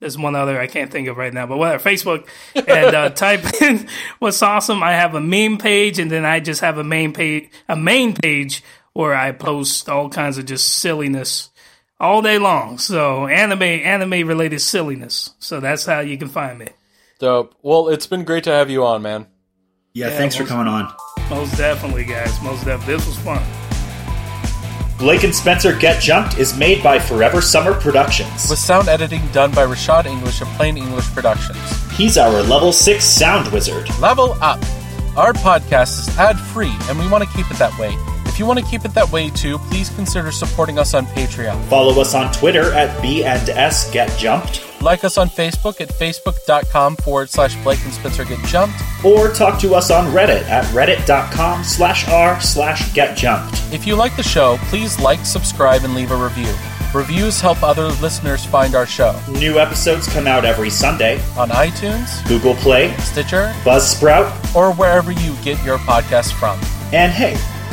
there's 0.00 0.16
one 0.16 0.34
other 0.34 0.58
I 0.60 0.66
can't 0.66 0.90
think 0.90 1.08
of 1.08 1.16
right 1.16 1.32
now, 1.32 1.46
but 1.46 1.58
whatever, 1.58 1.82
Facebook. 1.88 2.26
And 2.54 2.94
uh, 2.94 3.10
type 3.10 3.44
in 3.60 3.88
What's 4.18 4.42
Awesome. 4.42 4.82
I 4.82 4.92
have 4.92 5.14
a 5.14 5.20
meme 5.20 5.58
page, 5.58 5.98
and 5.98 6.10
then 6.10 6.24
I 6.24 6.40
just 6.40 6.60
have 6.60 6.78
a 6.78 6.84
main 6.84 7.12
page, 7.12 7.50
a 7.68 7.76
main 7.76 8.14
page 8.14 8.62
where 8.92 9.14
I 9.14 9.32
post 9.32 9.88
all 9.88 10.08
kinds 10.08 10.38
of 10.38 10.46
just 10.46 10.68
silliness 10.76 11.50
all 11.98 12.22
day 12.22 12.38
long. 12.38 12.78
So 12.78 13.26
anime, 13.26 13.62
anime 13.62 14.26
related 14.26 14.60
silliness. 14.60 15.30
So 15.38 15.60
that's 15.60 15.84
how 15.84 16.00
you 16.00 16.16
can 16.16 16.28
find 16.28 16.58
me. 16.58 16.68
Dope. 17.18 17.54
Well, 17.62 17.88
it's 17.88 18.06
been 18.06 18.24
great 18.24 18.44
to 18.44 18.50
have 18.50 18.70
you 18.70 18.84
on, 18.84 19.02
man. 19.02 19.26
Yeah, 19.92 20.08
Yeah, 20.08 20.18
thanks 20.18 20.36
for 20.36 20.44
coming 20.44 20.68
on. 20.68 20.92
Most 21.28 21.56
definitely, 21.56 22.04
guys. 22.04 22.40
Most 22.42 22.64
definitely. 22.64 22.96
This 22.96 23.06
was 23.06 23.18
fun. 23.18 23.42
Blake 24.98 25.24
and 25.24 25.34
Spencer 25.34 25.74
Get 25.76 26.00
Jumped 26.02 26.38
is 26.38 26.56
made 26.56 26.82
by 26.82 26.98
Forever 26.98 27.40
Summer 27.40 27.72
Productions. 27.72 28.48
With 28.50 28.58
sound 28.58 28.88
editing 28.88 29.26
done 29.28 29.50
by 29.52 29.64
Rashad 29.64 30.04
English 30.06 30.42
of 30.42 30.48
Plain 30.48 30.76
English 30.76 31.06
Productions. 31.14 31.58
He's 31.92 32.18
our 32.18 32.42
level 32.42 32.72
6 32.72 33.02
sound 33.04 33.50
wizard. 33.52 33.88
Level 33.98 34.36
up. 34.42 34.60
Our 35.16 35.32
podcast 35.32 35.98
is 36.08 36.18
ad 36.18 36.38
free, 36.38 36.72
and 36.88 36.98
we 36.98 37.08
want 37.08 37.24
to 37.24 37.30
keep 37.30 37.50
it 37.50 37.56
that 37.58 37.76
way. 37.78 37.96
If 38.40 38.44
you 38.44 38.48
want 38.48 38.58
to 38.60 38.64
keep 38.64 38.86
it 38.86 38.94
that 38.94 39.12
way 39.12 39.28
too, 39.28 39.58
please 39.58 39.90
consider 39.90 40.32
supporting 40.32 40.78
us 40.78 40.94
on 40.94 41.04
Patreon. 41.04 41.62
Follow 41.66 42.00
us 42.00 42.14
on 42.14 42.32
Twitter 42.32 42.72
at 42.72 43.02
B 43.02 43.22
and 43.22 43.46
S 43.50 43.90
Get 43.90 44.08
Jumped, 44.18 44.64
Like 44.80 45.04
us 45.04 45.18
on 45.18 45.28
Facebook 45.28 45.78
at 45.82 45.90
facebook.com 45.90 46.96
forward 46.96 47.28
slash 47.28 47.54
Blake 47.62 47.84
and 47.84 47.92
Spencer 47.92 48.24
Get 48.24 48.38
Jumped. 48.46 48.80
or 49.04 49.28
talk 49.28 49.60
to 49.60 49.74
us 49.74 49.90
on 49.90 50.06
Reddit 50.14 50.40
at 50.48 50.64
reddit.com 50.72 51.64
slash 51.64 52.08
r 52.08 52.40
slash 52.40 52.90
get 52.94 53.14
jumped. 53.14 53.60
If 53.74 53.86
you 53.86 53.94
like 53.94 54.16
the 54.16 54.22
show, 54.22 54.56
please 54.70 54.98
like, 55.00 55.26
subscribe, 55.26 55.84
and 55.84 55.94
leave 55.94 56.10
a 56.10 56.16
review. 56.16 56.50
Reviews 56.94 57.42
help 57.42 57.62
other 57.62 57.88
listeners 58.00 58.42
find 58.46 58.74
our 58.74 58.86
show 58.86 59.20
New 59.28 59.58
episodes 59.58 60.08
come 60.10 60.26
out 60.26 60.46
every 60.46 60.70
Sunday. 60.70 61.20
on 61.36 61.50
iTunes, 61.50 62.26
Google 62.26 62.54
Play, 62.54 62.96
Stitcher, 63.00 63.52
Buzzsprout, 63.64 64.54
or 64.56 64.72
wherever 64.72 65.12
you 65.12 65.34
get 65.44 65.62
your 65.62 65.76
podcasts 65.80 66.32
from. 66.32 66.58
and 66.94 67.12
hey, 67.12 67.36